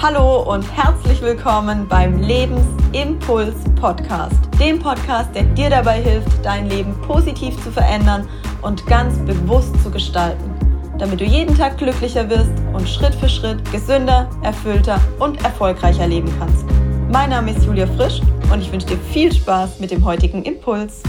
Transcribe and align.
Hallo 0.00 0.42
und 0.42 0.62
herzlich 0.76 1.20
willkommen 1.22 1.88
beim 1.88 2.22
Lebensimpuls 2.22 3.56
Podcast, 3.80 4.38
dem 4.60 4.78
Podcast, 4.78 5.34
der 5.34 5.42
dir 5.42 5.70
dabei 5.70 6.00
hilft, 6.00 6.44
dein 6.44 6.70
Leben 6.70 6.94
positiv 7.00 7.60
zu 7.64 7.72
verändern 7.72 8.28
und 8.62 8.86
ganz 8.86 9.18
bewusst 9.26 9.74
zu 9.82 9.90
gestalten, 9.90 10.54
damit 10.98 11.20
du 11.20 11.24
jeden 11.24 11.58
Tag 11.58 11.78
glücklicher 11.78 12.30
wirst 12.30 12.52
und 12.72 12.88
Schritt 12.88 13.12
für 13.16 13.28
Schritt 13.28 13.58
gesünder, 13.72 14.30
erfüllter 14.42 15.00
und 15.18 15.42
erfolgreicher 15.42 16.06
leben 16.06 16.32
kannst. 16.38 16.64
Mein 17.10 17.30
Name 17.30 17.50
ist 17.50 17.66
Julia 17.66 17.88
Frisch 17.96 18.20
und 18.52 18.60
ich 18.60 18.70
wünsche 18.70 18.86
dir 18.86 18.98
viel 18.98 19.34
Spaß 19.34 19.80
mit 19.80 19.90
dem 19.90 20.04
heutigen 20.04 20.44
Impuls. 20.44 21.02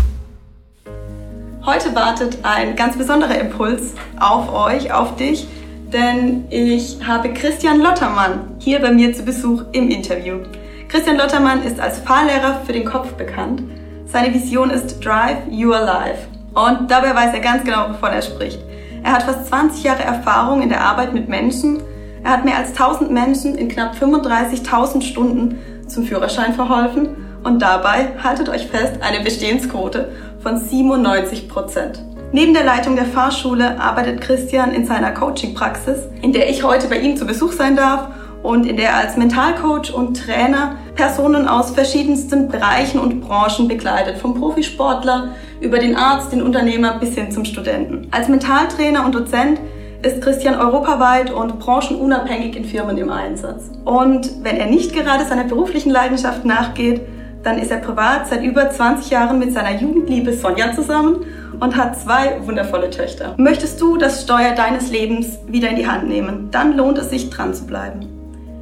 Heute 1.64 1.94
wartet 1.94 2.40
ein 2.42 2.76
ganz 2.76 2.98
besonderer 2.98 3.40
Impuls 3.40 3.94
auf 4.20 4.52
euch, 4.52 4.92
auf 4.92 5.16
dich 5.16 5.46
denn 5.92 6.46
ich 6.50 6.98
habe 7.06 7.34
Christian 7.34 7.82
Lottermann 7.82 8.56
hier 8.60 8.80
bei 8.80 8.92
mir 8.92 9.14
zu 9.14 9.24
Besuch 9.24 9.64
im 9.72 9.90
Interview. 9.90 10.40
Christian 10.88 11.18
Lottermann 11.18 11.64
ist 11.64 11.80
als 11.80 12.00
Fahrlehrer 12.00 12.62
für 12.66 12.74
den 12.74 12.86
Kopf 12.86 13.14
bekannt. 13.14 13.64
Seine 14.06 14.34
Vision 14.34 14.70
ist 14.70 15.04
Drive 15.04 15.38
Your 15.52 15.80
Life. 15.80 16.28
Und 16.54 16.90
dabei 16.90 17.14
weiß 17.14 17.34
er 17.34 17.40
ganz 17.40 17.64
genau, 17.64 17.90
wovon 17.90 18.10
er 18.10 18.22
spricht. 18.22 18.60
Er 19.04 19.14
hat 19.14 19.24
fast 19.24 19.48
20 19.48 19.84
Jahre 19.84 20.04
Erfahrung 20.04 20.62
in 20.62 20.70
der 20.70 20.82
Arbeit 20.82 21.14
mit 21.14 21.30
Menschen. 21.30 21.82
Er 22.24 22.32
hat 22.32 22.46
mehr 22.46 22.58
als 22.58 22.70
1000 22.70 23.12
Menschen 23.12 23.56
in 23.56 23.70
knapp 23.70 23.96
35.000 23.96 25.02
Stunden 25.02 25.60
zum 25.88 26.06
Führerschein 26.06 26.54
verholfen 26.54 27.16
und 27.44 27.62
dabei, 27.62 28.10
haltet 28.22 28.50
euch 28.50 28.68
fest, 28.68 29.02
eine 29.02 29.24
Bestehensquote 29.24 30.12
von 30.42 30.58
97 30.58 31.48
Prozent. 31.48 32.02
Neben 32.32 32.54
der 32.54 32.64
Leitung 32.64 32.96
der 32.96 33.06
Fahrschule 33.06 33.82
arbeitet 33.82 34.22
Christian 34.22 34.72
in 34.72 34.86
seiner 34.86 35.12
Coaching-Praxis, 35.12 35.98
in 36.22 36.32
der 36.32 36.48
ich 36.48 36.64
heute 36.64 36.88
bei 36.88 37.00
ihm 37.00 37.18
zu 37.18 37.26
Besuch 37.26 37.54
sein 37.54 37.76
darf 37.76 38.10
und 38.44 38.68
in 38.68 38.78
der 38.78 38.90
er 38.90 38.98
als 38.98 39.18
Mentalcoach 39.18 39.92
und 39.92 40.14
Trainer 40.14 40.76
Personen 40.94 41.48
aus 41.48 41.72
verschiedensten 41.72 42.48
Bereichen 42.48 43.00
und 43.00 43.22
Branchen 43.22 43.68
begleitet, 43.68 44.20
vom 44.20 44.36
Profisportler 44.36 45.30
über 45.60 45.80
den 45.80 45.96
Arzt, 45.96 46.32
den 46.32 46.44
Unternehmer 46.44 47.00
bis 47.00 47.16
hin 47.16 47.32
zum 47.32 47.46
Studenten. 47.46 48.08
Als 48.12 48.28
Mentaltrainer 48.28 49.06
und 49.06 49.16
Dozent 49.16 49.60
ist 50.04 50.22
Christian 50.22 50.54
europaweit 50.54 51.32
und 51.32 51.58
branchenunabhängig 51.58 52.56
in 52.56 52.66
Firmen 52.66 53.00
im 53.00 53.10
Einsatz. 53.10 53.72
Und 53.86 54.44
wenn 54.44 54.58
er 54.58 54.68
nicht 54.68 54.94
gerade 54.94 55.26
seiner 55.26 55.46
beruflichen 55.46 55.90
Leidenschaft 55.90 56.46
nachgeht, 56.46 57.02
dann 57.42 57.58
ist 57.58 57.72
er 57.72 57.78
privat 57.78 58.28
seit 58.28 58.44
über 58.44 58.70
20 58.70 59.10
Jahren 59.10 59.40
mit 59.40 59.52
seiner 59.52 59.80
Jugendliebe 59.80 60.34
Sonja 60.34 60.74
zusammen 60.74 61.26
und 61.60 61.76
hat 61.76 62.00
zwei 62.00 62.40
wundervolle 62.46 62.90
Töchter. 62.90 63.36
Möchtest 63.38 63.80
du 63.82 63.98
das 63.98 64.24
Steuer 64.24 64.54
deines 64.56 64.92
Lebens 64.92 65.40
wieder 65.48 65.70
in 65.70 65.76
die 65.76 65.88
Hand 65.88 66.08
nehmen, 66.08 66.50
dann 66.52 66.76
lohnt 66.76 66.98
es 66.98 67.10
sich 67.10 67.30
dran 67.30 67.54
zu 67.54 67.66
bleiben. 67.66 68.08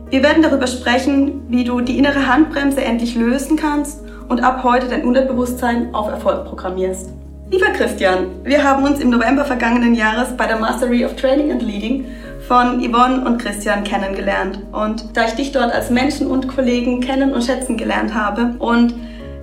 Wir 0.10 0.24
werden 0.24 0.42
darüber 0.42 0.68
sprechen, 0.68 1.42
wie 1.50 1.64
du 1.64 1.82
die 1.82 1.98
innere 1.98 2.28
Handbremse 2.28 2.82
endlich 2.82 3.16
lösen 3.16 3.58
kannst 3.58 4.02
und 4.30 4.44
ab 4.44 4.64
heute 4.64 4.88
dein 4.88 5.04
Unterbewusstsein 5.04 5.94
auf 5.94 6.08
Erfolg 6.10 6.46
programmierst. 6.46 7.10
Lieber 7.52 7.68
Christian, 7.68 8.28
wir 8.44 8.64
haben 8.64 8.84
uns 8.84 9.00
im 9.00 9.10
November 9.10 9.46
vergangenen 9.46 9.96
Jahres 9.96 10.36
bei 10.36 10.48
der 10.48 10.60
Mastery 10.60 11.06
of 11.06 11.16
Training 11.16 11.52
and 11.52 11.62
Leading 11.62 12.06
von 12.48 12.82
Yvonne 12.82 13.26
und 13.26 13.38
Christian 13.38 13.84
kennengelernt. 13.84 14.60
Und 14.72 15.16
da 15.16 15.26
ich 15.26 15.34
dich 15.34 15.52
dort 15.52 15.74
als 15.74 15.90
Menschen 15.90 16.28
und 16.28 16.48
Kollegen 16.48 17.02
kennen 17.02 17.34
und 17.34 17.44
schätzen 17.44 17.78
gelernt 17.78 18.14
habe 18.14 18.56
und 18.60 18.94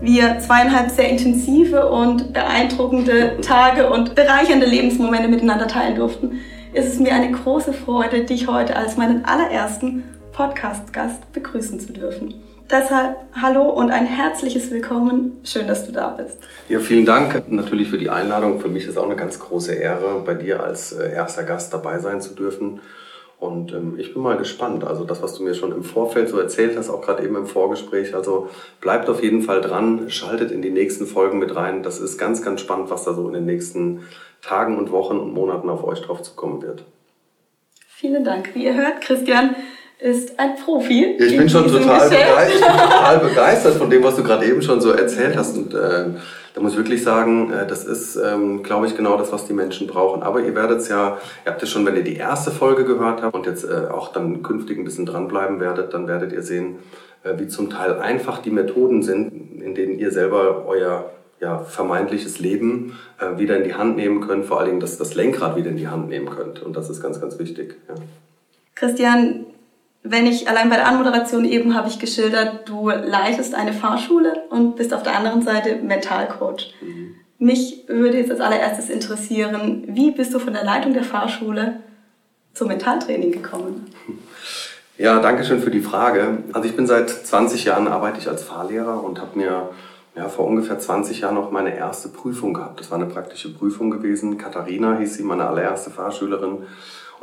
wir 0.04 0.38
zweieinhalb 0.38 0.90
sehr 0.90 1.08
intensive 1.08 1.88
und 1.88 2.32
beeindruckende 2.32 3.38
Tage 3.40 3.88
und 3.88 4.14
bereichernde 4.14 4.66
Lebensmomente 4.66 5.28
miteinander 5.28 5.66
teilen 5.66 5.96
durften, 5.96 6.40
ist 6.74 6.92
es 6.92 6.98
mir 7.00 7.14
eine 7.14 7.32
große 7.32 7.72
Freude, 7.72 8.24
dich 8.24 8.46
heute 8.46 8.76
als 8.76 8.96
meinen 8.96 9.24
allerersten 9.24 10.04
Podcast-Gast 10.32 11.32
begrüßen 11.32 11.80
zu 11.80 11.92
dürfen. 11.92 12.34
Deshalb 12.70 13.16
hallo 13.34 13.70
und 13.70 13.90
ein 13.90 14.06
herzliches 14.06 14.70
Willkommen. 14.70 15.38
Schön, 15.44 15.66
dass 15.66 15.86
du 15.86 15.92
da 15.92 16.08
bist. 16.08 16.38
Ja, 16.68 16.80
vielen 16.80 17.06
Dank 17.06 17.50
natürlich 17.50 17.88
für 17.88 17.98
die 17.98 18.10
Einladung. 18.10 18.60
Für 18.60 18.68
mich 18.68 18.86
ist 18.86 18.98
auch 18.98 19.04
eine 19.04 19.16
ganz 19.16 19.38
große 19.38 19.74
Ehre, 19.74 20.22
bei 20.24 20.34
dir 20.34 20.62
als 20.62 20.92
äh, 20.92 21.12
erster 21.12 21.44
Gast 21.44 21.72
dabei 21.72 21.98
sein 21.98 22.20
zu 22.20 22.34
dürfen. 22.34 22.80
Und 23.44 23.72
ähm, 23.72 23.96
ich 23.98 24.14
bin 24.14 24.22
mal 24.22 24.38
gespannt. 24.38 24.84
Also 24.84 25.04
das, 25.04 25.22
was 25.22 25.34
du 25.34 25.42
mir 25.42 25.54
schon 25.54 25.70
im 25.72 25.84
Vorfeld 25.84 26.30
so 26.30 26.38
erzählt 26.38 26.78
hast, 26.78 26.88
auch 26.88 27.02
gerade 27.02 27.22
eben 27.22 27.36
im 27.36 27.46
Vorgespräch. 27.46 28.14
Also 28.14 28.48
bleibt 28.80 29.10
auf 29.10 29.22
jeden 29.22 29.42
Fall 29.42 29.60
dran, 29.60 30.08
schaltet 30.08 30.50
in 30.50 30.62
die 30.62 30.70
nächsten 30.70 31.06
Folgen 31.06 31.38
mit 31.38 31.54
rein. 31.54 31.82
Das 31.82 32.00
ist 32.00 32.16
ganz, 32.16 32.40
ganz 32.40 32.62
spannend, 32.62 32.90
was 32.90 33.04
da 33.04 33.12
so 33.12 33.28
in 33.28 33.34
den 33.34 33.44
nächsten 33.44 34.04
Tagen 34.40 34.78
und 34.78 34.90
Wochen 34.92 35.18
und 35.18 35.34
Monaten 35.34 35.68
auf 35.68 35.84
euch 35.84 36.00
drauf 36.00 36.22
zukommen 36.22 36.62
wird. 36.62 36.84
Vielen 37.86 38.24
Dank. 38.24 38.54
Wie 38.54 38.64
ihr 38.64 38.74
hört, 38.74 39.02
Christian 39.02 39.54
ist 39.98 40.38
ein 40.38 40.56
Profi. 40.56 41.16
Ich 41.18 41.36
bin 41.36 41.48
schon 41.48 41.66
total 41.66 42.08
begeistert, 42.08 42.70
total 42.70 43.18
begeistert 43.18 43.74
von 43.74 43.90
dem, 43.90 44.02
was 44.02 44.16
du 44.16 44.22
gerade 44.22 44.46
eben 44.46 44.62
schon 44.62 44.80
so 44.80 44.90
erzählt 44.90 45.36
hast. 45.36 45.56
Und 45.56 45.74
äh, 45.74 46.06
da 46.54 46.60
muss 46.60 46.72
ich 46.72 46.78
wirklich 46.78 47.02
sagen, 47.02 47.52
äh, 47.52 47.66
das 47.66 47.84
ist, 47.84 48.16
ähm, 48.16 48.62
glaube 48.62 48.86
ich, 48.86 48.96
genau 48.96 49.18
das, 49.18 49.32
was 49.32 49.46
die 49.46 49.52
Menschen 49.52 49.88
brauchen. 49.88 50.22
Aber 50.22 50.40
ihr 50.40 50.54
werdet 50.54 50.78
es 50.78 50.88
ja, 50.88 51.18
ihr 51.44 51.50
habt 51.50 51.62
es 51.62 51.68
schon, 51.68 51.84
wenn 51.84 51.96
ihr 51.96 52.04
die 52.04 52.16
erste 52.16 52.52
Folge 52.52 52.84
gehört 52.84 53.22
habt 53.22 53.34
und 53.34 53.44
jetzt 53.44 53.64
äh, 53.64 53.88
auch 53.90 54.12
dann 54.12 54.42
künftig 54.42 54.78
ein 54.78 54.84
bisschen 54.84 55.04
dranbleiben 55.04 55.60
werdet, 55.60 55.92
dann 55.92 56.06
werdet 56.06 56.32
ihr 56.32 56.42
sehen, 56.42 56.76
äh, 57.24 57.38
wie 57.38 57.48
zum 57.48 57.70
Teil 57.70 57.98
einfach 57.98 58.38
die 58.38 58.52
Methoden 58.52 59.02
sind, 59.02 59.62
in 59.62 59.74
denen 59.74 59.98
ihr 59.98 60.12
selber 60.12 60.64
euer 60.66 61.10
ja, 61.40 61.58
vermeintliches 61.58 62.38
Leben 62.38 62.96
wieder 63.36 63.58
in 63.58 63.64
die 63.64 63.74
Hand 63.74 63.96
nehmen 63.96 64.20
könnt, 64.20 64.46
vor 64.46 64.60
allen 64.60 64.68
Dingen 64.68 64.80
das, 64.80 64.96
das 64.96 65.14
Lenkrad 65.14 65.56
wieder 65.56 65.68
in 65.68 65.76
die 65.76 65.88
Hand 65.88 66.08
nehmen 66.08 66.30
könnt. 66.30 66.62
Und 66.62 66.74
das 66.76 66.88
ist 66.88 67.02
ganz, 67.02 67.20
ganz 67.20 67.38
wichtig. 67.38 67.76
Ja. 67.88 67.96
Christian, 68.74 69.44
wenn 70.04 70.26
ich 70.26 70.48
allein 70.48 70.68
bei 70.68 70.76
der 70.76 70.86
Anmoderation 70.86 71.46
eben 71.46 71.74
habe 71.74 71.88
ich 71.88 71.98
geschildert, 71.98 72.68
du 72.68 72.90
leitest 72.90 73.54
eine 73.54 73.72
Fahrschule 73.72 74.44
und 74.50 74.76
bist 74.76 74.92
auf 74.92 75.02
der 75.02 75.16
anderen 75.16 75.40
Seite 75.40 75.76
Mentalcoach. 75.76 76.74
Mhm. 76.82 77.14
Mich 77.38 77.84
würde 77.88 78.18
jetzt 78.18 78.30
als 78.30 78.40
allererstes 78.40 78.90
interessieren, 78.90 79.84
wie 79.88 80.10
bist 80.10 80.32
du 80.34 80.38
von 80.38 80.52
der 80.52 80.62
Leitung 80.64 80.92
der 80.92 81.04
Fahrschule 81.04 81.80
zum 82.52 82.68
Mentaltraining 82.68 83.32
gekommen? 83.32 83.86
Ja, 84.96 85.18
danke 85.18 85.42
schön 85.42 85.60
für 85.60 85.70
die 85.70 85.80
Frage. 85.80 86.44
Also 86.52 86.68
ich 86.68 86.76
bin 86.76 86.86
seit 86.86 87.10
20 87.10 87.64
Jahren 87.64 87.88
arbeite 87.88 88.20
ich 88.20 88.28
als 88.28 88.44
Fahrlehrer 88.44 89.02
und 89.02 89.20
habe 89.20 89.36
mir 89.36 89.70
ja, 90.14 90.28
vor 90.28 90.46
ungefähr 90.46 90.78
20 90.78 91.20
Jahren 91.20 91.34
noch 91.34 91.50
meine 91.50 91.76
erste 91.76 92.08
Prüfung 92.10 92.54
gehabt. 92.54 92.78
Das 92.78 92.90
war 92.90 92.98
eine 92.98 93.10
praktische 93.10 93.52
Prüfung 93.52 93.90
gewesen. 93.90 94.38
Katharina 94.38 94.98
hieß 94.98 95.14
sie, 95.14 95.24
meine 95.24 95.48
allererste 95.48 95.90
Fahrschülerin. 95.90 96.58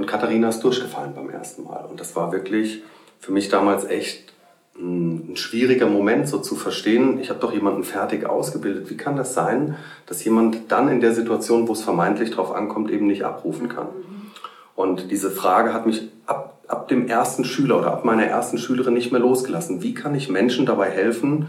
Und 0.01 0.07
Katharina 0.07 0.49
ist 0.49 0.63
durchgefallen 0.63 1.13
beim 1.13 1.29
ersten 1.29 1.63
Mal. 1.63 1.85
Und 1.87 1.99
das 1.99 2.15
war 2.15 2.31
wirklich 2.31 2.81
für 3.19 3.31
mich 3.31 3.49
damals 3.49 3.85
echt 3.85 4.33
ein, 4.75 5.35
schwieriger 5.35 5.85
Moment, 5.85 6.27
so 6.27 6.39
zu 6.39 6.55
verstehen, 6.55 7.19
ich 7.19 7.29
habe 7.29 7.39
doch 7.39 7.53
jemanden 7.53 7.83
fertig 7.83 8.25
ausgebildet. 8.25 8.89
Wie 8.89 8.97
kann 8.97 9.15
das 9.15 9.35
sein, 9.35 9.75
dass 10.07 10.23
jemand 10.23 10.71
dann 10.71 10.89
in 10.89 11.01
der 11.01 11.13
Situation, 11.13 11.67
wo 11.67 11.73
es 11.73 11.83
vermeintlich 11.83 12.31
drauf 12.31 12.51
ankommt, 12.51 12.89
eben 12.89 13.05
nicht 13.05 13.23
abrufen 13.23 13.69
kann? 13.69 13.89
Und 14.75 15.11
diese 15.11 15.29
Frage 15.29 15.71
hat 15.71 15.85
mich 15.85 16.09
ab, 16.25 16.63
ab 16.67 16.87
dem 16.87 17.07
ersten 17.07 17.45
Schüler 17.45 17.77
oder 17.77 17.93
ab 17.93 18.03
meiner 18.03 18.25
ersten 18.25 18.57
Schülerin 18.57 18.95
nicht 18.95 19.11
mehr 19.11 19.21
losgelassen. 19.21 19.83
Wie 19.83 19.93
kann 19.93 20.15
ich 20.15 20.29
Menschen 20.29 20.65
dabei 20.65 20.89
helfen, 20.89 21.45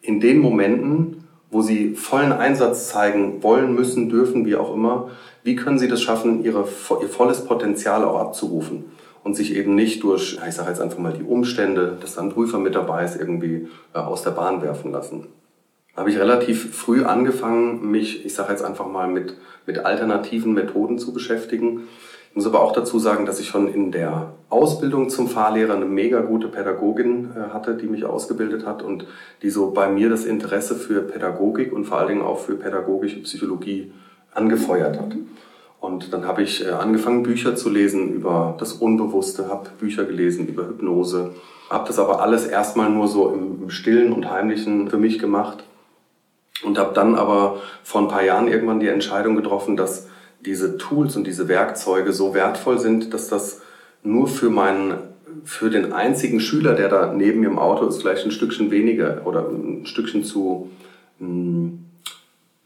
in 0.00 0.18
den 0.18 0.40
Momenten, 0.40 1.28
wo 1.52 1.60
sie 1.60 1.94
vollen 1.94 2.32
Einsatz 2.32 2.88
zeigen 2.88 3.42
wollen, 3.42 3.74
müssen, 3.74 4.08
dürfen, 4.08 4.46
wie 4.46 4.56
auch 4.56 4.74
immer, 4.74 5.10
wie 5.44 5.54
können 5.54 5.78
Sie 5.78 5.88
das 5.88 6.02
schaffen, 6.02 6.44
ihre, 6.44 6.66
ihr 7.02 7.08
volles 7.08 7.44
Potenzial 7.44 8.04
auch 8.04 8.18
abzurufen 8.18 8.86
und 9.22 9.34
sich 9.34 9.54
eben 9.54 9.74
nicht 9.74 10.02
durch, 10.02 10.38
ich 10.48 10.54
sage 10.54 10.70
jetzt 10.70 10.80
einfach 10.80 10.98
mal 10.98 11.12
die 11.12 11.22
Umstände, 11.22 11.98
dass 12.00 12.14
da 12.14 12.22
ein 12.22 12.30
Prüfer 12.30 12.58
mit 12.58 12.74
dabei 12.74 13.04
ist, 13.04 13.16
irgendwie 13.16 13.68
äh, 13.94 13.98
aus 13.98 14.22
der 14.22 14.30
Bahn 14.30 14.62
werfen 14.62 14.92
lassen? 14.92 15.26
Habe 15.94 16.10
ich 16.10 16.18
relativ 16.18 16.74
früh 16.74 17.04
angefangen, 17.04 17.90
mich, 17.90 18.24
ich 18.24 18.34
sage 18.34 18.50
jetzt 18.52 18.64
einfach 18.64 18.86
mal, 18.86 19.08
mit, 19.08 19.36
mit 19.66 19.80
alternativen 19.80 20.54
Methoden 20.54 20.98
zu 20.98 21.12
beschäftigen. 21.12 21.82
Ich 22.32 22.36
muss 22.36 22.46
aber 22.46 22.62
auch 22.62 22.72
dazu 22.72 22.98
sagen, 22.98 23.26
dass 23.26 23.40
ich 23.40 23.48
schon 23.48 23.68
in 23.68 23.92
der 23.92 24.32
Ausbildung 24.48 25.10
zum 25.10 25.28
Fahrlehrer 25.28 25.74
eine 25.74 25.84
mega 25.84 26.22
gute 26.22 26.48
Pädagogin 26.48 27.28
äh, 27.36 27.52
hatte, 27.52 27.74
die 27.74 27.86
mich 27.86 28.06
ausgebildet 28.06 28.64
hat 28.64 28.82
und 28.82 29.04
die 29.42 29.50
so 29.50 29.70
bei 29.72 29.90
mir 29.90 30.08
das 30.08 30.24
Interesse 30.24 30.74
für 30.74 31.02
Pädagogik 31.02 31.74
und 31.74 31.84
vor 31.84 31.98
allen 31.98 32.08
Dingen 32.08 32.22
auch 32.22 32.38
für 32.38 32.54
pädagogische 32.54 33.20
Psychologie 33.20 33.92
angefeuert 34.32 34.98
hat. 34.98 35.14
Und 35.78 36.14
dann 36.14 36.24
habe 36.24 36.42
ich 36.42 36.64
äh, 36.64 36.70
angefangen, 36.70 37.22
Bücher 37.22 37.54
zu 37.54 37.68
lesen 37.68 38.14
über 38.14 38.56
das 38.58 38.72
Unbewusste, 38.72 39.50
habe 39.50 39.68
Bücher 39.78 40.04
gelesen 40.04 40.48
über 40.48 40.66
Hypnose, 40.66 41.34
habe 41.68 41.86
das 41.86 41.98
aber 41.98 42.22
alles 42.22 42.46
erstmal 42.46 42.88
nur 42.88 43.08
so 43.08 43.28
im, 43.28 43.68
stillen 43.68 44.10
und 44.10 44.30
heimlichen 44.30 44.88
für 44.88 44.96
mich 44.96 45.18
gemacht 45.18 45.64
und 46.64 46.78
habe 46.78 46.94
dann 46.94 47.14
aber 47.14 47.58
vor 47.82 48.00
ein 48.00 48.08
paar 48.08 48.24
Jahren 48.24 48.48
irgendwann 48.48 48.80
die 48.80 48.88
Entscheidung 48.88 49.36
getroffen, 49.36 49.76
dass 49.76 50.08
diese 50.44 50.76
Tools 50.78 51.16
und 51.16 51.26
diese 51.26 51.48
Werkzeuge 51.48 52.12
so 52.12 52.34
wertvoll 52.34 52.78
sind, 52.78 53.14
dass 53.14 53.28
das 53.28 53.60
nur 54.02 54.28
für 54.28 54.50
meinen 54.50 54.94
für 55.44 55.70
den 55.70 55.92
einzigen 55.92 56.40
Schüler, 56.40 56.74
der 56.74 56.88
da 56.88 57.12
neben 57.12 57.40
mir 57.40 57.48
im 57.48 57.58
Auto 57.58 57.86
ist, 57.86 58.02
vielleicht 58.02 58.24
ein 58.24 58.30
Stückchen 58.30 58.70
weniger 58.70 59.22
oder 59.24 59.48
ein 59.48 59.86
Stückchen 59.86 60.24
zu 60.24 60.70
hm, 61.18 61.82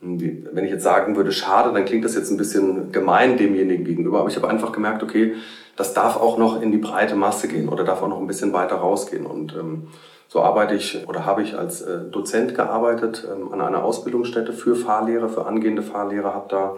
wenn 0.00 0.64
ich 0.64 0.70
jetzt 0.70 0.84
sagen 0.84 1.17
würde, 1.17 1.32
schade, 1.32 1.73
dann 1.73 1.84
klingt 1.84 2.05
das 2.05 2.14
jetzt 2.14 2.31
ein 2.31 2.37
bisschen 2.37 2.93
gemein 2.93 3.37
demjenigen 3.37 3.84
gegenüber. 3.84 4.20
Aber 4.20 4.28
ich 4.28 4.37
habe 4.37 4.49
einfach 4.49 4.73
gemerkt, 4.73 5.02
okay, 5.02 5.34
das 5.76 5.94
darf 5.94 6.17
auch 6.17 6.38
noch 6.38 6.61
in 6.61 6.73
die 6.73 6.78
breite 6.78 7.17
Masse 7.17 7.49
gehen 7.49 7.69
oder 7.69 7.84
darf 7.84 8.02
auch 8.02 8.08
noch 8.08 8.20
ein 8.20 8.26
bisschen 8.26 8.52
weiter 8.52 8.76
rausgehen. 8.76 9.26
Und 9.26 9.55
ähm, 9.55 9.88
so 10.28 10.43
arbeite 10.43 10.75
ich 10.75 11.06
oder 11.06 11.25
habe 11.25 11.43
ich 11.43 11.56
als 11.56 11.82
äh, 11.82 12.00
Dozent 12.11 12.55
gearbeitet 12.55 13.26
ähm, 13.31 13.52
an 13.52 13.61
einer 13.61 13.84
Ausbildungsstätte 13.84 14.52
für 14.52 14.76
Fahrlehrer, 14.76 15.28
für 15.28 15.46
angehende 15.46 15.82
Fahrlehrer, 15.82 16.34
habe 16.34 16.46
da, 16.49 16.76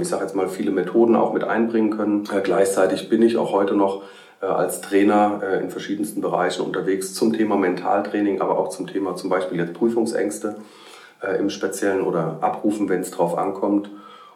ich 0.00 0.08
sage 0.08 0.22
jetzt 0.22 0.34
mal, 0.34 0.48
viele 0.48 0.70
Methoden 0.70 1.16
auch 1.16 1.32
mit 1.32 1.44
einbringen 1.44 1.90
können. 1.90 2.24
Äh, 2.32 2.40
gleichzeitig 2.42 3.08
bin 3.08 3.22
ich 3.22 3.36
auch 3.36 3.52
heute 3.52 3.74
noch 3.74 4.02
äh, 4.42 4.46
als 4.46 4.80
Trainer 4.80 5.40
äh, 5.42 5.62
in 5.62 5.70
verschiedensten 5.70 6.20
Bereichen 6.20 6.62
unterwegs 6.62 7.14
zum 7.14 7.32
Thema 7.32 7.56
Mentaltraining, 7.56 8.40
aber 8.40 8.58
auch 8.58 8.68
zum 8.68 8.86
Thema 8.86 9.16
zum 9.16 9.30
Beispiel 9.30 9.58
jetzt 9.58 9.74
Prüfungsängste 9.74 10.56
im 11.40 11.48
Speziellen 11.48 12.02
oder 12.02 12.38
Abrufen, 12.42 12.90
wenn 12.90 13.00
es 13.00 13.10
drauf 13.10 13.38
ankommt. 13.38 13.90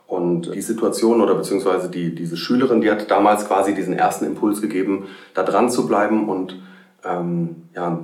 Und 0.07 0.55
die 0.55 0.63
Situation 0.63 1.21
oder 1.21 1.35
beziehungsweise 1.35 1.91
die, 1.91 2.15
diese 2.15 2.39
Schülerin, 2.39 2.81
die 2.81 2.91
hat 2.91 3.11
damals 3.11 3.47
quasi 3.47 3.75
diesen 3.75 3.93
ersten 3.93 4.25
Impuls 4.25 4.63
gegeben, 4.63 5.07
da 5.35 5.43
dran 5.43 5.69
zu 5.69 5.87
bleiben 5.87 6.29
und 6.31 6.57
ähm, 7.05 7.69
ja, 7.77 8.01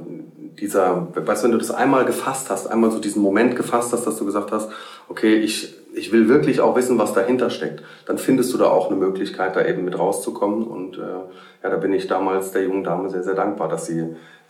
dieser, 0.61 1.09
weißt 1.15 1.43
du, 1.43 1.45
wenn 1.47 1.53
du 1.53 1.59
das 1.59 1.71
einmal 1.71 2.05
gefasst 2.05 2.51
hast, 2.51 2.67
einmal 2.67 2.91
so 2.91 2.99
diesen 2.99 3.23
Moment 3.23 3.57
gefasst 3.57 3.93
hast, 3.93 4.07
dass 4.07 4.19
du 4.19 4.25
gesagt 4.25 4.53
hast, 4.53 4.71
okay, 5.09 5.37
ich, 5.37 5.76
ich 5.97 6.13
will 6.13 6.29
wirklich 6.29 6.61
auch 6.61 6.77
wissen, 6.77 6.99
was 6.99 7.15
dahinter 7.15 7.49
steckt, 7.49 7.83
dann 8.05 8.19
findest 8.19 8.53
du 8.53 8.59
da 8.59 8.69
auch 8.69 8.89
eine 8.89 8.97
Möglichkeit, 8.97 9.57
da 9.57 9.65
eben 9.65 9.85
mit 9.85 9.99
rauszukommen. 9.99 10.65
Und 10.65 10.99
äh, 10.99 11.01
ja, 11.01 11.71
da 11.71 11.77
bin 11.77 11.93
ich 11.93 12.07
damals 12.07 12.53
der 12.53 12.65
jungen 12.65 12.85
Dame 12.85 13.09
sehr, 13.09 13.23
sehr 13.23 13.35
dankbar, 13.35 13.69
dass 13.69 13.87
sie 13.87 14.01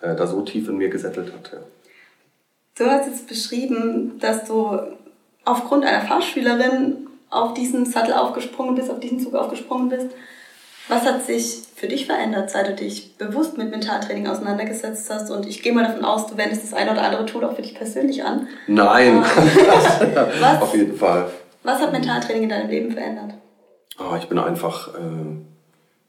äh, 0.00 0.16
da 0.16 0.26
so 0.26 0.42
tief 0.42 0.68
in 0.68 0.76
mir 0.76 0.88
gesettelt 0.88 1.32
hat. 1.32 1.52
Ja. 1.52 1.58
Du 2.76 2.90
hast 2.90 3.06
jetzt 3.06 3.28
beschrieben, 3.28 4.18
dass 4.18 4.44
du 4.44 4.76
aufgrund 5.44 5.84
einer 5.84 6.02
Fahrschülerin 6.02 7.06
auf 7.30 7.54
diesen 7.54 7.86
Sattel 7.86 8.14
aufgesprungen 8.14 8.74
bist, 8.74 8.90
auf 8.90 9.00
diesen 9.00 9.20
Zug 9.20 9.34
aufgesprungen 9.34 9.88
bist. 9.88 10.08
Was 10.88 11.02
hat 11.02 11.26
sich 11.26 11.62
für 11.74 11.88
dich 11.88 12.06
verändert, 12.06 12.50
seit 12.50 12.68
du 12.68 12.74
dich 12.74 13.16
bewusst 13.18 13.58
mit 13.58 13.70
Mentaltraining 13.70 14.28
auseinandergesetzt 14.28 15.10
hast? 15.10 15.30
Und 15.30 15.46
ich 15.46 15.62
gehe 15.62 15.72
mal 15.72 15.84
davon 15.84 16.04
aus, 16.04 16.28
du 16.28 16.36
wendest 16.36 16.62
das 16.62 16.74
eine 16.74 16.92
oder 16.92 17.02
andere 17.02 17.26
Tool 17.26 17.44
auch 17.44 17.56
für 17.56 17.62
dich 17.62 17.74
persönlich 17.74 18.24
an. 18.24 18.46
Nein, 18.68 19.22
was, 20.40 20.62
auf 20.62 20.74
jeden 20.74 20.96
Fall. 20.96 21.28
Was 21.64 21.80
hat 21.80 21.90
Mentaltraining 21.90 22.44
in 22.44 22.48
deinem 22.48 22.70
Leben 22.70 22.92
verändert? 22.92 23.34
Oh, 23.98 24.14
ich 24.16 24.28
bin 24.28 24.38
einfach 24.38 24.94
äh, 24.94 25.36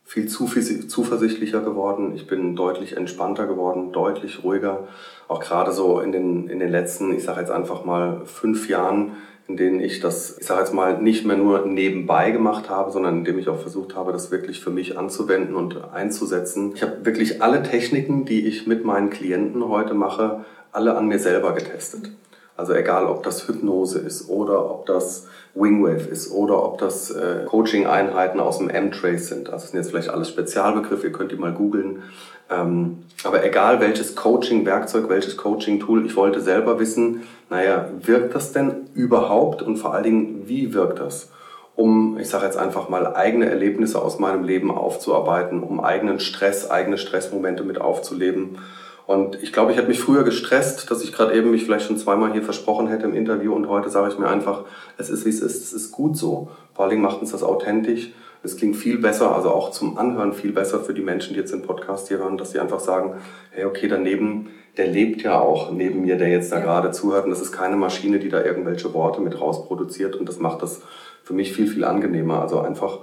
viel 0.04 0.28
zuversichtlicher 0.28 1.62
geworden. 1.62 2.14
Ich 2.16 2.28
bin 2.28 2.56
deutlich 2.56 2.96
entspannter 2.96 3.48
geworden, 3.48 3.92
deutlich 3.92 4.44
ruhiger. 4.44 4.88
Auch 5.28 5.40
gerade 5.40 5.72
so 5.72 6.00
in 6.00 6.12
den, 6.12 6.50
in 6.50 6.60
den 6.60 6.70
letzten, 6.70 7.16
ich 7.16 7.24
sage 7.24 7.40
jetzt 7.40 7.52
einfach 7.52 7.84
mal, 7.84 8.22
fünf 8.26 8.70
Jahren 8.70 9.14
in 9.48 9.56
denen 9.56 9.80
ich 9.80 10.00
das, 10.02 10.38
ich 10.38 10.46
sage 10.46 10.62
jetzt 10.62 10.74
mal, 10.74 11.02
nicht 11.02 11.26
mehr 11.26 11.38
nur 11.38 11.66
nebenbei 11.66 12.32
gemacht 12.32 12.70
habe, 12.70 12.92
sondern 12.92 13.20
in 13.20 13.24
dem 13.24 13.40
ich 13.40 13.48
auch 13.48 13.60
versucht 13.60 13.96
habe, 13.96 14.12
das 14.12 14.30
wirklich 14.30 14.60
für 14.60 14.72
mich 14.72 14.98
anzuwenden 14.98 15.56
und 15.56 15.94
einzusetzen. 15.94 16.74
Ich 16.76 16.84
habe 16.84 17.06
wirklich 17.06 17.42
alle 17.42 17.64
Techniken, 17.64 18.26
die 18.26 18.46
ich 18.46 18.68
mit 18.68 18.84
meinen 18.84 19.10
Klienten 19.10 19.68
heute 19.70 19.94
mache, 19.94 20.46
alle 20.72 20.96
an 20.96 21.08
mir 21.08 21.20
selber 21.20 21.54
getestet. 21.54 22.12
Also 22.58 22.74
egal, 22.74 23.06
ob 23.06 23.22
das 23.22 23.48
Hypnose 23.48 24.00
ist 24.00 24.30
oder 24.30 24.70
ob 24.70 24.88
das 24.88 25.28
Wingwave 25.54 26.10
ist 26.10 26.32
oder 26.32 26.64
ob 26.64 26.80
das 26.80 27.12
äh, 27.12 27.46
Coaching-Einheiten 27.46 28.40
aus 28.40 28.58
dem 28.58 28.70
M-Trace 28.70 29.28
sind. 29.28 29.50
Also 29.50 29.64
das 29.64 29.72
sind 29.72 29.80
jetzt 29.80 29.92
vielleicht 29.92 30.10
alles 30.10 30.30
Spezialbegriffe, 30.30 31.08
ihr 31.08 31.14
könnt 31.14 31.32
die 31.32 31.36
mal 31.36 31.54
googeln. 31.54 32.02
Ähm, 32.50 33.04
aber 33.24 33.46
egal 33.46 33.80
welches 33.80 34.16
Coaching-Werkzeug, 34.16 35.08
welches 35.08 35.38
Coaching-Tool, 35.38 36.06
ich 36.08 36.16
wollte 36.16 36.42
selber 36.42 36.80
wissen, 36.80 37.24
naja, 37.52 37.90
wirkt 38.02 38.34
das 38.34 38.54
denn 38.54 38.87
überhaupt 38.98 39.62
und 39.62 39.78
vor 39.78 39.94
allen 39.94 40.04
Dingen, 40.04 40.44
wie 40.48 40.74
wirkt 40.74 41.00
das? 41.00 41.32
Um, 41.76 42.18
ich 42.20 42.28
sage 42.28 42.46
jetzt 42.46 42.58
einfach 42.58 42.90
mal, 42.90 43.16
eigene 43.16 43.48
Erlebnisse 43.48 44.02
aus 44.02 44.18
meinem 44.18 44.44
Leben 44.44 44.72
aufzuarbeiten, 44.72 45.62
um 45.62 45.80
eigenen 45.80 46.20
Stress, 46.20 46.72
eigene 46.72 46.98
Stressmomente 46.98 47.64
mit 47.64 47.80
aufzuleben. 47.80 48.58
Und 49.06 49.42
ich 49.42 49.54
glaube, 49.54 49.72
ich 49.72 49.78
hätte 49.78 49.88
mich 49.88 50.00
früher 50.00 50.24
gestresst, 50.24 50.90
dass 50.90 51.04
ich 51.04 51.14
gerade 51.14 51.36
eben 51.36 51.52
mich 51.52 51.64
vielleicht 51.64 51.86
schon 51.86 51.98
zweimal 51.98 52.34
hier 52.34 52.42
versprochen 52.42 52.88
hätte 52.88 53.06
im 53.06 53.14
Interview 53.14 53.54
und 53.54 53.70
heute 53.70 53.90
sage 53.90 54.12
ich 54.12 54.18
mir 54.18 54.28
einfach, 54.28 54.64
es 54.98 55.10
ist 55.10 55.24
wie 55.26 55.30
es 55.30 55.40
ist, 55.40 55.64
es 55.64 55.72
ist 55.72 55.92
gut 55.92 56.18
so. 56.18 56.50
Vor 56.74 56.84
allen 56.84 56.90
Dingen 56.90 57.04
macht 57.04 57.22
uns 57.22 57.32
das 57.32 57.44
authentisch. 57.44 58.10
Es 58.44 58.58
klingt 58.58 58.76
viel 58.76 58.98
besser, 58.98 59.36
also 59.36 59.52
auch 59.52 59.72
zum 59.72 59.98
Anhören 59.98 60.34
viel 60.34 60.52
besser 60.52 60.80
für 60.80 60.94
die 60.94 61.02
Menschen, 61.02 61.34
die 61.34 61.40
jetzt 61.40 61.54
den 61.54 61.62
Podcast 61.62 62.08
hier 62.08 62.18
hören, 62.18 62.38
dass 62.38 62.52
sie 62.52 62.60
einfach 62.60 62.80
sagen, 62.80 63.16
hey, 63.52 63.66
okay, 63.66 63.88
daneben 63.88 64.50
der 64.78 64.88
lebt 64.88 65.24
ja 65.24 65.40
auch 65.40 65.72
neben 65.72 66.02
mir, 66.02 66.18
der 66.18 66.30
jetzt 66.30 66.52
da 66.52 66.58
ja. 66.58 66.64
gerade 66.64 66.92
zuhört. 66.92 67.26
Und 67.26 67.32
das 67.32 67.42
ist 67.42 67.52
keine 67.52 67.76
Maschine, 67.76 68.20
die 68.20 68.30
da 68.30 68.44
irgendwelche 68.44 68.94
Worte 68.94 69.22
mit 69.22 69.40
rausproduziert. 69.40 70.16
Und 70.16 70.30
das 70.30 70.40
macht 70.40 70.62
das 70.62 70.82
für 71.24 71.34
mich 71.34 71.52
viel, 71.54 71.68
viel 71.68 71.84
angenehmer. 71.84 72.42
Also 72.42 72.60
einfach, 72.60 73.00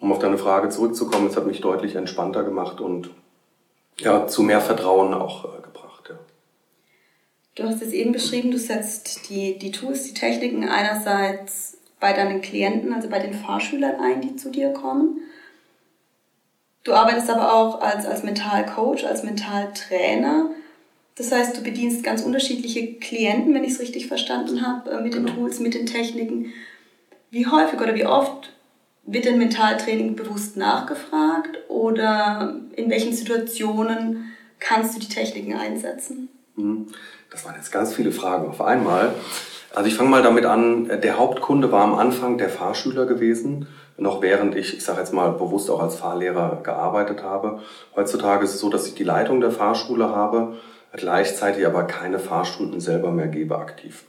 um 0.00 0.10
auf 0.12 0.18
deine 0.18 0.38
Frage 0.38 0.70
zurückzukommen, 0.70 1.26
es 1.26 1.36
hat 1.36 1.46
mich 1.46 1.60
deutlich 1.60 1.94
entspannter 1.94 2.42
gemacht 2.42 2.80
und 2.80 3.10
ja, 4.00 4.26
zu 4.26 4.42
mehr 4.42 4.60
Vertrauen 4.60 5.12
auch 5.12 5.44
äh, 5.44 5.62
gebracht. 5.62 6.04
Ja. 6.08 6.18
Du 7.56 7.64
hast 7.64 7.82
es 7.82 7.92
eben 7.92 8.12
beschrieben, 8.12 8.50
du 8.50 8.58
setzt 8.58 9.28
die, 9.28 9.58
die 9.58 9.72
Tools, 9.72 10.04
die 10.04 10.14
Techniken 10.14 10.68
einerseits 10.68 11.78
bei 12.00 12.12
deinen 12.12 12.40
Klienten, 12.40 12.92
also 12.92 13.08
bei 13.10 13.18
den 13.18 13.34
Fahrschülern 13.34 13.96
ein, 14.00 14.20
die 14.20 14.36
zu 14.36 14.50
dir 14.50 14.72
kommen. 14.72 15.20
Du 16.84 16.94
arbeitest 16.94 17.28
aber 17.28 17.52
auch 17.52 17.80
als, 17.80 18.06
als 18.06 18.22
Mentalcoach, 18.22 19.04
als 19.04 19.24
Mentaltrainer. 19.24 20.50
Das 21.18 21.32
heißt, 21.32 21.56
du 21.56 21.62
bedienst 21.62 22.04
ganz 22.04 22.22
unterschiedliche 22.22 22.94
Klienten, 22.94 23.52
wenn 23.52 23.64
ich 23.64 23.72
es 23.72 23.80
richtig 23.80 24.06
verstanden 24.06 24.64
habe, 24.64 24.90
äh, 24.90 25.00
mit 25.02 25.14
den 25.14 25.26
genau. 25.26 25.36
Tools, 25.36 25.58
mit 25.58 25.74
den 25.74 25.84
Techniken. 25.84 26.52
Wie 27.30 27.46
häufig 27.46 27.80
oder 27.80 27.96
wie 27.96 28.06
oft 28.06 28.52
wird 29.04 29.24
denn 29.24 29.38
Mentaltraining 29.38 30.14
bewusst 30.14 30.56
nachgefragt 30.56 31.58
oder 31.68 32.54
in 32.76 32.88
welchen 32.88 33.12
Situationen 33.12 34.32
kannst 34.60 34.94
du 34.94 35.00
die 35.00 35.08
Techniken 35.08 35.54
einsetzen? 35.54 36.28
Mhm. 36.54 36.86
Das 37.30 37.44
waren 37.44 37.56
jetzt 37.56 37.72
ganz 37.72 37.94
viele 37.94 38.12
Fragen 38.12 38.48
auf 38.48 38.60
einmal. 38.60 39.12
Also 39.74 39.88
ich 39.88 39.96
fange 39.96 40.10
mal 40.10 40.22
damit 40.22 40.44
an, 40.44 40.88
der 40.88 41.18
Hauptkunde 41.18 41.72
war 41.72 41.82
am 41.82 41.94
Anfang 41.94 42.38
der 42.38 42.48
Fahrschüler 42.48 43.06
gewesen, 43.06 43.66
noch 43.96 44.22
während 44.22 44.54
ich, 44.54 44.76
ich 44.76 44.84
sage 44.84 45.00
jetzt 45.00 45.12
mal 45.12 45.32
bewusst 45.32 45.68
auch 45.70 45.82
als 45.82 45.96
Fahrlehrer 45.96 46.60
gearbeitet 46.62 47.22
habe. 47.22 47.60
Heutzutage 47.96 48.44
ist 48.44 48.54
es 48.54 48.60
so, 48.60 48.70
dass 48.70 48.86
ich 48.86 48.94
die 48.94 49.04
Leitung 49.04 49.40
der 49.40 49.50
Fahrschule 49.50 50.08
habe 50.10 50.56
gleichzeitig 50.98 51.66
aber 51.66 51.84
keine 51.84 52.18
Fahrstunden 52.18 52.80
selber 52.80 53.10
mehr 53.10 53.28
gebe 53.28 53.56
aktiv. 53.56 54.04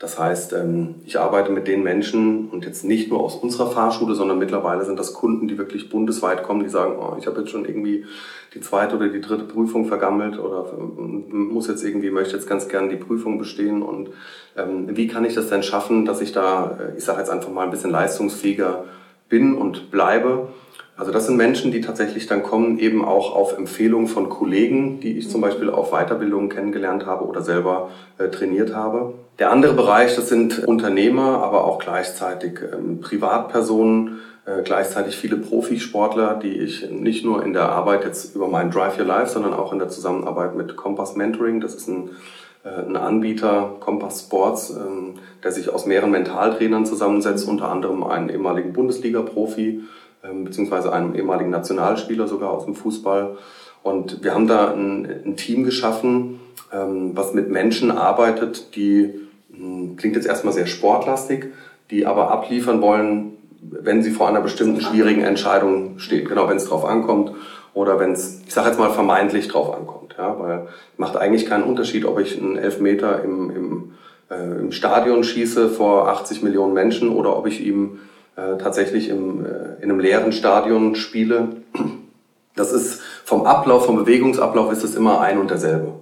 Das 0.00 0.18
heißt, 0.18 0.54
ähm, 0.54 0.94
ich 1.04 1.20
arbeite 1.20 1.52
mit 1.52 1.68
den 1.68 1.82
Menschen 1.82 2.48
und 2.48 2.64
jetzt 2.64 2.84
nicht 2.84 3.10
nur 3.10 3.20
aus 3.20 3.36
unserer 3.36 3.70
Fahrschule, 3.70 4.14
sondern 4.14 4.38
mittlerweile 4.38 4.82
sind 4.86 4.98
das 4.98 5.12
Kunden, 5.12 5.46
die 5.46 5.58
wirklich 5.58 5.90
bundesweit 5.90 6.42
kommen, 6.42 6.62
die 6.62 6.70
sagen, 6.70 6.96
oh, 6.98 7.16
ich 7.18 7.26
habe 7.26 7.40
jetzt 7.40 7.50
schon 7.50 7.66
irgendwie 7.66 8.06
die 8.54 8.62
zweite 8.62 8.96
oder 8.96 9.08
die 9.08 9.20
dritte 9.20 9.44
Prüfung 9.44 9.86
vergammelt 9.86 10.38
oder 10.38 10.72
muss 11.28 11.68
jetzt 11.68 11.84
irgendwie, 11.84 12.10
möchte 12.10 12.34
jetzt 12.34 12.48
ganz 12.48 12.66
gern 12.68 12.88
die 12.88 12.96
Prüfung 12.96 13.38
bestehen 13.38 13.82
und 13.82 14.08
ähm, 14.56 14.96
wie 14.96 15.06
kann 15.06 15.26
ich 15.26 15.34
das 15.34 15.50
denn 15.50 15.62
schaffen, 15.62 16.06
dass 16.06 16.22
ich 16.22 16.32
da, 16.32 16.78
äh, 16.80 16.96
ich 16.96 17.04
sage 17.04 17.18
jetzt 17.18 17.30
einfach 17.30 17.50
mal 17.50 17.64
ein 17.64 17.70
bisschen 17.70 17.90
leistungsfähiger 17.90 18.84
bin 19.28 19.54
und 19.54 19.90
bleibe 19.90 20.48
also 21.00 21.12
das 21.12 21.26
sind 21.26 21.38
Menschen, 21.38 21.72
die 21.72 21.80
tatsächlich 21.80 22.26
dann 22.26 22.42
kommen, 22.42 22.78
eben 22.78 23.02
auch 23.06 23.34
auf 23.34 23.56
Empfehlung 23.56 24.06
von 24.06 24.28
Kollegen, 24.28 25.00
die 25.00 25.16
ich 25.16 25.30
zum 25.30 25.40
Beispiel 25.40 25.70
auf 25.70 25.92
Weiterbildungen 25.92 26.50
kennengelernt 26.50 27.06
habe 27.06 27.24
oder 27.24 27.40
selber 27.40 27.88
äh, 28.18 28.28
trainiert 28.28 28.74
habe. 28.74 29.14
Der 29.38 29.50
andere 29.50 29.72
Bereich, 29.72 30.14
das 30.14 30.28
sind 30.28 30.68
Unternehmer, 30.68 31.42
aber 31.42 31.64
auch 31.64 31.78
gleichzeitig 31.78 32.60
ähm, 32.70 33.00
Privatpersonen, 33.00 34.18
äh, 34.44 34.62
gleichzeitig 34.62 35.16
viele 35.16 35.38
Profisportler, 35.38 36.34
die 36.34 36.52
ich 36.52 36.90
nicht 36.90 37.24
nur 37.24 37.42
in 37.42 37.54
der 37.54 37.70
Arbeit 37.70 38.04
jetzt 38.04 38.36
über 38.36 38.48
meinen 38.48 38.70
Drive 38.70 38.98
Your 38.98 39.06
Life, 39.06 39.32
sondern 39.32 39.54
auch 39.54 39.72
in 39.72 39.78
der 39.78 39.88
Zusammenarbeit 39.88 40.54
mit 40.54 40.76
Compass 40.76 41.16
Mentoring, 41.16 41.62
das 41.62 41.74
ist 41.74 41.88
ein 41.88 42.10
äh, 42.62 42.68
ein 42.68 42.96
Anbieter, 42.96 43.76
Compass 43.80 44.20
Sports, 44.20 44.70
ähm, 44.70 45.14
der 45.42 45.50
sich 45.52 45.70
aus 45.70 45.86
mehreren 45.86 46.10
Mentaltrainern 46.10 46.84
zusammensetzt, 46.84 47.48
unter 47.48 47.70
anderem 47.70 48.04
einen 48.04 48.28
ehemaligen 48.28 48.74
Bundesliga-Profi, 48.74 49.84
beziehungsweise 50.44 50.92
einem 50.92 51.14
ehemaligen 51.14 51.50
Nationalspieler 51.50 52.26
sogar 52.26 52.50
aus 52.50 52.64
dem 52.64 52.74
Fußball. 52.74 53.38
Und 53.82 54.22
wir 54.22 54.34
haben 54.34 54.46
da 54.46 54.72
ein, 54.72 55.08
ein 55.24 55.36
Team 55.36 55.64
geschaffen, 55.64 56.40
ähm, 56.72 57.12
was 57.14 57.34
mit 57.34 57.50
Menschen 57.50 57.90
arbeitet, 57.90 58.76
die, 58.76 59.14
hm, 59.52 59.96
klingt 59.96 60.16
jetzt 60.16 60.26
erstmal 60.26 60.52
sehr 60.52 60.66
sportlastig, 60.66 61.52
die 61.90 62.06
aber 62.06 62.30
abliefern 62.30 62.82
wollen, 62.82 63.36
wenn 63.62 64.02
sie 64.02 64.10
vor 64.10 64.28
einer 64.28 64.40
bestimmten 64.40 64.80
schwierigen 64.80 65.22
Entscheidung 65.22 65.98
stehen. 65.98 66.28
Genau, 66.28 66.48
wenn 66.48 66.56
es 66.56 66.66
drauf 66.66 66.84
ankommt 66.84 67.32
oder 67.74 67.98
wenn 67.98 68.12
es, 68.12 68.40
ich 68.46 68.52
sage 68.52 68.68
jetzt 68.68 68.78
mal, 68.78 68.90
vermeintlich 68.90 69.48
drauf 69.48 69.74
ankommt. 69.74 70.14
Ja, 70.18 70.38
weil 70.38 70.68
macht 70.96 71.16
eigentlich 71.16 71.46
keinen 71.46 71.64
Unterschied, 71.64 72.04
ob 72.04 72.18
ich 72.18 72.40
einen 72.40 72.56
Elfmeter 72.56 73.22
im, 73.22 73.50
im, 73.50 73.92
äh, 74.30 74.60
im 74.60 74.72
Stadion 74.72 75.24
schieße 75.24 75.68
vor 75.68 76.08
80 76.08 76.42
Millionen 76.42 76.74
Menschen 76.74 77.10
oder 77.10 77.36
ob 77.36 77.46
ich 77.46 77.64
ihm 77.64 77.98
äh, 78.40 78.58
tatsächlich 78.58 79.08
im, 79.08 79.44
äh, 79.44 79.82
in 79.82 79.90
einem 79.90 80.00
leeren 80.00 80.32
Stadion 80.32 80.94
spiele. 80.94 81.48
Das 82.56 82.72
ist 82.72 83.00
vom 83.24 83.46
Ablauf, 83.46 83.86
vom 83.86 83.96
Bewegungsablauf 83.96 84.72
ist 84.72 84.82
es 84.82 84.96
immer 84.96 85.20
ein 85.20 85.38
und 85.38 85.50
derselbe. 85.50 85.92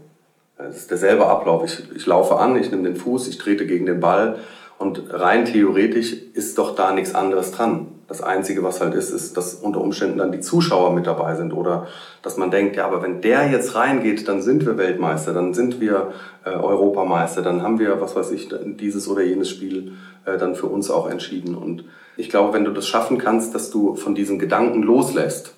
Es 0.57 0.77
ist 0.77 0.91
derselbe 0.91 1.27
Ablauf. 1.27 1.65
Ich, 1.65 1.95
ich 1.95 2.07
laufe 2.07 2.37
an, 2.37 2.57
ich 2.57 2.71
nehme 2.71 2.85
den 2.85 2.97
Fuß, 2.97 3.29
ich 3.29 3.39
trete 3.39 3.67
gegen 3.67 3.87
den 3.87 4.01
Ball 4.01 4.39
und 4.79 5.13
rein 5.13 5.45
theoretisch 5.45 6.17
ist 6.35 6.59
doch 6.59 6.75
da 6.75 6.93
nichts 6.93 7.15
anderes 7.15 7.53
dran. 7.53 7.87
Das 8.09 8.23
Einzige, 8.23 8.63
was 8.63 8.81
halt 8.81 8.95
ist, 8.95 9.11
ist, 9.11 9.37
dass 9.37 9.55
unter 9.55 9.83
Umständen 9.83 10.17
dann 10.17 10.33
die 10.33 10.41
Zuschauer 10.41 10.95
mit 10.95 11.07
dabei 11.07 11.35
sind 11.35 11.53
oder 11.53 11.87
dass 12.23 12.39
man 12.39 12.51
denkt, 12.51 12.77
ja, 12.77 12.87
aber 12.87 13.03
wenn 13.03 13.21
der 13.21 13.51
jetzt 13.51 13.75
reingeht, 13.75 14.27
dann 14.27 14.41
sind 14.41 14.65
wir 14.65 14.79
Weltmeister, 14.79 15.35
dann 15.35 15.53
sind 15.53 15.79
wir 15.79 16.13
äh, 16.45 16.51
Europameister, 16.51 17.43
dann 17.43 17.63
haben 17.63 17.79
wir, 17.79 18.01
was 18.01 18.17
weiß 18.17 18.31
ich, 18.31 18.49
dieses 18.81 19.09
oder 19.09 19.23
jenes 19.23 19.51
Spiel 19.51 19.93
äh, 20.25 20.39
dann 20.39 20.55
für 20.55 20.67
uns 20.67 20.91
auch 20.91 21.09
entschieden. 21.11 21.55
Und 21.55 21.85
ich 22.17 22.31
glaube, 22.31 22.55
wenn 22.55 22.65
du 22.65 22.73
das 22.73 22.87
schaffen 22.89 23.19
kannst, 23.19 23.55
dass 23.55 23.71
du 23.71 23.95
von 23.95 24.15
diesen 24.15 24.39
Gedanken 24.39 24.83
loslässt, 24.83 25.53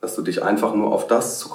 dass 0.00 0.16
du 0.16 0.22
dich 0.22 0.42
einfach 0.42 0.74
nur 0.74 0.92
auf 0.92 1.06
das 1.06 1.38
zu 1.38 1.48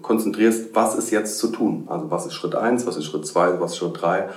konzentrierst, 0.00 0.74
was 0.74 0.96
ist 0.96 1.10
jetzt 1.10 1.38
zu 1.38 1.48
tun. 1.48 1.84
Also 1.88 2.10
was 2.10 2.26
ist 2.26 2.34
Schritt 2.34 2.54
eins, 2.54 2.86
was 2.86 2.96
ist 2.96 3.04
Schritt 3.04 3.26
zwei, 3.26 3.60
was 3.60 3.72
ist 3.72 3.76
Schritt 3.78 4.00
drei, 4.00 4.28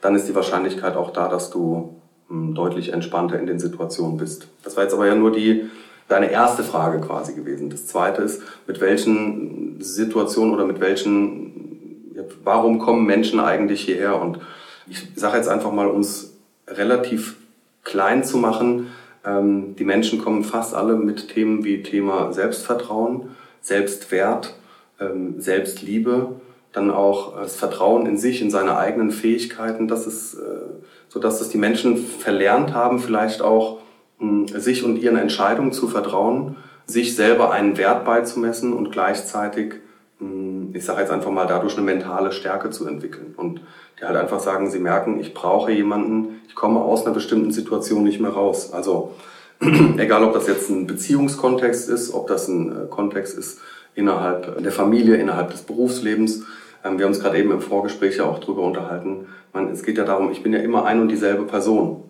dann 0.00 0.14
ist 0.14 0.28
die 0.28 0.34
Wahrscheinlichkeit 0.34 0.96
auch 0.96 1.10
da, 1.12 1.28
dass 1.28 1.50
du 1.50 1.94
deutlich 2.54 2.92
entspannter 2.92 3.38
in 3.38 3.46
den 3.46 3.58
Situationen 3.58 4.16
bist. 4.16 4.48
Das 4.62 4.76
war 4.76 4.84
jetzt 4.84 4.94
aber 4.94 5.06
ja 5.06 5.14
nur 5.14 5.32
die, 5.32 5.70
deine 6.08 6.30
erste 6.30 6.62
Frage 6.62 7.00
quasi 7.00 7.34
gewesen. 7.34 7.70
Das 7.70 7.86
zweite 7.86 8.22
ist, 8.22 8.42
mit 8.66 8.80
welchen 8.80 9.80
Situationen 9.80 10.54
oder 10.54 10.64
mit 10.64 10.80
welchen, 10.80 12.14
warum 12.42 12.78
kommen 12.78 13.06
Menschen 13.06 13.40
eigentlich 13.40 13.82
hierher? 13.82 14.20
Und 14.20 14.38
ich 14.86 15.06
sage 15.16 15.36
jetzt 15.36 15.48
einfach 15.48 15.72
mal, 15.72 15.86
um 15.86 16.00
es 16.00 16.36
relativ 16.68 17.36
klein 17.82 18.24
zu 18.24 18.38
machen, 18.38 18.88
ähm, 19.24 19.76
die 19.76 19.84
Menschen 19.84 20.22
kommen 20.22 20.44
fast 20.44 20.74
alle 20.74 20.96
mit 20.96 21.28
Themen 21.28 21.64
wie 21.64 21.82
Thema 21.82 22.32
Selbstvertrauen, 22.32 23.30
Selbstwert, 23.60 24.54
ähm, 25.00 25.40
Selbstliebe, 25.40 26.40
dann 26.74 26.90
auch 26.90 27.36
das 27.36 27.54
Vertrauen 27.54 28.04
in 28.04 28.18
sich, 28.18 28.42
in 28.42 28.50
seine 28.50 28.76
eigenen 28.76 29.12
Fähigkeiten. 29.12 29.86
Das 29.86 30.06
ist, 30.06 30.34
äh, 30.34 30.38
so 31.08 31.20
dass 31.20 31.38
das 31.38 31.48
die 31.48 31.56
Menschen 31.56 31.96
verlernt 31.96 32.74
haben, 32.74 32.98
vielleicht 32.98 33.42
auch 33.42 33.78
hm, 34.18 34.48
sich 34.48 34.84
und 34.84 34.96
ihren 34.96 35.16
Entscheidungen 35.16 35.72
zu 35.72 35.86
vertrauen, 35.86 36.56
sich 36.86 37.14
selber 37.14 37.52
einen 37.52 37.78
Wert 37.78 38.04
beizumessen 38.04 38.72
und 38.72 38.90
gleichzeitig, 38.90 39.74
hm, 40.18 40.74
ich 40.74 40.84
sage 40.84 41.00
jetzt 41.00 41.12
einfach 41.12 41.30
mal, 41.30 41.46
dadurch 41.46 41.76
eine 41.76 41.86
mentale 41.86 42.32
Stärke 42.32 42.70
zu 42.70 42.88
entwickeln. 42.88 43.34
Und 43.36 43.60
die 44.00 44.04
halt 44.04 44.16
einfach 44.16 44.40
sagen, 44.40 44.68
sie 44.68 44.80
merken, 44.80 45.20
ich 45.20 45.32
brauche 45.32 45.70
jemanden, 45.70 46.40
ich 46.48 46.56
komme 46.56 46.80
aus 46.80 47.06
einer 47.06 47.14
bestimmten 47.14 47.52
Situation 47.52 48.02
nicht 48.02 48.20
mehr 48.20 48.32
raus. 48.32 48.72
Also 48.72 49.12
egal, 49.96 50.24
ob 50.24 50.32
das 50.32 50.48
jetzt 50.48 50.68
ein 50.70 50.88
Beziehungskontext 50.88 51.88
ist, 51.88 52.12
ob 52.12 52.26
das 52.26 52.48
ein 52.48 52.72
äh, 52.72 52.86
Kontext 52.90 53.38
ist 53.38 53.60
innerhalb 53.94 54.60
der 54.60 54.72
Familie, 54.72 55.14
innerhalb 55.14 55.52
des 55.52 55.62
Berufslebens, 55.62 56.42
ähm, 56.84 56.98
wir 56.98 57.06
haben 57.06 57.12
uns 57.12 57.20
gerade 57.20 57.38
eben 57.38 57.50
im 57.50 57.60
Vorgespräch 57.60 58.18
ja 58.18 58.24
auch 58.24 58.38
drüber 58.38 58.62
unterhalten. 58.62 59.26
Man, 59.52 59.70
es 59.70 59.82
geht 59.82 59.98
ja 59.98 60.04
darum, 60.04 60.30
ich 60.30 60.42
bin 60.42 60.52
ja 60.52 60.60
immer 60.60 60.84
ein 60.84 61.00
und 61.00 61.08
dieselbe 61.08 61.44
Person. 61.44 62.02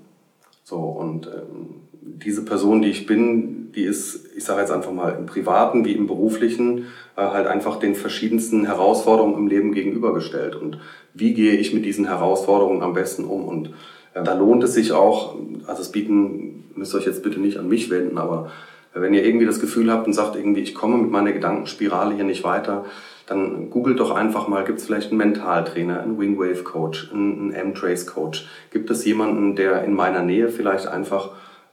So, 0.65 0.77
und 0.77 1.27
ähm, 1.27 1.85
diese 2.01 2.45
Person, 2.45 2.83
die 2.83 2.91
ich 2.91 3.07
bin, 3.07 3.73
die 3.75 3.85
ist, 3.85 4.27
ich 4.37 4.45
sage 4.45 4.61
jetzt 4.61 4.71
einfach 4.71 4.93
mal, 4.93 5.17
im 5.19 5.27
Privaten 5.27 5.85
wie 5.85 5.93
im 5.93 6.07
Beruflichen 6.07 6.87
äh, 7.17 7.23
halt 7.23 7.47
einfach 7.47 7.79
den 7.79 7.95
verschiedensten 7.95 8.67
Herausforderungen 8.67 9.37
im 9.37 9.47
Leben 9.47 9.73
gegenübergestellt. 9.73 10.57
Und 10.57 10.79
wie 11.13 11.35
gehe 11.35 11.55
ich 11.55 11.75
mit 11.75 11.85
diesen 11.85 12.07
Herausforderungen 12.07 12.83
am 12.83 12.95
besten 12.95 13.25
um? 13.25 13.47
Und 13.47 13.71
äh, 14.15 14.23
da 14.23 14.35
lohnt 14.35 14.65
es 14.65 14.75
sich 14.75 14.93
auch, 14.93 15.37
also 15.67 15.83
es 15.83 15.93
bieten, 15.93 16.65
müsst 16.75 16.95
ihr 16.95 16.99
euch 16.99 17.07
jetzt 17.07 17.23
bitte 17.23 17.41
nicht 17.41 17.59
an 17.59 17.69
mich 17.69 17.91
wenden, 17.91 18.19
aber 18.19 18.51
äh, 18.95 19.01
wenn 19.01 19.15
ihr 19.15 19.25
irgendwie 19.25 19.47
das 19.47 19.61
Gefühl 19.61 19.93
habt 19.93 20.07
und 20.07 20.13
sagt 20.13 20.37
irgendwie, 20.37 20.61
ich 20.61 20.75
komme 20.75 20.97
mit 20.97 21.11
meiner 21.11 21.33
Gedankenspirale 21.33 22.15
hier 22.15 22.25
nicht 22.25 22.45
weiter, 22.45 22.85
dann 23.27 23.71
googelt 23.71 24.01
doch 24.01 24.11
einfach 24.11 24.49
mal, 24.49 24.65
gibt 24.65 24.81
es 24.81 24.87
vielleicht 24.87 25.11
einen 25.11 25.19
Mentaltrainer, 25.19 26.01
einen 26.01 26.19
Wingwave-Coach, 26.19 27.13
einen 27.13 27.53
M-Trace-Coach? 27.53 28.47
Gibt 28.71 28.91
es 28.91 29.05
jemanden, 29.05 29.57
der 29.57 29.85
in 29.85 29.95
meiner 29.95 30.23
Nähe 30.23 30.49
vielleicht 30.49 30.87
einfach 30.87 31.31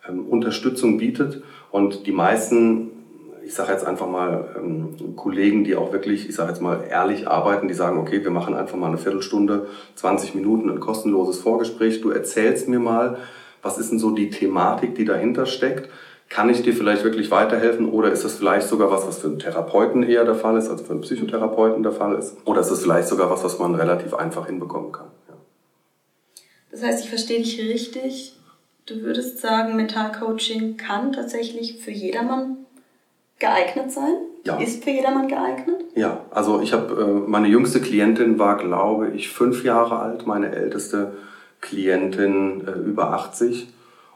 ähm, 0.08 0.26
Unterstützung 0.28 0.98
bietet? 0.98 1.44
Und 1.70 2.08
die 2.08 2.14
meisten, 2.14 2.92
ich 3.44 3.54
sage 3.54 3.74
jetzt 3.74 3.86
einfach 3.86 4.08
mal, 4.08 4.56
ähm, 4.58 5.16
Kollegen, 5.18 5.66
die 5.66 5.76
auch 5.76 5.92
wirklich, 5.92 6.30
ich 6.30 6.36
sage 6.36 6.50
jetzt 6.50 6.62
mal, 6.62 6.86
ehrlich 6.90 7.28
arbeiten, 7.28 7.68
die 7.68 7.74
sagen, 7.74 8.00
okay, 8.00 8.24
wir 8.24 8.32
machen 8.32 8.54
einfach 8.54 8.78
mal 8.78 8.88
eine 8.88 8.98
Viertelstunde, 8.98 9.68
20 9.96 10.36
Minuten 10.36 10.70
ein 10.70 10.80
kostenloses 10.80 11.40
Vorgespräch. 11.40 12.00
Du 12.00 12.12
erzählst 12.12 12.70
mir 12.70 12.80
mal, 12.80 13.18
was 13.62 13.78
ist 13.78 13.92
denn 13.92 14.00
so 14.00 14.12
die 14.12 14.30
Thematik, 14.30 14.96
die 14.96 15.06
dahinter 15.06 15.46
steckt? 15.46 15.90
Kann 16.32 16.50
ich 16.50 16.62
dir 16.62 16.74
vielleicht 16.74 17.04
wirklich 17.04 17.30
weiterhelfen 17.30 17.90
oder 17.90 18.10
ist 18.10 18.24
das 18.24 18.36
vielleicht 18.36 18.68
sogar 18.70 18.90
was, 18.90 19.06
was 19.06 19.20
für 19.20 19.28
einen 19.28 19.40
Therapeuten 19.40 20.02
eher 20.02 20.24
der 20.24 20.36
Fall 20.36 20.58
ist, 20.58 20.70
also 20.70 20.84
für 20.84 20.94
einen 20.94 21.02
Psychotherapeuten 21.02 21.84
der 21.84 21.92
Fall 21.92 22.18
ist? 22.18 22.38
Oder 22.46 22.62
ist 22.62 22.72
das 22.72 22.82
vielleicht 22.82 23.10
sogar 23.10 23.30
was, 23.30 23.44
was 23.44 23.60
man 23.60 23.76
relativ 23.76 24.14
einfach 24.14 24.46
hinbekommen 24.48 24.94
kann? 24.94 25.08
Ja. 25.28 25.36
Das 26.72 26.84
heißt, 26.84 27.04
ich 27.04 27.10
verstehe 27.10 27.40
dich 27.40 27.60
richtig. 27.60 28.38
Du 28.86 29.02
würdest 29.02 29.40
sagen, 29.40 29.76
Mentalcoaching 29.76 30.78
kann 30.78 31.12
tatsächlich 31.12 31.82
für 31.84 31.92
jedermann 31.92 32.60
geeignet 33.38 33.92
sein? 33.92 34.16
Ja. 34.46 34.58
Ist 34.58 34.86
für 34.86 34.92
jedermann 34.92 35.28
geeignet? 35.28 35.84
Ja, 35.96 36.22
also 36.32 36.62
ich 36.62 36.72
habe, 36.72 36.94
äh, 37.26 37.30
meine 37.30 37.50
jüngste 37.50 37.82
Klientin 37.82 38.40
war, 38.40 38.56
glaube 38.56 39.10
ich, 39.10 39.30
fünf 39.30 39.66
Jahre 39.66 40.00
alt, 40.00 40.26
meine 40.26 40.56
älteste 40.56 41.12
Klientin 41.60 42.66
äh, 42.66 42.72
über 42.72 43.12
80. 43.12 43.68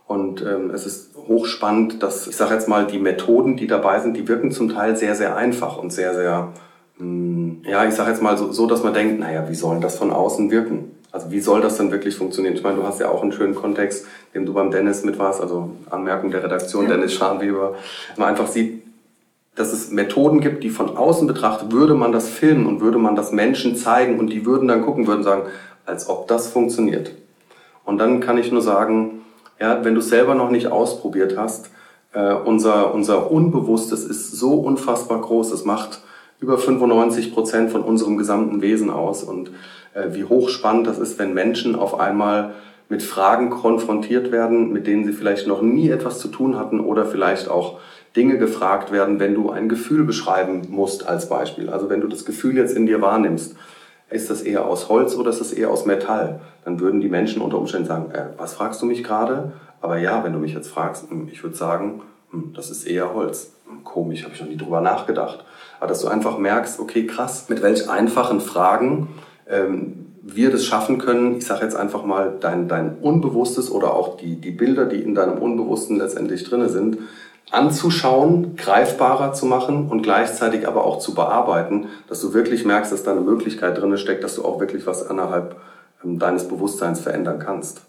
Und 0.07 0.41
ähm, 0.43 0.69
es 0.69 0.85
ist 0.85 1.15
hochspannend, 1.15 2.03
dass, 2.03 2.27
ich 2.27 2.35
sage 2.35 2.53
jetzt 2.53 2.67
mal, 2.67 2.85
die 2.85 2.99
Methoden, 2.99 3.57
die 3.57 3.67
dabei 3.67 3.99
sind, 3.99 4.15
die 4.15 4.27
wirken 4.27 4.51
zum 4.51 4.69
Teil 4.69 4.95
sehr, 4.95 5.15
sehr 5.15 5.35
einfach 5.35 5.77
und 5.77 5.91
sehr, 5.91 6.13
sehr, 6.13 6.53
mh, 6.97 7.03
hm, 7.05 7.61
ja, 7.67 7.85
ich 7.85 7.95
sage 7.95 8.11
jetzt 8.11 8.21
mal 8.21 8.37
so, 8.37 8.51
so, 8.51 8.67
dass 8.67 8.83
man 8.83 8.93
denkt, 8.93 9.19
naja, 9.19 9.45
wie 9.49 9.55
soll 9.55 9.79
das 9.79 9.97
von 9.97 10.11
außen 10.11 10.51
wirken? 10.51 10.91
Also 11.11 11.31
wie 11.31 11.39
soll 11.39 11.61
das 11.61 11.77
denn 11.77 11.91
wirklich 11.91 12.15
funktionieren? 12.15 12.55
Ich 12.55 12.61
meine, 12.61 12.75
du 12.75 12.83
hast 12.83 12.99
ja 12.99 13.09
auch 13.09 13.23
einen 13.23 13.31
schönen 13.31 13.55
Kontext, 13.55 14.05
in 14.33 14.41
dem 14.41 14.45
du 14.45 14.53
beim 14.53 14.69
Dennis 14.69 15.03
mit 15.03 15.17
warst, 15.17 15.41
also 15.41 15.71
Anmerkung 15.89 16.29
der 16.29 16.43
Redaktion, 16.43 16.83
ja. 16.83 16.91
Dennis 16.91 17.13
Scharnweber, 17.13 17.75
man 18.17 18.29
einfach 18.29 18.47
sieht, 18.47 18.83
dass 19.55 19.71
es 19.71 19.89
Methoden 19.89 20.41
gibt, 20.41 20.63
die 20.63 20.69
von 20.69 20.97
außen 20.97 21.25
betrachtet, 21.25 21.71
würde 21.71 21.95
man 21.95 22.11
das 22.11 22.29
filmen 22.29 22.67
und 22.67 22.81
würde 22.81 22.97
man 22.97 23.15
das 23.15 23.31
Menschen 23.31 23.75
zeigen 23.75 24.19
und 24.19 24.27
die 24.27 24.45
würden 24.45 24.67
dann 24.67 24.83
gucken, 24.83 25.07
würden 25.07 25.23
sagen, 25.23 25.43
als 25.85 26.09
ob 26.09 26.27
das 26.27 26.49
funktioniert. 26.49 27.11
Und 27.85 27.97
dann 27.97 28.19
kann 28.19 28.37
ich 28.37 28.51
nur 28.51 28.61
sagen, 28.61 29.21
ja, 29.59 29.83
wenn 29.83 29.95
du 29.95 30.01
selber 30.01 30.35
noch 30.35 30.49
nicht 30.49 30.67
ausprobiert 30.67 31.37
hast, 31.37 31.69
äh, 32.13 32.33
unser, 32.33 32.93
unser 32.93 33.31
Unbewusstes 33.31 34.03
ist 34.03 34.31
so 34.31 34.53
unfassbar 34.55 35.21
groß, 35.21 35.51
es 35.51 35.65
macht 35.65 36.01
über 36.39 36.57
95 36.57 37.33
Prozent 37.33 37.71
von 37.71 37.81
unserem 37.81 38.17
gesamten 38.17 38.61
Wesen 38.61 38.89
aus. 38.89 39.23
Und 39.23 39.51
äh, 39.93 40.09
wie 40.11 40.25
hochspannend 40.25 40.87
das 40.87 40.99
ist, 40.99 41.19
wenn 41.19 41.33
Menschen 41.33 41.75
auf 41.75 41.99
einmal 41.99 42.53
mit 42.87 43.01
Fragen 43.01 43.49
konfrontiert 43.49 44.31
werden, 44.31 44.71
mit 44.71 44.85
denen 44.87 45.05
sie 45.05 45.13
vielleicht 45.13 45.47
noch 45.47 45.61
nie 45.61 45.89
etwas 45.89 46.19
zu 46.19 46.27
tun 46.27 46.57
hatten 46.57 46.79
oder 46.79 47.05
vielleicht 47.05 47.49
auch 47.49 47.79
Dinge 48.15 48.37
gefragt 48.37 48.91
werden, 48.91 49.19
wenn 49.19 49.33
du 49.33 49.49
ein 49.49 49.69
Gefühl 49.69 50.03
beschreiben 50.03 50.67
musst 50.69 51.07
als 51.07 51.27
Beispiel. 51.27 51.69
Also 51.69 51.89
wenn 51.89 52.01
du 52.01 52.07
das 52.07 52.25
Gefühl 52.25 52.55
jetzt 52.55 52.75
in 52.75 52.85
dir 52.85 53.01
wahrnimmst 53.01 53.55
ist 54.09 54.29
das 54.29 54.41
eher 54.41 54.65
aus 54.65 54.89
Holz 54.89 55.15
oder 55.15 55.31
ist 55.31 55.41
das 55.41 55.51
eher 55.51 55.71
aus 55.71 55.85
Metall? 55.85 56.41
Dann 56.63 56.79
würden 56.79 57.01
die 57.01 57.09
Menschen 57.09 57.41
unter 57.41 57.57
Umständen 57.57 57.87
sagen, 57.87 58.11
äh, 58.11 58.25
was 58.37 58.53
fragst 58.53 58.81
du 58.81 58.85
mich 58.85 59.03
gerade? 59.03 59.53
Aber 59.81 59.97
ja, 59.97 60.23
wenn 60.23 60.33
du 60.33 60.39
mich 60.39 60.53
jetzt 60.53 60.69
fragst, 60.69 61.09
hm, 61.09 61.27
ich 61.31 61.43
würde 61.43 61.55
sagen, 61.55 62.01
hm, 62.31 62.53
das 62.53 62.69
ist 62.69 62.85
eher 62.85 63.13
Holz. 63.13 63.53
Hm, 63.67 63.83
komisch, 63.83 64.23
habe 64.23 64.33
ich 64.33 64.41
noch 64.41 64.47
nie 64.47 64.57
drüber 64.57 64.81
nachgedacht. 64.81 65.43
Aber 65.79 65.87
dass 65.87 66.01
du 66.01 66.07
einfach 66.07 66.37
merkst, 66.37 66.79
okay, 66.79 67.05
krass, 67.07 67.49
mit 67.49 67.61
welch 67.61 67.89
einfachen 67.89 68.41
Fragen 68.41 69.09
ähm, 69.49 70.05
wir 70.21 70.49
das 70.51 70.65
schaffen 70.65 70.97
können, 70.97 71.37
ich 71.37 71.45
sage 71.45 71.63
jetzt 71.63 71.75
einfach 71.75 72.03
mal, 72.03 72.37
dein, 72.39 72.67
dein 72.67 72.97
Unbewusstes 72.97 73.69
oder 73.69 73.93
auch 73.93 74.17
die, 74.17 74.41
die 74.41 74.51
Bilder, 74.51 74.85
die 74.85 75.01
in 75.01 75.13
deinem 75.13 75.37
Unbewussten 75.37 75.97
letztendlich 75.97 76.43
drinne 76.43 76.69
sind, 76.69 76.97
anzuschauen, 77.51 78.55
greifbarer 78.55 79.33
zu 79.33 79.45
machen 79.45 79.89
und 79.89 80.01
gleichzeitig 80.01 80.67
aber 80.67 80.85
auch 80.85 80.99
zu 80.99 81.13
bearbeiten, 81.13 81.87
dass 82.07 82.21
du 82.21 82.33
wirklich 82.33 82.65
merkst, 82.65 82.91
dass 82.91 83.03
da 83.03 83.11
eine 83.11 83.21
Möglichkeit 83.21 83.77
drin 83.77 83.97
steckt, 83.97 84.23
dass 84.23 84.35
du 84.35 84.43
auch 84.43 84.59
wirklich 84.59 84.85
was 84.87 85.09
innerhalb 85.09 85.55
ähm, 86.03 86.19
deines 86.19 86.47
Bewusstseins 86.47 86.99
verändern 86.99 87.39
kannst. 87.39 87.81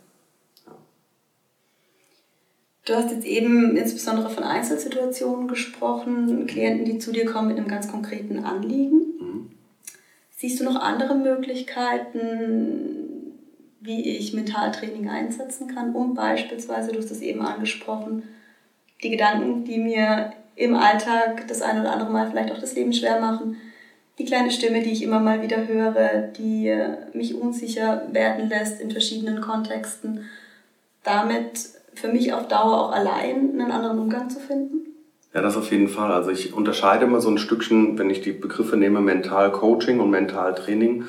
Du 2.84 2.94
hast 2.94 3.10
jetzt 3.10 3.26
eben 3.26 3.76
insbesondere 3.76 4.30
von 4.30 4.44
Einzelsituationen 4.44 5.48
gesprochen, 5.48 6.46
Klienten, 6.46 6.84
die 6.84 6.98
zu 6.98 7.10
dir 7.10 7.26
kommen 7.26 7.48
mit 7.48 7.56
einem 7.56 7.66
ganz 7.66 7.90
konkreten 7.90 8.44
Anliegen. 8.44 9.00
Mhm. 9.18 9.50
Siehst 10.30 10.60
du 10.60 10.64
noch 10.64 10.76
andere 10.76 11.16
Möglichkeiten, 11.16 13.32
wie 13.80 14.16
ich 14.16 14.34
Mentaltraining 14.34 15.08
einsetzen 15.08 15.66
kann, 15.66 15.94
um 15.94 16.14
beispielsweise, 16.14 16.92
du 16.92 16.98
hast 16.98 17.10
es 17.10 17.22
eben 17.22 17.40
angesprochen, 17.40 18.22
die 19.02 19.10
Gedanken, 19.10 19.64
die 19.64 19.78
mir 19.78 20.32
im 20.54 20.74
Alltag 20.74 21.46
das 21.48 21.62
ein 21.62 21.80
oder 21.80 21.92
andere 21.92 22.10
Mal 22.10 22.30
vielleicht 22.30 22.52
auch 22.52 22.60
das 22.60 22.74
Leben 22.74 22.92
schwer 22.92 23.20
machen. 23.20 23.56
Die 24.18 24.24
kleine 24.24 24.50
Stimme, 24.50 24.82
die 24.82 24.92
ich 24.92 25.02
immer 25.02 25.20
mal 25.20 25.42
wieder 25.42 25.68
höre, 25.68 26.28
die 26.38 26.74
mich 27.12 27.34
unsicher 27.34 28.06
werden 28.12 28.48
lässt 28.48 28.80
in 28.80 28.90
verschiedenen 28.90 29.42
Kontexten. 29.42 30.24
Damit 31.04 31.68
für 31.94 32.08
mich 32.08 32.32
auf 32.32 32.48
Dauer 32.48 32.80
auch 32.80 32.92
allein 32.92 33.50
einen 33.52 33.70
anderen 33.70 33.98
Umgang 33.98 34.30
zu 34.30 34.40
finden? 34.40 34.86
Ja, 35.34 35.42
das 35.42 35.56
auf 35.56 35.70
jeden 35.70 35.88
Fall. 35.88 36.12
Also 36.12 36.30
ich 36.30 36.54
unterscheide 36.54 37.04
immer 37.04 37.20
so 37.20 37.28
ein 37.28 37.36
Stückchen, 37.36 37.98
wenn 37.98 38.08
ich 38.08 38.22
die 38.22 38.32
Begriffe 38.32 38.78
nehme, 38.78 39.02
Mental 39.02 39.52
Coaching 39.52 40.00
und 40.00 40.08
Mental 40.08 40.54
Training. 40.54 41.04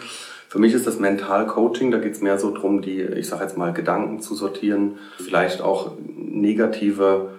Für 0.50 0.60
mich 0.60 0.74
ist 0.74 0.86
das 0.86 1.00
Mental 1.00 1.48
Coaching, 1.48 1.92
da 1.92 1.98
geht 1.98 2.14
es 2.14 2.22
mehr 2.22 2.38
so 2.38 2.52
darum, 2.52 2.82
die, 2.82 3.02
ich 3.02 3.28
sage 3.28 3.44
jetzt 3.44 3.58
mal, 3.58 3.72
Gedanken 3.72 4.22
zu 4.22 4.36
sortieren, 4.36 4.98
vielleicht 5.18 5.62
auch 5.62 5.92
negative 6.18 7.37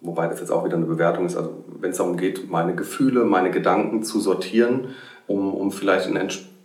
wobei 0.00 0.26
das 0.26 0.40
jetzt 0.40 0.50
auch 0.50 0.64
wieder 0.64 0.76
eine 0.76 0.86
Bewertung 0.86 1.26
ist, 1.26 1.36
also 1.36 1.64
wenn 1.80 1.90
es 1.90 1.98
darum 1.98 2.16
geht, 2.16 2.50
meine 2.50 2.74
Gefühle, 2.74 3.24
meine 3.24 3.50
Gedanken 3.50 4.02
zu 4.02 4.20
sortieren, 4.20 4.88
um, 5.26 5.54
um 5.54 5.72
vielleicht 5.72 6.08
in 6.08 6.18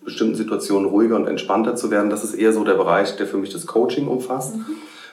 bestimmten 0.03 0.35
Situationen 0.35 0.87
ruhiger 0.87 1.15
und 1.15 1.27
entspannter 1.27 1.75
zu 1.75 1.91
werden, 1.91 2.09
das 2.09 2.23
ist 2.23 2.35
eher 2.35 2.53
so 2.53 2.63
der 2.63 2.75
Bereich, 2.75 3.17
der 3.17 3.27
für 3.27 3.37
mich 3.37 3.51
das 3.51 3.65
Coaching 3.65 4.07
umfasst. 4.07 4.55
Mhm. 4.55 4.65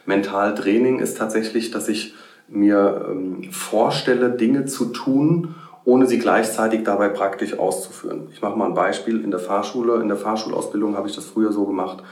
Mentaltraining 0.07 0.99
ist 0.99 1.17
tatsächlich, 1.17 1.71
dass 1.71 1.89
ich 1.89 2.15
mir 2.49 3.07
ähm, 3.09 3.51
vorstelle, 3.51 4.31
Dinge 4.31 4.67
zu 4.67 4.87
tun, 4.87 5.55
ohne 5.85 6.07
sie 6.07 6.19
gleichzeitig 6.19 6.85
dabei 6.85 7.09
praktisch 7.09 7.59
auszuführen. 7.59 8.29
Ich 8.33 8.41
mache 8.41 8.57
mal 8.57 8.67
ein 8.67 8.75
Beispiel. 8.75 9.23
In 9.23 9.31
der 9.31 9.41
Fahrschule, 9.41 10.01
in 10.01 10.09
der 10.09 10.17
Fahrschulausbildung 10.17 10.97
habe 10.97 11.09
ich 11.09 11.15
das 11.15 11.25
früher 11.25 11.53
so 11.53 11.65
gemacht, 11.67 12.03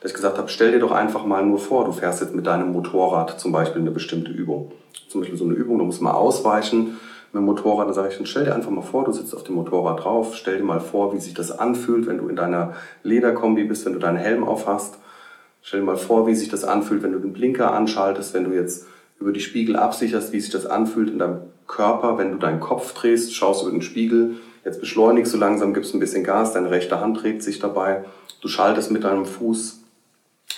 dass 0.00 0.10
ich 0.10 0.16
gesagt 0.16 0.38
habe, 0.38 0.48
stell 0.48 0.72
dir 0.72 0.80
doch 0.80 0.92
einfach 0.92 1.24
mal 1.24 1.44
nur 1.44 1.58
vor, 1.58 1.84
du 1.84 1.92
fährst 1.92 2.20
jetzt 2.20 2.34
mit 2.34 2.46
deinem 2.46 2.72
Motorrad 2.72 3.38
zum 3.38 3.52
Beispiel 3.52 3.82
eine 3.82 3.90
bestimmte 3.90 4.32
Übung. 4.32 4.72
Zum 5.08 5.20
Beispiel 5.20 5.38
so 5.38 5.44
eine 5.44 5.54
Übung, 5.54 5.78
da 5.78 5.84
muss 5.84 6.00
man 6.00 6.14
ausweichen 6.14 6.98
mit 7.32 7.40
dem 7.40 7.44
Motorrad. 7.44 7.86
Dann 7.86 7.94
sage 7.94 8.08
ich, 8.08 8.16
dann 8.16 8.26
stell 8.26 8.44
dir 8.44 8.54
einfach 8.54 8.70
mal 8.70 8.82
vor, 8.82 9.04
du 9.04 9.12
sitzt 9.12 9.34
auf 9.36 9.44
dem 9.44 9.56
Motorrad 9.56 10.02
drauf, 10.02 10.34
stell 10.34 10.58
dir 10.58 10.64
mal 10.64 10.80
vor, 10.80 11.14
wie 11.14 11.20
sich 11.20 11.34
das 11.34 11.52
anfühlt, 11.52 12.06
wenn 12.06 12.18
du 12.18 12.28
in 12.28 12.36
deiner 12.36 12.74
Lederkombi 13.02 13.64
bist, 13.64 13.84
wenn 13.86 13.92
du 13.92 13.98
deinen 13.98 14.16
Helm 14.16 14.42
aufhast. 14.42 14.98
Stell 15.62 15.80
dir 15.80 15.86
mal 15.86 15.96
vor, 15.96 16.26
wie 16.26 16.34
sich 16.34 16.48
das 16.48 16.64
anfühlt, 16.64 17.02
wenn 17.02 17.12
du 17.12 17.18
den 17.18 17.34
Blinker 17.34 17.72
anschaltest, 17.72 18.32
wenn 18.34 18.44
du 18.44 18.52
jetzt 18.52 18.86
über 19.20 19.32
die 19.32 19.40
Spiegel 19.40 19.76
absicherst, 19.76 20.32
wie 20.32 20.40
sich 20.40 20.50
das 20.50 20.64
anfühlt 20.64 21.10
in 21.10 21.18
deinem 21.18 21.42
Körper, 21.70 22.18
wenn 22.18 22.32
du 22.32 22.38
deinen 22.38 22.60
Kopf 22.60 22.92
drehst, 22.94 23.34
schaust 23.34 23.62
über 23.62 23.70
den 23.70 23.80
Spiegel, 23.80 24.36
jetzt 24.64 24.80
beschleunigst 24.80 25.32
du 25.32 25.38
langsam, 25.38 25.72
gibst 25.72 25.94
ein 25.94 26.00
bisschen 26.00 26.24
Gas, 26.24 26.52
deine 26.52 26.70
rechte 26.70 27.00
Hand 27.00 27.22
dreht 27.22 27.42
sich 27.42 27.60
dabei, 27.60 28.04
du 28.42 28.48
schaltest 28.48 28.90
mit 28.90 29.04
deinem 29.04 29.24
Fuß 29.24 29.80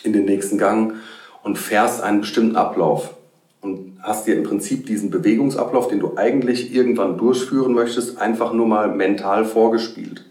in 0.05 0.13
den 0.13 0.25
nächsten 0.25 0.59
Gang 0.59 0.95
und 1.43 1.59
fährst 1.59 2.03
einen 2.03 2.23
bestimmten 2.23 2.57
Ablauf 2.57 3.15
und 3.61 3.99
hast 4.01 4.27
dir 4.27 4.37
im 4.37 4.43
Prinzip 4.43 4.87
diesen 4.87 5.11
Bewegungsablauf, 5.11 5.89
den 5.89 6.01
du 6.01 6.17
eigentlich 6.17 6.75
irgendwann 6.75 7.19
durchführen 7.19 7.75
möchtest, 7.75 8.19
einfach 8.19 8.53
nur 8.53 8.67
mal 8.67 8.89
mental 8.89 9.45
vorgespielt. 9.45 10.25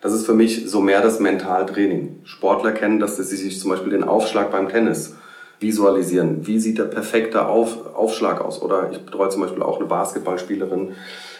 Das 0.00 0.12
ist 0.12 0.26
für 0.26 0.34
mich 0.34 0.68
so 0.68 0.80
mehr 0.80 1.02
das 1.02 1.20
Mentaltraining. 1.20 2.20
Sportler 2.24 2.72
kennen 2.72 2.98
das, 2.98 3.16
dass 3.16 3.30
sie 3.30 3.36
sich 3.36 3.58
zum 3.58 3.70
Beispiel 3.70 3.90
den 3.90 4.04
Aufschlag 4.04 4.50
beim 4.50 4.68
Tennis 4.68 5.14
visualisieren. 5.60 6.46
Wie 6.46 6.58
sieht 6.58 6.78
der 6.78 6.84
perfekte 6.84 7.46
Auf, 7.46 7.94
Aufschlag 7.94 8.40
aus? 8.40 8.60
Oder 8.62 8.90
ich 8.90 9.04
betreue 9.04 9.30
zum 9.30 9.42
Beispiel 9.42 9.62
auch 9.62 9.78
eine 9.78 9.86
Basketballspielerin, 9.86 10.94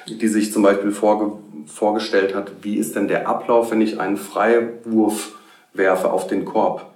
die 0.09 0.29
sich 0.29 0.53
zum 0.53 0.63
Beispiel 0.63 0.93
vorge, 0.93 1.33
vorgestellt 1.67 2.35
hat, 2.35 2.53
wie 2.63 2.77
ist 2.77 2.97
denn 2.97 3.09
der 3.09 3.29
Ablauf, 3.29 3.71
wenn 3.71 3.81
ich 3.81 4.01
einen 4.01 4.17
Freiwurf 4.17 5.33
werfe 5.75 6.11
auf 6.11 6.27
den 6.27 6.45
Korb? 6.45 6.87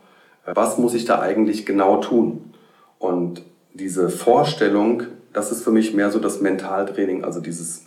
Was 0.46 0.78
muss 0.78 0.94
ich 0.94 1.04
da 1.04 1.20
eigentlich 1.20 1.66
genau 1.66 1.98
tun? 1.98 2.54
Und 2.98 3.42
diese 3.74 4.08
Vorstellung, 4.08 5.04
das 5.32 5.52
ist 5.52 5.62
für 5.62 5.70
mich 5.70 5.94
mehr 5.94 6.10
so 6.10 6.18
das 6.18 6.40
Mentaltraining, 6.40 7.24
also 7.24 7.40
dieses, 7.40 7.84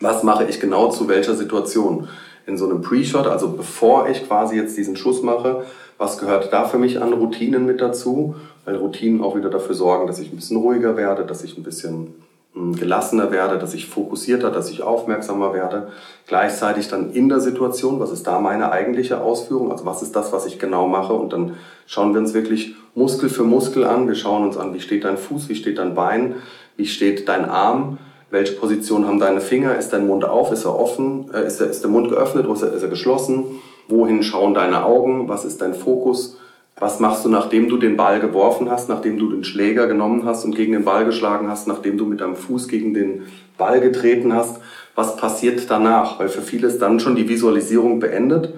was 0.00 0.22
mache 0.22 0.44
ich 0.44 0.60
genau 0.60 0.90
zu 0.90 1.08
welcher 1.08 1.34
Situation? 1.34 2.08
In 2.46 2.56
so 2.56 2.64
einem 2.64 2.82
Pre-Shot, 2.82 3.26
also 3.26 3.50
bevor 3.50 4.08
ich 4.08 4.26
quasi 4.26 4.56
jetzt 4.56 4.76
diesen 4.76 4.96
Schuss 4.96 5.22
mache, 5.22 5.64
was 5.98 6.18
gehört 6.18 6.52
da 6.52 6.64
für 6.64 6.78
mich 6.78 7.00
an 7.00 7.12
Routinen 7.12 7.64
mit 7.66 7.80
dazu? 7.80 8.34
Weil 8.64 8.76
Routinen 8.76 9.22
auch 9.22 9.36
wieder 9.36 9.50
dafür 9.50 9.74
sorgen, 9.74 10.06
dass 10.06 10.18
ich 10.18 10.32
ein 10.32 10.36
bisschen 10.36 10.56
ruhiger 10.56 10.96
werde, 10.96 11.24
dass 11.24 11.44
ich 11.44 11.56
ein 11.56 11.62
bisschen 11.62 12.14
hm, 12.54 12.74
gelassener 12.74 13.30
werde, 13.30 13.58
dass 13.58 13.72
ich 13.72 13.86
fokussierter, 13.86 14.50
dass 14.50 14.68
ich 14.68 14.82
aufmerksamer 14.82 15.54
werde. 15.54 15.88
Gleichzeitig 16.26 16.88
dann 16.88 17.12
in 17.12 17.28
der 17.28 17.40
Situation, 17.40 18.00
was 18.00 18.10
ist 18.10 18.26
da 18.26 18.40
meine 18.40 18.72
eigentliche 18.72 19.20
Ausführung? 19.20 19.70
Also 19.70 19.86
was 19.86 20.02
ist 20.02 20.16
das, 20.16 20.32
was 20.32 20.44
ich 20.46 20.58
genau 20.58 20.88
mache? 20.88 21.12
Und 21.12 21.32
dann 21.32 21.56
schauen 21.86 22.12
wir 22.12 22.20
uns 22.20 22.34
wirklich 22.34 22.74
Muskel 22.94 23.28
für 23.28 23.44
Muskel 23.44 23.84
an. 23.84 24.08
Wir 24.08 24.16
schauen 24.16 24.44
uns 24.44 24.56
an, 24.56 24.74
wie 24.74 24.80
steht 24.80 25.04
dein 25.04 25.16
Fuß, 25.16 25.48
wie 25.48 25.54
steht 25.54 25.78
dein 25.78 25.94
Bein, 25.94 26.34
wie 26.76 26.86
steht 26.86 27.28
dein 27.28 27.44
Arm, 27.44 27.98
welche 28.32 28.54
Position 28.54 29.06
haben 29.06 29.20
deine 29.20 29.42
Finger, 29.42 29.76
ist 29.76 29.92
dein 29.92 30.06
Mund 30.06 30.24
auf, 30.24 30.50
ist 30.52 30.64
er 30.64 30.76
offen, 30.76 31.30
äh, 31.32 31.46
ist, 31.46 31.60
der, 31.60 31.68
ist 31.68 31.82
der 31.82 31.90
Mund 31.90 32.08
geöffnet 32.08 32.46
oder 32.46 32.54
ist 32.54 32.62
er, 32.62 32.72
ist 32.72 32.82
er 32.82 32.88
geschlossen? 32.88 33.44
Wohin 33.88 34.22
schauen 34.22 34.54
deine 34.54 34.84
Augen? 34.84 35.28
Was 35.28 35.44
ist 35.44 35.60
dein 35.60 35.74
Fokus? 35.74 36.38
Was 36.78 36.98
machst 36.98 37.26
du, 37.26 37.28
nachdem 37.28 37.68
du 37.68 37.76
den 37.76 37.98
Ball 37.98 38.20
geworfen 38.20 38.70
hast, 38.70 38.88
nachdem 38.88 39.18
du 39.18 39.30
den 39.30 39.44
Schläger 39.44 39.86
genommen 39.86 40.24
hast 40.24 40.46
und 40.46 40.56
gegen 40.56 40.72
den 40.72 40.84
Ball 40.84 41.04
geschlagen 41.04 41.48
hast, 41.50 41.68
nachdem 41.68 41.98
du 41.98 42.06
mit 42.06 42.22
deinem 42.22 42.34
Fuß 42.34 42.68
gegen 42.68 42.94
den 42.94 43.26
Ball 43.58 43.80
getreten 43.80 44.32
hast? 44.32 44.60
Was 44.94 45.16
passiert 45.16 45.70
danach? 45.70 46.18
Weil 46.18 46.30
für 46.30 46.40
viele 46.40 46.68
ist 46.68 46.80
dann 46.80 47.00
schon 47.00 47.14
die 47.14 47.28
Visualisierung 47.28 48.00
beendet. 48.00 48.54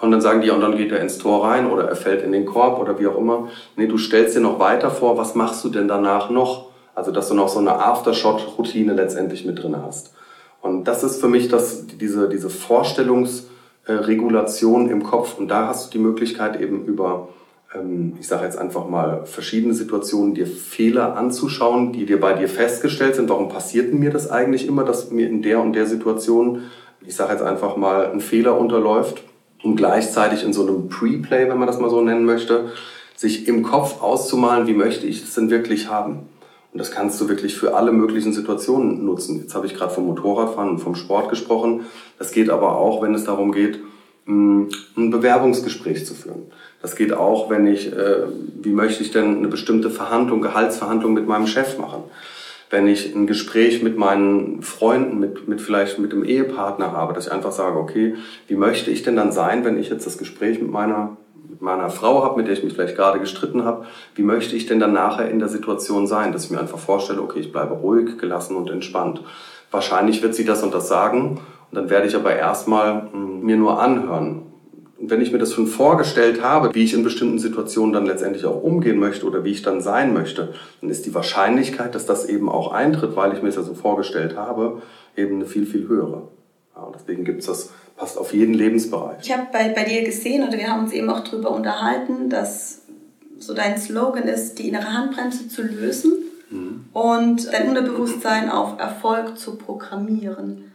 Und 0.00 0.12
dann 0.12 0.22
sagen 0.22 0.40
die, 0.40 0.48
und 0.48 0.62
dann 0.62 0.78
geht 0.78 0.92
er 0.92 1.00
ins 1.00 1.18
Tor 1.18 1.44
rein 1.44 1.70
oder 1.70 1.86
er 1.86 1.96
fällt 1.96 2.24
in 2.24 2.32
den 2.32 2.46
Korb 2.46 2.80
oder 2.80 2.98
wie 2.98 3.06
auch 3.06 3.18
immer. 3.18 3.48
Nee, 3.76 3.86
du 3.86 3.98
stellst 3.98 4.34
dir 4.34 4.40
noch 4.40 4.58
weiter 4.58 4.90
vor, 4.90 5.18
was 5.18 5.34
machst 5.34 5.62
du 5.62 5.68
denn 5.68 5.88
danach 5.88 6.30
noch? 6.30 6.69
Also, 7.00 7.12
dass 7.12 7.28
du 7.28 7.34
noch 7.34 7.48
so 7.48 7.58
eine 7.58 7.76
Aftershot-Routine 7.76 8.92
letztendlich 8.92 9.46
mit 9.46 9.62
drin 9.62 9.74
hast. 9.82 10.12
Und 10.60 10.84
das 10.84 11.02
ist 11.02 11.18
für 11.18 11.28
mich 11.28 11.48
das, 11.48 11.86
diese, 11.86 12.28
diese 12.28 12.48
Vorstellungs- 12.48 13.44
äh, 13.86 13.92
Regulation 13.92 14.90
im 14.90 15.02
Kopf. 15.02 15.38
Und 15.38 15.48
da 15.48 15.68
hast 15.68 15.86
du 15.86 15.98
die 15.98 16.04
Möglichkeit 16.04 16.60
eben 16.60 16.84
über, 16.84 17.28
ähm, 17.74 18.12
ich 18.20 18.28
sage 18.28 18.44
jetzt 18.44 18.58
einfach 18.58 18.86
mal, 18.86 19.24
verschiedene 19.24 19.72
Situationen, 19.72 20.34
dir 20.34 20.46
Fehler 20.46 21.16
anzuschauen, 21.16 21.92
die 21.92 22.04
dir 22.04 22.20
bei 22.20 22.34
dir 22.34 22.48
festgestellt 22.48 23.14
sind. 23.14 23.30
Warum 23.30 23.48
passiert 23.48 23.94
mir 23.94 24.10
das 24.10 24.30
eigentlich 24.30 24.68
immer, 24.68 24.84
dass 24.84 25.10
mir 25.10 25.28
in 25.28 25.40
der 25.40 25.60
und 25.60 25.72
der 25.72 25.86
Situation, 25.86 26.64
ich 27.00 27.16
sage 27.16 27.32
jetzt 27.32 27.42
einfach 27.42 27.76
mal, 27.76 28.12
ein 28.12 28.20
Fehler 28.20 28.58
unterläuft? 28.58 29.22
Und 29.62 29.76
gleichzeitig 29.76 30.44
in 30.44 30.52
so 30.52 30.66
einem 30.66 30.88
Pre-Play, 30.88 31.48
wenn 31.48 31.58
man 31.58 31.66
das 31.66 31.80
mal 31.80 31.90
so 31.90 32.00
nennen 32.02 32.26
möchte, 32.26 32.70
sich 33.16 33.48
im 33.48 33.62
Kopf 33.62 34.02
auszumalen, 34.02 34.66
wie 34.66 34.74
möchte 34.74 35.06
ich 35.06 35.22
es 35.22 35.34
denn 35.34 35.50
wirklich 35.50 35.88
haben. 35.88 36.28
Und 36.72 36.78
das 36.78 36.92
kannst 36.92 37.20
du 37.20 37.28
wirklich 37.28 37.56
für 37.56 37.74
alle 37.74 37.92
möglichen 37.92 38.32
Situationen 38.32 39.04
nutzen. 39.04 39.40
Jetzt 39.40 39.54
habe 39.54 39.66
ich 39.66 39.74
gerade 39.74 39.92
vom 39.92 40.06
Motorradfahren 40.06 40.70
und 40.70 40.78
vom 40.78 40.94
Sport 40.94 41.28
gesprochen. 41.28 41.86
Das 42.18 42.30
geht 42.30 42.48
aber 42.48 42.76
auch, 42.76 43.02
wenn 43.02 43.14
es 43.14 43.24
darum 43.24 43.50
geht, 43.50 43.80
mm, 44.26 44.64
ein 44.96 45.10
Bewerbungsgespräch 45.10 46.06
zu 46.06 46.14
führen. 46.14 46.42
Das 46.80 46.94
geht 46.94 47.12
auch, 47.12 47.50
wenn 47.50 47.66
ich, 47.66 47.92
äh, 47.92 48.22
wie 48.62 48.72
möchte 48.72 49.02
ich 49.02 49.10
denn 49.10 49.38
eine 49.38 49.48
bestimmte 49.48 49.90
Verhandlung, 49.90 50.40
Gehaltsverhandlung 50.42 51.12
mit 51.12 51.26
meinem 51.26 51.48
Chef 51.48 51.76
machen? 51.78 52.04
Wenn 52.70 52.86
ich 52.86 53.16
ein 53.16 53.26
Gespräch 53.26 53.82
mit 53.82 53.98
meinen 53.98 54.62
Freunden, 54.62 55.18
mit, 55.18 55.48
mit 55.48 55.60
vielleicht 55.60 55.98
mit 55.98 56.12
dem 56.12 56.24
Ehepartner 56.24 56.92
habe, 56.92 57.14
dass 57.14 57.26
ich 57.26 57.32
einfach 57.32 57.50
sage, 57.50 57.78
okay, 57.78 58.14
wie 58.46 58.54
möchte 58.54 58.92
ich 58.92 59.02
denn 59.02 59.16
dann 59.16 59.32
sein, 59.32 59.64
wenn 59.64 59.76
ich 59.76 59.90
jetzt 59.90 60.06
das 60.06 60.18
Gespräch 60.18 60.60
mit 60.60 60.70
meiner 60.70 61.16
meiner 61.60 61.90
Frau 61.90 62.24
habe, 62.24 62.38
mit 62.38 62.46
der 62.46 62.54
ich 62.54 62.64
mich 62.64 62.72
vielleicht 62.72 62.96
gerade 62.96 63.20
gestritten 63.20 63.64
habe, 63.64 63.84
wie 64.14 64.22
möchte 64.22 64.56
ich 64.56 64.66
denn 64.66 64.80
dann 64.80 64.92
nachher 64.92 65.30
in 65.30 65.38
der 65.38 65.48
Situation 65.48 66.06
sein, 66.06 66.32
dass 66.32 66.46
ich 66.46 66.50
mir 66.50 66.58
einfach 66.58 66.78
vorstelle, 66.78 67.20
okay, 67.20 67.40
ich 67.40 67.52
bleibe 67.52 67.74
ruhig, 67.74 68.18
gelassen 68.18 68.56
und 68.56 68.70
entspannt. 68.70 69.22
Wahrscheinlich 69.70 70.22
wird 70.22 70.34
sie 70.34 70.44
das 70.44 70.62
und 70.62 70.74
das 70.74 70.88
sagen 70.88 71.40
und 71.70 71.76
dann 71.76 71.90
werde 71.90 72.06
ich 72.06 72.16
aber 72.16 72.34
erstmal 72.34 73.08
hm, 73.12 73.42
mir 73.42 73.56
nur 73.56 73.80
anhören. 73.80 74.42
Und 74.98 75.10
wenn 75.10 75.22
ich 75.22 75.32
mir 75.32 75.38
das 75.38 75.54
schon 75.54 75.66
vorgestellt 75.66 76.42
habe, 76.42 76.74
wie 76.74 76.84
ich 76.84 76.92
in 76.92 77.04
bestimmten 77.04 77.38
Situationen 77.38 77.92
dann 77.92 78.06
letztendlich 78.06 78.44
auch 78.44 78.62
umgehen 78.62 78.98
möchte 78.98 79.26
oder 79.26 79.44
wie 79.44 79.52
ich 79.52 79.62
dann 79.62 79.80
sein 79.80 80.12
möchte, 80.12 80.52
dann 80.80 80.90
ist 80.90 81.06
die 81.06 81.14
Wahrscheinlichkeit, 81.14 81.94
dass 81.94 82.04
das 82.04 82.26
eben 82.26 82.48
auch 82.48 82.72
eintritt, 82.72 83.16
weil 83.16 83.32
ich 83.32 83.40
mir 83.40 83.48
das 83.48 83.56
ja 83.56 83.62
so 83.62 83.74
vorgestellt 83.74 84.36
habe, 84.36 84.82
eben 85.16 85.36
eine 85.36 85.46
viel, 85.46 85.64
viel 85.64 85.88
höhere. 85.88 86.22
Ja, 86.76 86.82
und 86.82 86.94
deswegen 86.94 87.24
gibt 87.24 87.40
es 87.40 87.46
das 87.46 87.72
passt 88.00 88.16
auf 88.16 88.32
jeden 88.32 88.54
Lebensbereich. 88.54 89.18
Ich 89.22 89.30
habe 89.30 89.48
bei, 89.52 89.68
bei 89.68 89.84
dir 89.84 90.02
gesehen 90.02 90.48
oder 90.48 90.56
wir 90.56 90.68
haben 90.68 90.84
uns 90.84 90.92
eben 90.92 91.10
auch 91.10 91.20
darüber 91.20 91.50
unterhalten, 91.50 92.30
dass 92.30 92.80
so 93.38 93.52
dein 93.52 93.78
Slogan 93.78 94.26
ist, 94.26 94.58
die 94.58 94.68
innere 94.68 94.90
Handbremse 94.90 95.48
zu 95.48 95.62
lösen 95.62 96.14
mhm. 96.50 96.86
und 96.94 97.52
dein 97.52 97.68
Unterbewusstsein 97.68 98.50
auf 98.50 98.80
Erfolg 98.80 99.38
zu 99.38 99.56
programmieren. 99.56 100.72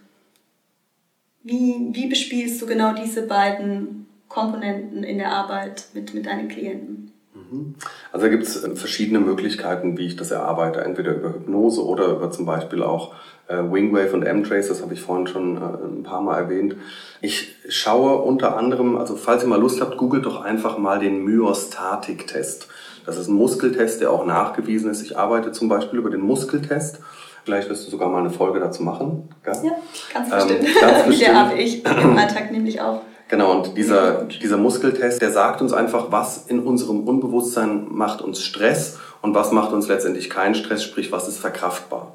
Wie, 1.42 1.90
wie 1.94 2.08
bespielst 2.08 2.62
du 2.62 2.68
genau 2.68 2.94
diese 2.94 3.24
beiden 3.24 4.06
Komponenten 4.28 5.04
in 5.04 5.18
der 5.18 5.32
Arbeit 5.32 5.86
mit, 5.94 6.14
mit 6.14 6.28
deinen 6.28 6.48
Klienten? 6.48 7.12
Mhm. 7.34 7.74
Also 8.12 8.30
gibt 8.30 8.44
es 8.44 8.64
äh, 8.64 8.76
verschiedene 8.76 9.20
Möglichkeiten, 9.20 9.98
wie 9.98 10.06
ich 10.06 10.16
das 10.16 10.30
erarbeite, 10.30 10.82
entweder 10.82 11.16
über 11.16 11.34
Hypnose 11.34 11.84
oder 11.84 12.08
über 12.08 12.30
zum 12.30 12.46
Beispiel 12.46 12.84
auch 12.84 13.16
Wingwave 13.54 14.14
und 14.14 14.24
M-Trace, 14.24 14.70
das 14.70 14.82
habe 14.82 14.94
ich 14.94 15.02
vorhin 15.02 15.28
schon 15.28 15.58
äh, 15.58 15.60
ein 15.60 16.04
paar 16.04 16.22
Mal 16.22 16.38
erwähnt. 16.38 16.76
Ich 17.22 17.56
schaue 17.70 18.18
unter 18.22 18.58
anderem, 18.58 18.98
also 18.98 19.16
falls 19.16 19.44
ihr 19.44 19.50
mal 19.50 19.60
Lust 19.60 19.82
habt, 19.82 19.98
googelt 19.98 20.26
doch 20.26 20.44
einfach 20.44 20.78
mal 20.78 21.00
den 21.00 21.24
Myostatik-Test. 21.24 22.68
Das 23.06 23.18
ist 23.18 23.28
ein 23.28 23.36
Muskeltest, 23.36 24.02
der 24.02 24.12
auch 24.12 24.26
nachgewiesen 24.26 24.90
ist. 24.90 25.04
Ich 25.04 25.18
arbeite 25.18 25.52
zum 25.52 25.70
Beispiel 25.70 26.00
über 26.00 26.10
den 26.10 26.22
Muskeltest. 26.22 27.00
Vielleicht 27.44 27.70
wirst 27.70 27.86
du 27.86 27.92
sogar 27.92 28.10
mal 28.10 28.20
eine 28.20 28.32
Folge 28.32 28.60
dazu 28.60 28.82
machen. 28.82 29.30
Gell? 29.44 29.54
Ja, 29.64 29.72
ganz 30.12 30.30
bestimmt. 30.32 30.68
Ähm, 30.68 30.76
ganz 30.82 31.04
bestimmt. 31.06 31.30
Der 31.30 31.40
habe 31.40 31.54
ich 31.60 31.86
im 31.86 32.18
Alltag 32.18 32.52
nämlich 32.52 32.82
auch. 32.82 33.02
Genau, 33.28 33.52
und 33.52 33.78
dieser, 33.78 34.24
dieser 34.24 34.58
Muskeltest, 34.58 35.22
der 35.22 35.32
sagt 35.32 35.62
uns 35.62 35.74
einfach, 35.74 36.12
was 36.12 36.46
in 36.48 36.60
unserem 36.60 37.08
Unbewusstsein 37.08 37.88
macht 37.90 38.22
uns 38.22 38.44
Stress 38.44 39.00
und 39.22 39.34
was 39.34 39.52
macht 39.52 39.72
uns 39.74 39.88
letztendlich 39.88 40.30
keinen 40.30 40.54
Stress, 40.54 40.84
sprich, 40.84 41.12
was 41.12 41.28
ist 41.28 41.40
verkraftbar. 41.40 42.14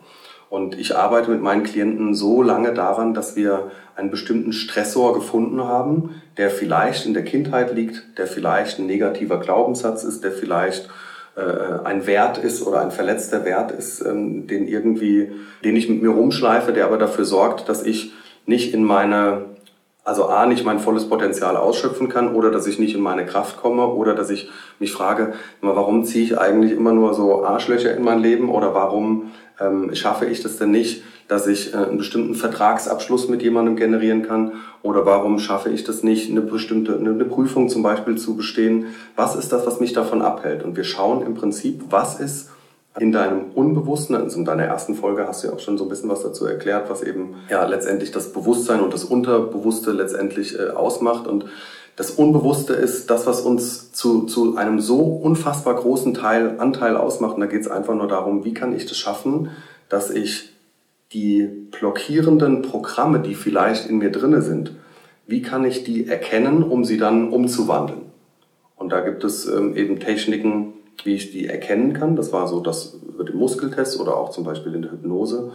Und 0.50 0.76
ich 0.76 0.96
arbeite 0.96 1.30
mit 1.30 1.40
meinen 1.40 1.62
Klienten 1.62 2.12
so 2.12 2.42
lange 2.42 2.74
daran, 2.74 3.14
dass 3.14 3.36
wir 3.36 3.70
einen 3.94 4.10
bestimmten 4.10 4.52
Stressor 4.52 5.14
gefunden 5.14 5.62
haben, 5.62 6.20
der 6.36 6.50
vielleicht 6.50 7.06
in 7.06 7.14
der 7.14 7.22
Kindheit 7.22 7.72
liegt, 7.72 8.18
der 8.18 8.26
vielleicht 8.26 8.80
ein 8.80 8.86
negativer 8.86 9.38
Glaubenssatz 9.38 10.02
ist, 10.02 10.24
der 10.24 10.32
vielleicht 10.32 10.90
äh, 11.36 11.84
ein 11.84 12.08
Wert 12.08 12.38
ist 12.38 12.66
oder 12.66 12.80
ein 12.80 12.90
verletzter 12.90 13.44
Wert 13.44 13.70
ist, 13.70 14.04
ähm, 14.04 14.48
den 14.48 14.66
irgendwie, 14.66 15.30
den 15.62 15.76
ich 15.76 15.88
mit 15.88 16.02
mir 16.02 16.10
rumschleife, 16.10 16.72
der 16.72 16.86
aber 16.86 16.98
dafür 16.98 17.24
sorgt, 17.24 17.68
dass 17.68 17.84
ich 17.84 18.12
nicht 18.44 18.74
in 18.74 18.82
meine, 18.82 19.44
also 20.10 20.26
A, 20.26 20.44
nicht 20.44 20.64
mein 20.64 20.80
volles 20.80 21.08
Potenzial 21.08 21.56
ausschöpfen 21.56 22.08
kann 22.08 22.34
oder 22.34 22.50
dass 22.50 22.66
ich 22.66 22.80
nicht 22.80 22.96
in 22.96 23.00
meine 23.00 23.24
Kraft 23.24 23.58
komme 23.58 23.86
oder 23.86 24.12
dass 24.12 24.28
ich 24.28 24.50
mich 24.80 24.90
frage, 24.90 25.34
warum 25.60 26.02
ziehe 26.04 26.24
ich 26.24 26.36
eigentlich 26.36 26.72
immer 26.72 26.92
nur 26.92 27.14
so 27.14 27.44
Arschlöcher 27.44 27.96
in 27.96 28.02
mein 28.02 28.18
Leben 28.18 28.48
oder 28.48 28.74
warum 28.74 29.30
ähm, 29.60 29.94
schaffe 29.94 30.26
ich 30.26 30.42
das 30.42 30.56
denn 30.56 30.72
nicht, 30.72 31.04
dass 31.28 31.46
ich 31.46 31.74
äh, 31.74 31.76
einen 31.76 31.98
bestimmten 31.98 32.34
Vertragsabschluss 32.34 33.28
mit 33.28 33.40
jemandem 33.40 33.76
generieren 33.76 34.22
kann? 34.22 34.54
Oder 34.82 35.06
warum 35.06 35.38
schaffe 35.38 35.70
ich 35.70 35.84
das 35.84 36.02
nicht, 36.02 36.28
eine 36.28 36.40
bestimmte 36.40 36.96
eine, 36.96 37.10
eine 37.10 37.24
Prüfung 37.24 37.68
zum 37.68 37.84
Beispiel 37.84 38.18
zu 38.18 38.36
bestehen? 38.36 38.86
Was 39.14 39.36
ist 39.36 39.52
das, 39.52 39.64
was 39.64 39.78
mich 39.78 39.92
davon 39.92 40.22
abhält? 40.22 40.64
Und 40.64 40.76
wir 40.76 40.82
schauen 40.82 41.24
im 41.24 41.34
Prinzip, 41.34 41.84
was 41.88 42.18
ist 42.18 42.50
in 42.98 43.12
deinem 43.12 43.52
Unbewussten, 43.54 44.16
also 44.16 44.38
in 44.38 44.44
deiner 44.44 44.64
ersten 44.64 44.94
Folge 44.94 45.26
hast 45.26 45.42
du 45.42 45.48
ja 45.48 45.54
auch 45.54 45.60
schon 45.60 45.78
so 45.78 45.84
ein 45.84 45.88
bisschen 45.88 46.10
was 46.10 46.22
dazu 46.22 46.44
erklärt, 46.44 46.90
was 46.90 47.02
eben 47.02 47.36
ja 47.48 47.64
letztendlich 47.64 48.10
das 48.10 48.32
Bewusstsein 48.32 48.80
und 48.80 48.92
das 48.92 49.04
Unterbewusste 49.04 49.92
letztendlich 49.92 50.58
äh, 50.58 50.70
ausmacht. 50.70 51.28
Und 51.28 51.44
das 51.94 52.10
Unbewusste 52.10 52.72
ist 52.72 53.08
das, 53.08 53.26
was 53.26 53.42
uns 53.42 53.92
zu, 53.92 54.22
zu 54.22 54.56
einem 54.56 54.80
so 54.80 55.00
unfassbar 55.00 55.76
großen 55.76 56.14
Teil, 56.14 56.56
Anteil 56.58 56.96
ausmacht. 56.96 57.34
Und 57.34 57.42
da 57.42 57.46
geht 57.46 57.60
es 57.60 57.68
einfach 57.68 57.94
nur 57.94 58.08
darum, 58.08 58.44
wie 58.44 58.54
kann 58.54 58.74
ich 58.74 58.86
das 58.86 58.98
schaffen, 58.98 59.50
dass 59.88 60.10
ich 60.10 60.50
die 61.12 61.42
blockierenden 61.42 62.62
Programme, 62.62 63.20
die 63.20 63.34
vielleicht 63.34 63.88
in 63.88 63.98
mir 63.98 64.10
drinne 64.10 64.42
sind, 64.42 64.72
wie 65.26 65.42
kann 65.42 65.64
ich 65.64 65.84
die 65.84 66.08
erkennen, 66.08 66.64
um 66.64 66.84
sie 66.84 66.98
dann 66.98 67.28
umzuwandeln? 67.28 68.02
Und 68.76 68.90
da 68.90 69.00
gibt 69.00 69.22
es 69.22 69.46
ähm, 69.46 69.76
eben 69.76 70.00
Techniken, 70.00 70.72
wie 71.06 71.14
ich 71.14 71.30
die 71.32 71.46
erkennen 71.46 71.92
kann. 71.92 72.16
Das 72.16 72.32
war 72.32 72.48
so 72.48 72.60
das 72.60 72.98
über 73.08 73.24
den 73.24 73.36
Muskeltest 73.36 74.00
oder 74.00 74.16
auch 74.16 74.30
zum 74.30 74.44
Beispiel 74.44 74.74
in 74.74 74.82
der 74.82 74.92
Hypnose. 74.92 75.52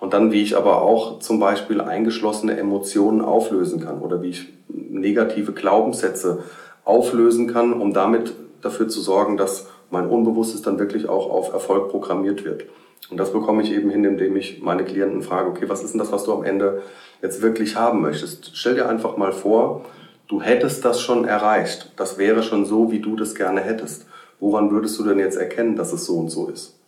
Und 0.00 0.12
dann, 0.12 0.32
wie 0.32 0.42
ich 0.42 0.56
aber 0.56 0.82
auch 0.82 1.18
zum 1.18 1.40
Beispiel 1.40 1.80
eingeschlossene 1.80 2.56
Emotionen 2.56 3.20
auflösen 3.20 3.80
kann 3.80 4.00
oder 4.00 4.22
wie 4.22 4.28
ich 4.28 4.48
negative 4.68 5.52
Glaubenssätze 5.52 6.44
auflösen 6.84 7.48
kann, 7.48 7.72
um 7.72 7.92
damit 7.92 8.32
dafür 8.62 8.88
zu 8.88 9.00
sorgen, 9.00 9.36
dass 9.36 9.66
mein 9.90 10.06
Unbewusstes 10.06 10.62
dann 10.62 10.78
wirklich 10.78 11.08
auch 11.08 11.30
auf 11.30 11.52
Erfolg 11.52 11.90
programmiert 11.90 12.44
wird. 12.44 12.64
Und 13.10 13.16
das 13.16 13.32
bekomme 13.32 13.62
ich 13.62 13.72
eben 13.72 13.90
hin, 13.90 14.04
indem 14.04 14.36
ich 14.36 14.60
meine 14.60 14.84
Klienten 14.84 15.22
frage, 15.22 15.48
okay, 15.48 15.68
was 15.68 15.82
ist 15.82 15.92
denn 15.92 15.98
das, 15.98 16.12
was 16.12 16.24
du 16.24 16.32
am 16.32 16.44
Ende 16.44 16.82
jetzt 17.22 17.42
wirklich 17.42 17.76
haben 17.76 18.02
möchtest? 18.02 18.50
Stell 18.54 18.74
dir 18.74 18.88
einfach 18.88 19.16
mal 19.16 19.32
vor, 19.32 19.84
du 20.28 20.42
hättest 20.42 20.84
das 20.84 21.00
schon 21.00 21.24
erreicht. 21.24 21.92
Das 21.96 22.18
wäre 22.18 22.42
schon 22.42 22.66
so, 22.66 22.90
wie 22.90 23.00
du 23.00 23.16
das 23.16 23.34
gerne 23.34 23.60
hättest. 23.60 24.06
Woran 24.40 24.70
würdest 24.70 24.98
du 24.98 25.04
denn 25.04 25.18
jetzt 25.18 25.36
erkennen, 25.36 25.76
dass 25.76 25.92
es 25.92 26.04
so 26.04 26.16
und 26.16 26.30
so 26.30 26.48
ist? 26.48 26.78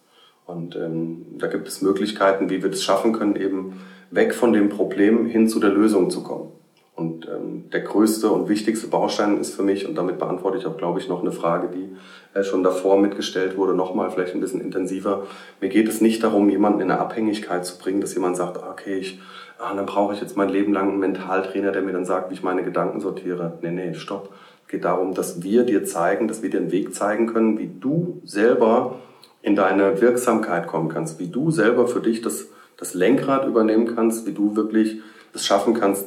Und 0.46 0.76
ähm, 0.76 1.26
da 1.38 1.46
gibt 1.46 1.68
es 1.68 1.82
Möglichkeiten, 1.82 2.50
wie 2.50 2.62
wir 2.62 2.70
das 2.70 2.82
schaffen 2.82 3.12
können, 3.12 3.36
eben 3.36 3.80
weg 4.10 4.34
von 4.34 4.52
dem 4.52 4.68
Problem 4.68 5.26
hin 5.26 5.48
zu 5.48 5.60
der 5.60 5.70
Lösung 5.70 6.10
zu 6.10 6.22
kommen. 6.22 6.52
Und 7.00 7.26
ähm, 7.28 7.70
der 7.72 7.80
größte 7.80 8.30
und 8.30 8.48
wichtigste 8.50 8.88
Baustein 8.88 9.38
ist 9.38 9.54
für 9.54 9.62
mich, 9.62 9.88
und 9.88 9.94
damit 9.94 10.18
beantworte 10.18 10.58
ich 10.58 10.66
auch, 10.66 10.76
glaube 10.76 10.98
ich, 10.98 11.08
noch 11.08 11.22
eine 11.22 11.32
Frage, 11.32 11.68
die 11.68 11.96
äh, 12.38 12.44
schon 12.44 12.62
davor 12.62 13.00
mitgestellt 13.00 13.56
wurde, 13.56 13.74
nochmal 13.74 14.10
vielleicht 14.10 14.34
ein 14.34 14.40
bisschen 14.40 14.60
intensiver. 14.60 15.26
Mir 15.62 15.70
geht 15.70 15.88
es 15.88 16.02
nicht 16.02 16.22
darum, 16.22 16.50
jemanden 16.50 16.80
in 16.80 16.90
eine 16.90 17.00
Abhängigkeit 17.00 17.64
zu 17.64 17.78
bringen, 17.78 18.02
dass 18.02 18.12
jemand 18.12 18.36
sagt, 18.36 18.58
okay, 18.58 18.98
ich, 18.98 19.18
ah, 19.58 19.74
dann 19.74 19.86
brauche 19.86 20.12
ich 20.12 20.20
jetzt 20.20 20.36
mein 20.36 20.50
Leben 20.50 20.74
lang 20.74 20.90
einen 20.90 20.98
Mentaltrainer, 20.98 21.72
der 21.72 21.80
mir 21.80 21.92
dann 21.92 22.04
sagt, 22.04 22.30
wie 22.30 22.34
ich 22.34 22.42
meine 22.42 22.64
Gedanken 22.64 23.00
sortiere. 23.00 23.58
Nee, 23.62 23.70
nee, 23.70 23.94
stopp. 23.94 24.28
Geht 24.70 24.85
darum, 24.85 25.14
dass 25.14 25.42
wir 25.42 25.64
dir 25.64 25.85
zeigen, 25.85 26.28
dass 26.28 26.42
wir 26.42 26.50
dir 26.50 26.61
einen 26.61 26.70
Weg 26.70 26.94
zeigen 26.94 27.26
können, 27.26 27.59
wie 27.59 27.68
du 27.80 28.22
selber 28.24 29.00
in 29.42 29.56
deine 29.56 30.00
Wirksamkeit 30.00 30.68
kommen 30.68 30.88
kannst, 30.88 31.18
wie 31.18 31.26
du 31.26 31.50
selber 31.50 31.88
für 31.88 31.98
dich 31.98 32.22
das, 32.22 32.46
das 32.76 32.94
Lenkrad 32.94 33.48
übernehmen 33.48 33.96
kannst, 33.96 34.28
wie 34.28 34.33
du 34.33 34.54
wirklich 34.54 35.00
es 35.35 35.44
schaffen 35.44 35.74
kannst, 35.74 36.06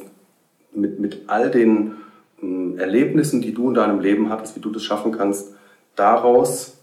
mit, 0.72 0.98
mit 0.98 1.24
all 1.26 1.50
den 1.50 1.96
äh, 2.42 2.80
Erlebnissen, 2.80 3.42
die 3.42 3.52
du 3.52 3.68
in 3.68 3.74
deinem 3.74 4.00
Leben 4.00 4.30
hattest, 4.30 4.56
wie 4.56 4.60
du 4.60 4.70
das 4.70 4.82
schaffen 4.82 5.12
kannst, 5.12 5.54
daraus, 5.94 6.78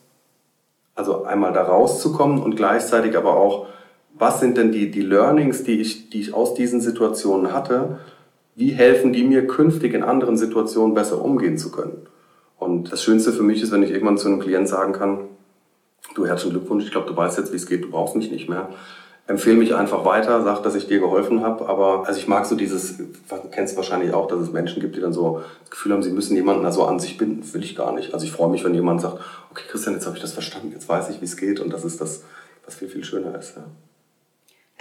also 0.93 1.23
einmal 1.23 1.51
da 1.51 1.63
rauszukommen 1.63 2.43
und 2.43 2.57
gleichzeitig 2.57 3.17
aber 3.17 3.37
auch, 3.37 3.65
was 4.13 4.39
sind 4.39 4.55
denn 4.55 4.71
die, 4.71 4.91
die 4.91 5.01
Learnings, 5.01 5.63
die 5.63 5.81
ich, 5.81 6.11
die 6.11 6.21
ich 6.21 6.33
aus 6.35 6.53
diesen 6.53 6.79
Situationen 6.79 7.53
hatte, 7.53 7.97
wie 8.61 8.71
helfen 8.71 9.11
die 9.11 9.23
mir 9.23 9.47
künftig 9.47 9.93
in 9.93 10.03
anderen 10.03 10.37
Situationen 10.37 10.93
besser 10.93 11.23
umgehen 11.23 11.57
zu 11.57 11.71
können? 11.71 12.07
Und 12.57 12.91
das 12.91 13.03
Schönste 13.03 13.33
für 13.33 13.43
mich 13.43 13.61
ist, 13.61 13.71
wenn 13.71 13.81
ich 13.81 13.89
irgendwann 13.91 14.17
zu 14.17 14.27
einem 14.27 14.39
Klienten 14.39 14.67
sagen 14.67 14.93
kann, 14.93 15.21
du 16.13 16.27
herzlichen 16.27 16.53
Glückwunsch, 16.53 16.85
ich 16.85 16.91
glaube, 16.91 17.07
du 17.07 17.17
weißt 17.17 17.39
jetzt, 17.39 17.51
wie 17.51 17.57
es 17.57 17.65
geht, 17.65 17.83
du 17.83 17.89
brauchst 17.89 18.15
mich 18.15 18.31
nicht 18.31 18.47
mehr 18.47 18.69
empfehle 19.27 19.57
mich 19.57 19.73
einfach 19.73 20.05
weiter, 20.05 20.43
sag, 20.43 20.61
dass 20.63 20.75
ich 20.75 20.87
dir 20.87 20.99
geholfen 20.99 21.41
habe. 21.41 21.67
Aber 21.67 22.07
also 22.07 22.19
ich 22.19 22.27
mag 22.27 22.45
so 22.45 22.55
dieses, 22.55 22.97
du 22.97 23.05
kennst 23.51 23.75
wahrscheinlich 23.75 24.13
auch, 24.13 24.27
dass 24.27 24.39
es 24.39 24.51
Menschen 24.51 24.81
gibt, 24.81 24.95
die 24.95 24.99
dann 24.99 25.13
so 25.13 25.41
das 25.61 25.71
Gefühl 25.71 25.93
haben, 25.93 26.03
sie 26.03 26.11
müssen 26.11 26.35
jemanden 26.35 26.65
also 26.65 26.85
an 26.85 26.99
sich 26.99 27.17
binden. 27.17 27.41
Will 27.53 27.63
ich 27.63 27.75
gar 27.75 27.93
nicht. 27.93 28.13
Also 28.13 28.25
ich 28.25 28.31
freue 28.31 28.49
mich, 28.49 28.63
wenn 28.63 28.73
jemand 28.73 29.01
sagt, 29.01 29.19
okay 29.49 29.63
Christian, 29.69 29.95
jetzt 29.95 30.05
habe 30.05 30.15
ich 30.15 30.21
das 30.21 30.33
verstanden, 30.33 30.71
jetzt 30.71 30.87
weiß 30.87 31.09
ich, 31.09 31.21
wie 31.21 31.25
es 31.25 31.37
geht 31.37 31.59
und 31.59 31.71
das 31.71 31.85
ist 31.85 32.01
das, 32.01 32.23
was 32.65 32.75
viel, 32.75 32.89
viel 32.89 33.03
schöner 33.03 33.37
ist. 33.37 33.55
Ja. 33.55 33.63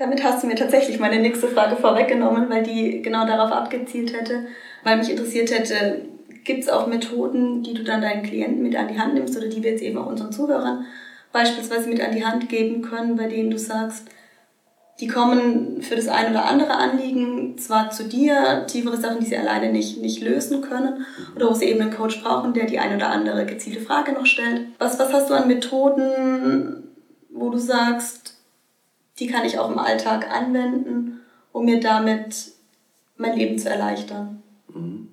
Damit 0.01 0.25
hast 0.25 0.43
du 0.43 0.47
mir 0.47 0.55
tatsächlich 0.55 0.99
meine 0.99 1.21
nächste 1.21 1.47
Frage 1.47 1.77
vorweggenommen, 1.77 2.49
weil 2.49 2.63
die 2.63 3.03
genau 3.03 3.27
darauf 3.27 3.53
abgezielt 3.53 4.15
hätte, 4.15 4.47
weil 4.83 4.97
mich 4.97 5.11
interessiert 5.11 5.51
hätte, 5.51 6.01
gibt 6.43 6.65
es 6.65 6.71
auch 6.71 6.87
Methoden, 6.87 7.63
die 7.63 7.75
du 7.75 7.85
dann 7.85 8.01
deinen 8.01 8.23
Klienten 8.23 8.63
mit 8.63 8.75
an 8.77 8.89
die 8.89 8.99
Hand 8.99 9.13
nimmst 9.13 9.37
oder 9.37 9.49
die 9.49 9.63
wir 9.63 9.73
jetzt 9.73 9.83
eben 9.83 9.99
auch 9.99 10.07
unseren 10.07 10.33
Zuhörern 10.33 10.87
beispielsweise 11.33 11.91
mit 11.91 12.01
an 12.01 12.13
die 12.17 12.25
Hand 12.25 12.49
geben 12.49 12.81
können, 12.81 13.17
bei 13.17 13.29
denen 13.29 13.51
du 13.51 13.59
sagst, 13.59 14.07
die 15.01 15.07
kommen 15.07 15.83
für 15.83 15.97
das 15.97 16.09
ein 16.09 16.31
oder 16.31 16.47
andere 16.47 16.77
Anliegen 16.77 17.59
zwar 17.59 17.91
zu 17.91 18.05
dir, 18.05 18.65
tiefere 18.69 18.97
Sachen, 18.97 19.21
die 19.21 19.27
sie 19.27 19.37
alleine 19.37 19.71
nicht, 19.71 20.01
nicht 20.01 20.23
lösen 20.23 20.63
können, 20.63 21.05
oder 21.37 21.51
wo 21.51 21.53
sie 21.53 21.67
eben 21.67 21.83
einen 21.83 21.95
Coach 21.95 22.23
brauchen, 22.23 22.55
der 22.55 22.65
die 22.65 22.79
ein 22.79 22.97
oder 22.97 23.11
andere 23.11 23.45
gezielte 23.45 23.81
Frage 23.81 24.13
noch 24.13 24.25
stellt. 24.25 24.63
Was, 24.79 24.99
was 24.99 25.13
hast 25.13 25.29
du 25.29 25.35
an 25.35 25.47
Methoden, 25.47 26.85
wo 27.29 27.51
du 27.51 27.59
sagst, 27.59 28.30
die 29.21 29.27
kann 29.27 29.45
ich 29.45 29.59
auch 29.59 29.71
im 29.71 29.79
Alltag 29.79 30.29
anwenden, 30.31 31.21
um 31.53 31.67
mir 31.67 31.79
damit 31.79 32.53
mein 33.17 33.37
Leben 33.37 33.59
zu 33.59 33.69
erleichtern? 33.69 34.43
Mhm. 34.75 35.09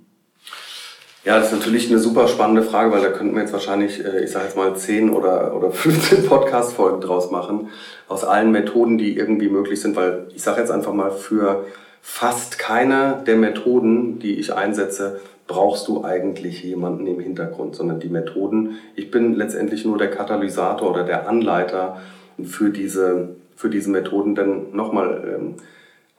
Ja, 1.25 1.37
das 1.37 1.47
ist 1.47 1.59
natürlich 1.59 1.89
eine 1.89 1.99
super 1.99 2.29
spannende 2.29 2.63
Frage, 2.63 2.89
weil 2.93 3.01
da 3.01 3.09
könnten 3.09 3.35
wir 3.35 3.41
jetzt 3.41 3.51
wahrscheinlich, 3.51 4.03
äh, 4.03 4.23
ich 4.23 4.31
sage 4.31 4.45
jetzt 4.45 4.55
mal 4.55 4.73
10 4.73 5.09
oder, 5.09 5.53
oder 5.57 5.71
15 5.71 6.25
Podcast-Folgen 6.25 7.01
draus 7.01 7.31
machen, 7.31 7.67
aus 8.07 8.23
allen 8.23 8.51
Methoden, 8.51 8.97
die 8.97 9.17
irgendwie 9.17 9.49
möglich 9.49 9.81
sind, 9.81 9.97
weil 9.97 10.27
ich 10.33 10.41
sage 10.41 10.61
jetzt 10.61 10.71
einfach 10.71 10.93
mal, 10.93 11.11
für 11.11 11.65
fast 12.01 12.57
keine 12.57 13.21
der 13.27 13.35
Methoden, 13.35 14.19
die 14.19 14.35
ich 14.35 14.53
einsetze, 14.53 15.19
brauchst 15.47 15.89
du 15.89 16.05
eigentlich 16.05 16.63
jemanden 16.63 17.05
im 17.07 17.19
Hintergrund, 17.19 17.75
sondern 17.75 17.99
die 17.99 18.07
Methoden, 18.07 18.77
ich 18.95 19.11
bin 19.11 19.33
letztendlich 19.33 19.83
nur 19.83 19.97
der 19.97 20.09
Katalysator 20.09 20.89
oder 20.89 21.03
der 21.03 21.27
Anleiter 21.27 22.01
für 22.41 22.69
diese, 22.69 23.35
für 23.57 23.69
diese 23.69 23.89
Methoden, 23.89 24.35
denn 24.35 24.71
nochmal, 24.71 25.35
ähm, 25.35 25.55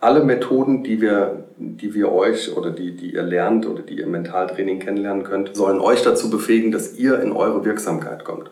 alle 0.01 0.23
Methoden, 0.23 0.85
die 0.85 1.01
wir, 1.01 1.45
die 1.57 1.95
wir 1.95 2.13
euch 2.13 2.57
oder 2.57 2.71
die, 2.71 2.95
die 2.95 3.15
ihr 3.15 3.23
lernt 3.23 3.67
oder 3.67 3.83
die 3.83 3.99
ihr 3.99 4.07
Mentaltraining 4.07 4.79
kennenlernen 4.79 5.25
könnt, 5.25 5.57
sollen 5.57 5.81
euch 5.81 6.03
dazu 6.03 6.31
befähigen, 6.31 6.71
dass 6.71 6.97
ihr 6.97 7.21
in 7.21 7.33
eure 7.33 7.65
Wirksamkeit 7.65 8.25
kommt. 8.25 8.51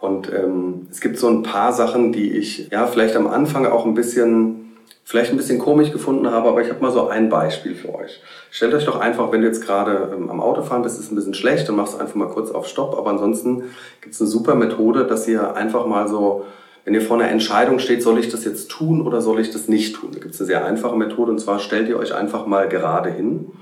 Und 0.00 0.30
ähm, 0.30 0.86
es 0.90 1.00
gibt 1.00 1.18
so 1.18 1.28
ein 1.28 1.42
paar 1.42 1.72
Sachen, 1.72 2.12
die 2.12 2.32
ich 2.32 2.68
ja 2.70 2.86
vielleicht 2.86 3.16
am 3.16 3.26
Anfang 3.26 3.64
auch 3.64 3.86
ein 3.86 3.94
bisschen, 3.94 4.76
vielleicht 5.04 5.30
ein 5.30 5.38
bisschen 5.38 5.58
komisch 5.58 5.90
gefunden 5.90 6.30
habe, 6.30 6.48
aber 6.50 6.60
ich 6.60 6.68
habe 6.68 6.82
mal 6.82 6.92
so 6.92 7.08
ein 7.08 7.30
Beispiel 7.30 7.74
für 7.74 7.94
euch. 7.94 8.20
Stellt 8.50 8.74
euch 8.74 8.84
doch 8.84 9.00
einfach, 9.00 9.32
wenn 9.32 9.40
du 9.40 9.46
jetzt 9.46 9.64
gerade 9.64 10.12
ähm, 10.14 10.28
am 10.28 10.42
Autofahren 10.42 10.82
bist, 10.82 11.00
ist 11.00 11.10
ein 11.10 11.14
bisschen 11.14 11.32
schlecht, 11.32 11.66
dann 11.66 11.76
machst 11.76 11.94
du 11.94 11.98
einfach 11.98 12.16
mal 12.16 12.28
kurz 12.28 12.50
auf 12.50 12.68
Stopp. 12.68 12.94
Aber 12.98 13.08
ansonsten 13.08 13.62
gibt 14.02 14.14
es 14.14 14.20
eine 14.20 14.28
super 14.28 14.54
Methode, 14.54 15.06
dass 15.06 15.26
ihr 15.26 15.56
einfach 15.56 15.86
mal 15.86 16.08
so 16.08 16.44
wenn 16.84 16.94
ihr 16.94 17.00
vor 17.00 17.18
einer 17.18 17.30
Entscheidung 17.30 17.78
steht, 17.78 18.02
soll 18.02 18.18
ich 18.18 18.28
das 18.28 18.44
jetzt 18.44 18.70
tun 18.70 19.00
oder 19.00 19.20
soll 19.20 19.40
ich 19.40 19.50
das 19.50 19.68
nicht 19.68 19.96
tun? 19.96 20.10
Da 20.12 20.18
gibt 20.18 20.34
es 20.34 20.40
eine 20.40 20.46
sehr 20.46 20.64
einfache 20.64 20.96
Methode 20.96 21.32
und 21.32 21.38
zwar 21.38 21.58
stellt 21.58 21.88
ihr 21.88 21.98
euch 21.98 22.14
einfach 22.14 22.46
mal 22.46 22.68
gerade 22.68 23.10
hin 23.10 23.52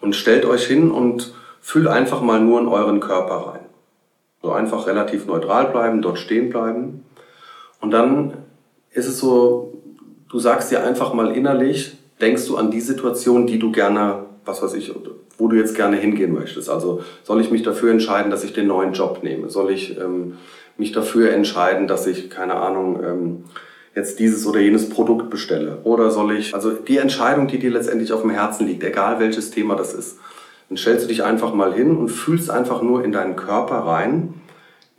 und 0.00 0.14
stellt 0.14 0.44
euch 0.44 0.66
hin 0.66 0.90
und 0.90 1.34
fühlt 1.60 1.88
einfach 1.88 2.22
mal 2.22 2.40
nur 2.40 2.60
in 2.60 2.68
euren 2.68 3.00
Körper 3.00 3.52
rein. 3.52 3.60
So 4.42 4.52
einfach 4.52 4.86
relativ 4.86 5.26
neutral 5.26 5.66
bleiben, 5.66 6.00
dort 6.00 6.18
stehen 6.18 6.48
bleiben. 6.48 7.04
Und 7.80 7.90
dann 7.90 8.34
ist 8.92 9.06
es 9.06 9.18
so, 9.18 9.82
du 10.28 10.38
sagst 10.38 10.70
dir 10.70 10.84
einfach 10.84 11.12
mal 11.12 11.36
innerlich, 11.36 11.98
denkst 12.20 12.46
du 12.46 12.56
an 12.56 12.70
die 12.70 12.80
Situation, 12.80 13.46
die 13.46 13.58
du 13.58 13.72
gerne, 13.72 14.26
was 14.44 14.62
weiß 14.62 14.74
ich, 14.74 14.94
wo 15.38 15.48
du 15.48 15.56
jetzt 15.56 15.74
gerne 15.74 15.96
hingehen 15.96 16.32
möchtest. 16.32 16.70
Also 16.70 17.02
soll 17.24 17.40
ich 17.40 17.50
mich 17.50 17.62
dafür 17.62 17.90
entscheiden, 17.90 18.30
dass 18.30 18.44
ich 18.44 18.52
den 18.52 18.66
neuen 18.66 18.92
Job 18.92 19.22
nehme? 19.22 19.50
Soll 19.50 19.70
ich 19.72 19.98
ähm, 19.98 20.38
mich 20.80 20.90
dafür 20.92 21.32
entscheiden, 21.32 21.86
dass 21.86 22.06
ich, 22.08 22.30
keine 22.30 22.54
Ahnung, 22.54 23.00
ähm, 23.04 23.44
jetzt 23.94 24.18
dieses 24.18 24.46
oder 24.46 24.58
jenes 24.58 24.88
Produkt 24.88 25.30
bestelle? 25.30 25.78
Oder 25.84 26.10
soll 26.10 26.36
ich, 26.36 26.54
also 26.54 26.70
die 26.72 26.96
Entscheidung, 26.96 27.46
die 27.46 27.58
dir 27.58 27.70
letztendlich 27.70 28.12
auf 28.12 28.22
dem 28.22 28.30
Herzen 28.30 28.66
liegt, 28.66 28.82
egal 28.82 29.20
welches 29.20 29.50
Thema 29.52 29.76
das 29.76 29.94
ist, 29.94 30.18
dann 30.68 30.76
stellst 30.76 31.04
du 31.04 31.08
dich 31.08 31.22
einfach 31.22 31.52
mal 31.54 31.74
hin 31.74 31.96
und 31.96 32.08
fühlst 32.08 32.50
einfach 32.50 32.82
nur 32.82 33.04
in 33.04 33.12
deinen 33.12 33.36
Körper 33.36 33.76
rein, 33.76 34.34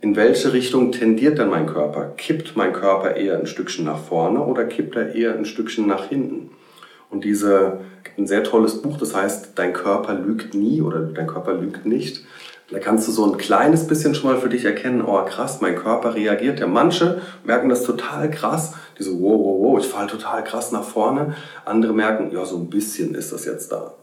in 0.00 0.16
welche 0.16 0.52
Richtung 0.52 0.92
tendiert 0.92 1.38
denn 1.38 1.48
mein 1.48 1.66
Körper? 1.66 2.12
Kippt 2.16 2.56
mein 2.56 2.72
Körper 2.72 3.16
eher 3.16 3.38
ein 3.38 3.46
Stückchen 3.46 3.84
nach 3.84 3.98
vorne 3.98 4.40
oder 4.40 4.64
kippt 4.64 4.96
er 4.96 5.14
eher 5.14 5.34
ein 5.34 5.44
Stückchen 5.44 5.86
nach 5.86 6.06
hinten? 6.06 6.50
Und 7.08 7.24
diese, 7.24 7.80
ein 8.18 8.26
sehr 8.26 8.42
tolles 8.42 8.82
Buch, 8.82 8.98
das 8.98 9.14
heißt, 9.14 9.52
dein 9.56 9.72
Körper 9.72 10.14
lügt 10.14 10.54
nie 10.54 10.82
oder 10.82 11.00
dein 11.00 11.26
Körper 11.26 11.54
lügt 11.54 11.86
nicht. 11.86 12.24
Da 12.72 12.78
kannst 12.78 13.06
du 13.06 13.12
so 13.12 13.24
ein 13.24 13.36
kleines 13.36 13.86
bisschen 13.86 14.14
schon 14.14 14.30
mal 14.30 14.40
für 14.40 14.48
dich 14.48 14.64
erkennen, 14.64 15.02
oh 15.02 15.24
krass, 15.24 15.60
mein 15.60 15.76
Körper 15.76 16.14
reagiert. 16.14 16.58
Ja, 16.58 16.66
manche 16.66 17.20
merken 17.44 17.68
das 17.68 17.84
total 17.84 18.30
krass, 18.30 18.74
die 18.98 19.02
so, 19.02 19.20
wow, 19.20 19.38
wow, 19.38 19.60
wow, 19.60 19.78
ich 19.78 19.86
falle 19.86 20.08
total 20.08 20.42
krass 20.42 20.72
nach 20.72 20.84
vorne. 20.84 21.34
Andere 21.64 21.92
merken, 21.92 22.30
ja, 22.32 22.44
so 22.44 22.56
ein 22.56 22.70
bisschen 22.70 23.14
ist 23.14 23.32
das 23.32 23.44
jetzt 23.44 23.70
da 23.70 23.94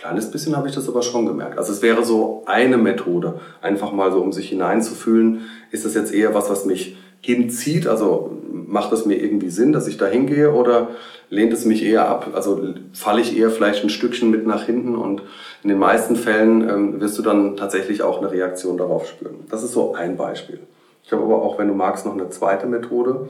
kleines 0.00 0.30
bisschen 0.30 0.56
habe 0.56 0.66
ich 0.66 0.74
das 0.74 0.88
aber 0.88 1.02
schon 1.02 1.26
gemerkt. 1.26 1.58
Also 1.58 1.72
es 1.72 1.82
wäre 1.82 2.04
so 2.04 2.42
eine 2.46 2.78
Methode, 2.78 3.38
einfach 3.60 3.92
mal 3.92 4.10
so 4.10 4.20
um 4.20 4.32
sich 4.32 4.48
hineinzufühlen, 4.48 5.42
ist 5.70 5.84
das 5.84 5.94
jetzt 5.94 6.12
eher 6.14 6.34
was, 6.34 6.48
was 6.48 6.64
mich 6.64 6.96
hinzieht, 7.20 7.86
also 7.86 8.30
macht 8.70 8.92
es 8.92 9.04
mir 9.04 9.16
irgendwie 9.16 9.50
Sinn, 9.50 9.72
dass 9.72 9.86
ich 9.88 9.98
da 9.98 10.06
hingehe 10.06 10.52
oder 10.52 10.88
lehnt 11.28 11.52
es 11.52 11.64
mich 11.64 11.84
eher 11.84 12.08
ab, 12.08 12.28
also 12.34 12.74
falle 12.92 13.20
ich 13.20 13.36
eher 13.36 13.50
vielleicht 13.50 13.84
ein 13.84 13.90
Stückchen 13.90 14.30
mit 14.30 14.46
nach 14.46 14.64
hinten 14.64 14.96
und 14.96 15.22
in 15.62 15.68
den 15.68 15.78
meisten 15.78 16.16
Fällen 16.16 16.68
ähm, 16.68 17.00
wirst 17.00 17.18
du 17.18 17.22
dann 17.22 17.56
tatsächlich 17.56 18.02
auch 18.02 18.18
eine 18.18 18.30
Reaktion 18.30 18.76
darauf 18.76 19.08
spüren. 19.08 19.44
Das 19.50 19.62
ist 19.62 19.72
so 19.72 19.94
ein 19.94 20.16
Beispiel. 20.16 20.60
Ich 21.04 21.12
habe 21.12 21.22
aber 21.22 21.42
auch, 21.42 21.58
wenn 21.58 21.68
du 21.68 21.74
magst, 21.74 22.06
noch 22.06 22.14
eine 22.14 22.30
zweite 22.30 22.66
Methode. 22.66 23.28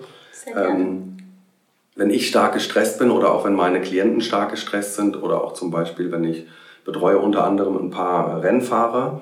Ähm, 0.54 1.18
wenn 1.96 2.10
ich 2.10 2.28
stark 2.28 2.54
gestresst 2.54 2.98
bin 2.98 3.10
oder 3.10 3.34
auch 3.34 3.44
wenn 3.44 3.54
meine 3.54 3.80
Klienten 3.80 4.20
stark 4.20 4.50
gestresst 4.50 4.94
sind 4.94 5.22
oder 5.22 5.42
auch 5.42 5.54
zum 5.54 5.70
Beispiel, 5.70 6.12
wenn 6.12 6.24
ich 6.24 6.46
betreue 6.84 7.18
unter 7.18 7.44
anderem 7.44 7.76
ein 7.76 7.90
paar 7.90 8.42
Rennfahrer, 8.42 9.20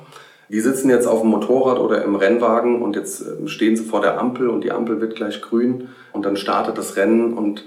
die 0.49 0.61
sitzen 0.61 0.89
jetzt 0.89 1.07
auf 1.07 1.21
dem 1.21 1.31
Motorrad 1.31 1.79
oder 1.79 2.03
im 2.05 2.17
Rennwagen 2.17 2.83
und 2.83 2.97
jetzt 2.97 3.21
ähm, 3.21 3.49
stehen 3.49 3.77
sie 3.77 3.85
vor 3.85 4.01
der 4.01 4.19
Ampel 4.19 4.49
und 4.49 4.65
die 4.65 4.73
Ampel 4.73 5.01
wird 5.01 5.15
gleich 5.15 5.43
grün 5.43 5.89
und 6.13 6.25
dann 6.25 6.37
startet 6.37 6.79
das 6.79 6.97
Rennen 6.97 7.35
und 7.35 7.65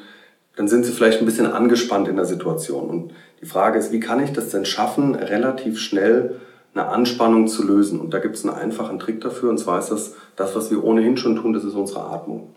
dann 0.56 0.68
sind 0.68 0.86
sie 0.86 0.92
vielleicht 0.92 1.20
ein 1.20 1.26
bisschen 1.26 1.48
angespannt 1.48 2.08
in 2.08 2.18
der 2.18 2.26
Situation. 2.26 2.90
Und 2.90 3.14
die 3.42 3.46
Frage 3.46 3.80
ist, 3.80 3.92
wie 3.92 4.00
kann 4.00 4.22
ich 4.22 4.34
das 4.34 4.50
denn 4.50 4.66
schaffen, 4.66 5.16
relativ 5.16 5.80
schnell 5.80 6.36
eine 6.74 6.88
Anspannung 6.88 7.48
zu 7.48 7.66
lösen? 7.66 8.00
Und 8.00 8.14
da 8.14 8.20
gibt 8.20 8.36
es 8.36 8.46
einen 8.46 8.56
einfachen 8.56 9.00
Trick 9.00 9.22
dafür 9.22 9.50
und 9.50 9.60
zwar 9.60 9.80
ist 9.80 9.90
das, 9.90 10.16
das, 10.36 10.56
was 10.56 10.72
wir 10.72 10.84
ohnehin 10.84 11.18
schon 11.18 11.36
tun, 11.36 11.54
das 11.54 11.64
ist 11.64 11.76
unsere 11.76 12.02
Atmung. 12.02 12.50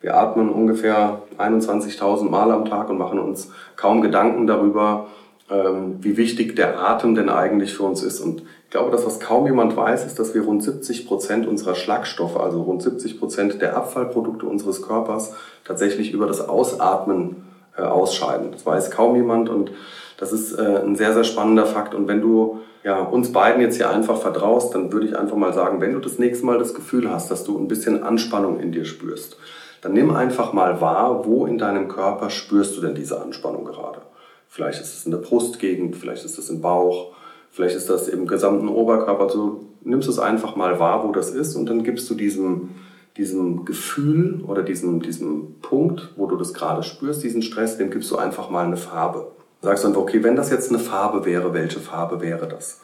Wir 0.00 0.16
atmen 0.16 0.48
ungefähr 0.48 1.22
21.000 1.38 2.30
Mal 2.30 2.50
am 2.50 2.64
Tag 2.64 2.88
und 2.88 2.98
machen 2.98 3.18
uns 3.18 3.50
kaum 3.76 4.00
Gedanken 4.00 4.46
darüber, 4.46 5.08
ähm, 5.50 5.96
wie 6.00 6.16
wichtig 6.16 6.56
der 6.56 6.80
Atem 6.80 7.14
denn 7.14 7.28
eigentlich 7.28 7.74
für 7.74 7.82
uns 7.82 8.02
ist. 8.02 8.20
Und 8.20 8.42
ich 8.70 8.72
glaube, 8.72 8.92
dass 8.92 9.04
was 9.04 9.18
kaum 9.18 9.46
jemand 9.46 9.76
weiß, 9.76 10.06
ist, 10.06 10.20
dass 10.20 10.32
wir 10.32 10.42
rund 10.42 10.62
70 10.62 11.08
Prozent 11.08 11.48
unserer 11.48 11.74
Schlagstoffe, 11.74 12.36
also 12.36 12.62
rund 12.62 12.80
70 12.80 13.18
Prozent 13.18 13.60
der 13.60 13.76
Abfallprodukte 13.76 14.46
unseres 14.46 14.80
Körpers 14.80 15.34
tatsächlich 15.64 16.12
über 16.12 16.28
das 16.28 16.40
Ausatmen 16.48 17.48
äh, 17.76 17.82
ausscheiden. 17.82 18.52
Das 18.52 18.64
weiß 18.64 18.92
kaum 18.92 19.16
jemand 19.16 19.48
und 19.48 19.72
das 20.18 20.32
ist 20.32 20.52
äh, 20.52 20.82
ein 20.84 20.94
sehr, 20.94 21.14
sehr 21.14 21.24
spannender 21.24 21.66
Fakt. 21.66 21.96
Und 21.96 22.06
wenn 22.06 22.20
du 22.20 22.60
ja, 22.84 23.00
uns 23.00 23.32
beiden 23.32 23.60
jetzt 23.60 23.74
hier 23.74 23.90
einfach 23.90 24.18
vertraust, 24.18 24.72
dann 24.72 24.92
würde 24.92 25.08
ich 25.08 25.18
einfach 25.18 25.36
mal 25.36 25.52
sagen, 25.52 25.80
wenn 25.80 25.92
du 25.92 25.98
das 25.98 26.20
nächste 26.20 26.46
Mal 26.46 26.60
das 26.60 26.72
Gefühl 26.72 27.10
hast, 27.10 27.28
dass 27.28 27.42
du 27.42 27.58
ein 27.58 27.66
bisschen 27.66 28.04
Anspannung 28.04 28.60
in 28.60 28.70
dir 28.70 28.84
spürst, 28.84 29.36
dann 29.82 29.94
nimm 29.94 30.14
einfach 30.14 30.52
mal 30.52 30.80
wahr, 30.80 31.26
wo 31.26 31.44
in 31.44 31.58
deinem 31.58 31.88
Körper 31.88 32.30
spürst 32.30 32.76
du 32.76 32.82
denn 32.82 32.94
diese 32.94 33.20
Anspannung 33.20 33.64
gerade. 33.64 34.02
Vielleicht 34.46 34.80
ist 34.80 34.96
es 34.96 35.06
in 35.06 35.10
der 35.10 35.18
Brustgegend, 35.18 35.96
vielleicht 35.96 36.24
ist 36.24 36.38
es 36.38 36.50
im 36.50 36.60
Bauch, 36.60 37.16
vielleicht 37.50 37.76
ist 37.76 37.90
das 37.90 38.08
im 38.08 38.26
gesamten 38.26 38.68
Oberkörper. 38.68 39.24
Also 39.24 39.60
nimmst 39.82 40.08
es 40.08 40.18
einfach 40.18 40.56
mal 40.56 40.78
wahr, 40.78 41.06
wo 41.06 41.12
das 41.12 41.30
ist 41.30 41.56
und 41.56 41.68
dann 41.68 41.82
gibst 41.82 42.08
du 42.10 42.14
diesem, 42.14 42.70
diesem 43.16 43.64
Gefühl 43.64 44.42
oder 44.46 44.62
diesem, 44.62 45.00
diesem 45.00 45.56
Punkt, 45.62 46.10
wo 46.16 46.26
du 46.26 46.36
das 46.36 46.54
gerade 46.54 46.82
spürst, 46.82 47.22
diesen 47.22 47.42
Stress, 47.42 47.78
dem 47.78 47.90
gibst 47.90 48.10
du 48.10 48.16
einfach 48.16 48.50
mal 48.50 48.66
eine 48.66 48.76
Farbe. 48.76 49.32
Sagst 49.62 49.84
dann, 49.84 49.96
okay, 49.96 50.22
wenn 50.22 50.36
das 50.36 50.50
jetzt 50.50 50.70
eine 50.70 50.78
Farbe 50.78 51.26
wäre, 51.26 51.52
welche 51.52 51.80
Farbe 51.80 52.20
wäre 52.20 52.48
das? 52.48 52.80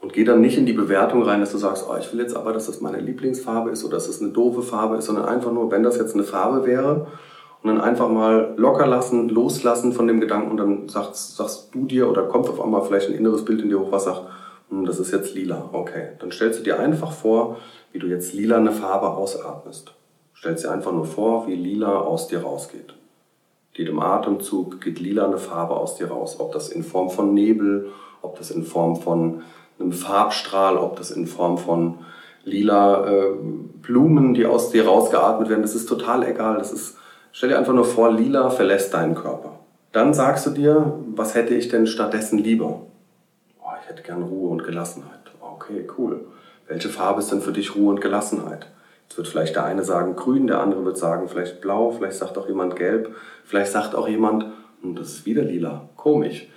Und 0.00 0.12
geh 0.12 0.24
dann 0.24 0.40
nicht 0.40 0.58
in 0.58 0.66
die 0.66 0.72
Bewertung 0.72 1.22
rein, 1.22 1.40
dass 1.40 1.52
du 1.52 1.58
sagst, 1.58 1.86
oh, 1.88 1.96
ich 1.98 2.12
will 2.12 2.20
jetzt 2.20 2.36
aber, 2.36 2.52
dass 2.52 2.66
das 2.66 2.80
meine 2.80 2.98
Lieblingsfarbe 2.98 3.70
ist 3.70 3.84
oder 3.84 3.96
dass 3.96 4.08
das 4.08 4.20
eine 4.20 4.30
doofe 4.30 4.62
Farbe 4.62 4.96
ist, 4.96 5.06
sondern 5.06 5.26
einfach 5.26 5.52
nur, 5.52 5.70
wenn 5.70 5.84
das 5.84 5.96
jetzt 5.96 6.14
eine 6.14 6.24
Farbe 6.24 6.66
wäre 6.66 7.06
und 7.62 7.68
dann 7.68 7.80
einfach 7.80 8.08
mal 8.08 8.54
locker 8.56 8.86
lassen, 8.86 9.28
loslassen 9.28 9.92
von 9.92 10.06
dem 10.06 10.20
Gedanken 10.20 10.50
und 10.50 10.56
dann 10.56 10.88
sagst, 10.88 11.36
sagst 11.36 11.68
du 11.72 11.84
dir 11.84 12.08
oder 12.08 12.24
kommt 12.24 12.48
auf 12.48 12.60
einmal 12.60 12.82
vielleicht 12.82 13.08
ein 13.08 13.14
inneres 13.14 13.44
Bild 13.44 13.62
in 13.62 13.68
dir 13.68 13.78
hoch, 13.78 13.92
was 13.92 14.04
sagt, 14.04 14.22
hm, 14.70 14.84
das 14.84 14.98
ist 14.98 15.12
jetzt 15.12 15.34
lila. 15.34 15.70
Okay, 15.72 16.08
dann 16.18 16.32
stellst 16.32 16.60
du 16.60 16.64
dir 16.64 16.80
einfach 16.80 17.12
vor, 17.12 17.58
wie 17.92 17.98
du 17.98 18.08
jetzt 18.08 18.32
lila 18.32 18.56
eine 18.56 18.72
Farbe 18.72 19.10
ausatmest. 19.10 19.94
Stellst 20.34 20.64
dir 20.64 20.72
einfach 20.72 20.92
nur 20.92 21.04
vor, 21.04 21.46
wie 21.46 21.54
lila 21.54 22.00
aus 22.00 22.26
dir 22.26 22.42
rausgeht. 22.42 22.94
Jedem 23.74 24.00
Atemzug 24.00 24.80
geht 24.80 24.98
lila 24.98 25.26
eine 25.26 25.38
Farbe 25.38 25.76
aus 25.76 25.94
dir 25.94 26.08
raus, 26.08 26.40
ob 26.40 26.52
das 26.52 26.68
in 26.68 26.82
Form 26.82 27.10
von 27.10 27.32
Nebel, 27.32 27.90
ob 28.22 28.36
das 28.38 28.50
in 28.50 28.64
Form 28.64 28.96
von 28.96 29.42
einem 29.78 29.92
Farbstrahl, 29.92 30.76
ob 30.76 30.96
das 30.96 31.10
in 31.10 31.26
Form 31.26 31.58
von 31.58 31.98
lila 32.44 33.06
äh, 33.06 33.34
Blumen, 33.82 34.34
die 34.34 34.46
aus 34.46 34.70
dir 34.70 34.86
rausgeatmet 34.86 35.48
werden, 35.48 35.62
das 35.62 35.74
ist 35.74 35.88
total 35.88 36.26
egal. 36.26 36.58
Das 36.58 36.72
ist, 36.72 36.98
stell 37.32 37.48
dir 37.48 37.58
einfach 37.58 37.72
nur 37.72 37.84
vor, 37.84 38.12
lila 38.12 38.50
verlässt 38.50 38.94
deinen 38.94 39.14
Körper. 39.14 39.58
Dann 39.92 40.14
sagst 40.14 40.46
du 40.46 40.50
dir, 40.50 40.98
was 41.14 41.34
hätte 41.34 41.54
ich 41.54 41.68
denn 41.68 41.86
stattdessen 41.86 42.38
lieber? 42.38 42.82
Oh, 43.60 43.70
ich 43.82 43.88
hätte 43.88 44.02
gern 44.02 44.22
Ruhe 44.22 44.50
und 44.50 44.64
Gelassenheit. 44.64 45.32
Okay, 45.40 45.86
cool. 45.98 46.24
Welche 46.66 46.88
Farbe 46.88 47.20
ist 47.20 47.30
denn 47.32 47.42
für 47.42 47.52
dich 47.52 47.74
Ruhe 47.74 47.90
und 47.90 48.00
Gelassenheit? 48.00 48.66
Jetzt 49.08 49.18
wird 49.18 49.28
vielleicht 49.28 49.56
der 49.56 49.64
eine 49.64 49.84
sagen 49.84 50.16
grün, 50.16 50.46
der 50.46 50.60
andere 50.60 50.84
wird 50.84 50.96
sagen 50.96 51.28
vielleicht 51.28 51.60
blau, 51.60 51.90
vielleicht 51.90 52.16
sagt 52.16 52.38
auch 52.38 52.48
jemand 52.48 52.76
gelb, 52.76 53.14
vielleicht 53.44 53.72
sagt 53.72 53.94
auch 53.94 54.08
jemand, 54.08 54.46
hm, 54.80 54.94
das 54.94 55.08
ist 55.08 55.26
wieder 55.26 55.42
lila. 55.42 55.88
Komisch 55.96 56.48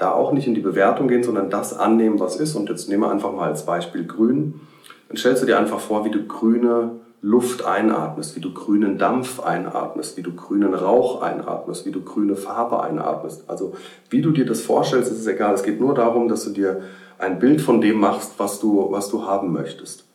da 0.00 0.12
auch 0.12 0.32
nicht 0.32 0.46
in 0.46 0.54
die 0.54 0.60
Bewertung 0.60 1.08
gehen, 1.08 1.22
sondern 1.22 1.50
das 1.50 1.78
annehmen, 1.78 2.20
was 2.20 2.36
ist. 2.36 2.54
Und 2.56 2.68
jetzt 2.68 2.88
nehmen 2.88 3.02
wir 3.02 3.10
einfach 3.10 3.32
mal 3.32 3.48
als 3.48 3.66
Beispiel 3.66 4.06
grün. 4.06 4.60
Dann 5.08 5.16
stellst 5.16 5.42
du 5.42 5.46
dir 5.46 5.58
einfach 5.58 5.80
vor, 5.80 6.04
wie 6.04 6.10
du 6.10 6.26
grüne 6.26 6.92
Luft 7.22 7.66
einatmest, 7.66 8.34
wie 8.34 8.40
du 8.40 8.54
grünen 8.54 8.96
Dampf 8.96 9.40
einatmest, 9.40 10.16
wie 10.16 10.22
du 10.22 10.34
grünen 10.34 10.72
Rauch 10.72 11.20
einatmest, 11.20 11.84
wie 11.84 11.90
du 11.90 12.02
grüne 12.02 12.34
Farbe 12.34 12.82
einatmest. 12.82 13.44
Also 13.48 13.74
wie 14.08 14.22
du 14.22 14.30
dir 14.30 14.46
das 14.46 14.62
vorstellst, 14.62 15.12
ist 15.12 15.20
es 15.20 15.26
egal. 15.26 15.54
Es 15.54 15.62
geht 15.62 15.80
nur 15.80 15.94
darum, 15.94 16.28
dass 16.28 16.44
du 16.44 16.50
dir 16.50 16.82
ein 17.18 17.38
Bild 17.38 17.60
von 17.60 17.82
dem 17.82 18.00
machst, 18.00 18.32
was 18.38 18.58
du, 18.58 18.90
was 18.90 19.10
du 19.10 19.26
haben 19.26 19.52
möchtest. 19.52 20.06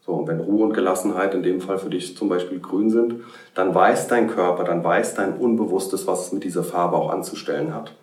So, 0.00 0.12
und 0.12 0.28
wenn 0.28 0.40
Ruhe 0.40 0.64
und 0.64 0.74
Gelassenheit 0.74 1.34
in 1.34 1.42
dem 1.42 1.60
Fall 1.60 1.78
für 1.78 1.90
dich 1.90 2.16
zum 2.16 2.28
Beispiel 2.28 2.60
grün 2.60 2.90
sind, 2.90 3.16
dann 3.54 3.74
weiß 3.74 4.08
dein 4.08 4.28
Körper, 4.28 4.64
dann 4.64 4.84
weiß 4.84 5.14
dein 5.14 5.36
Unbewusstes, 5.36 6.06
was 6.06 6.26
es 6.26 6.32
mit 6.32 6.44
dieser 6.44 6.64
Farbe 6.64 6.96
auch 6.96 7.10
anzustellen 7.10 7.74
hat. 7.74 7.94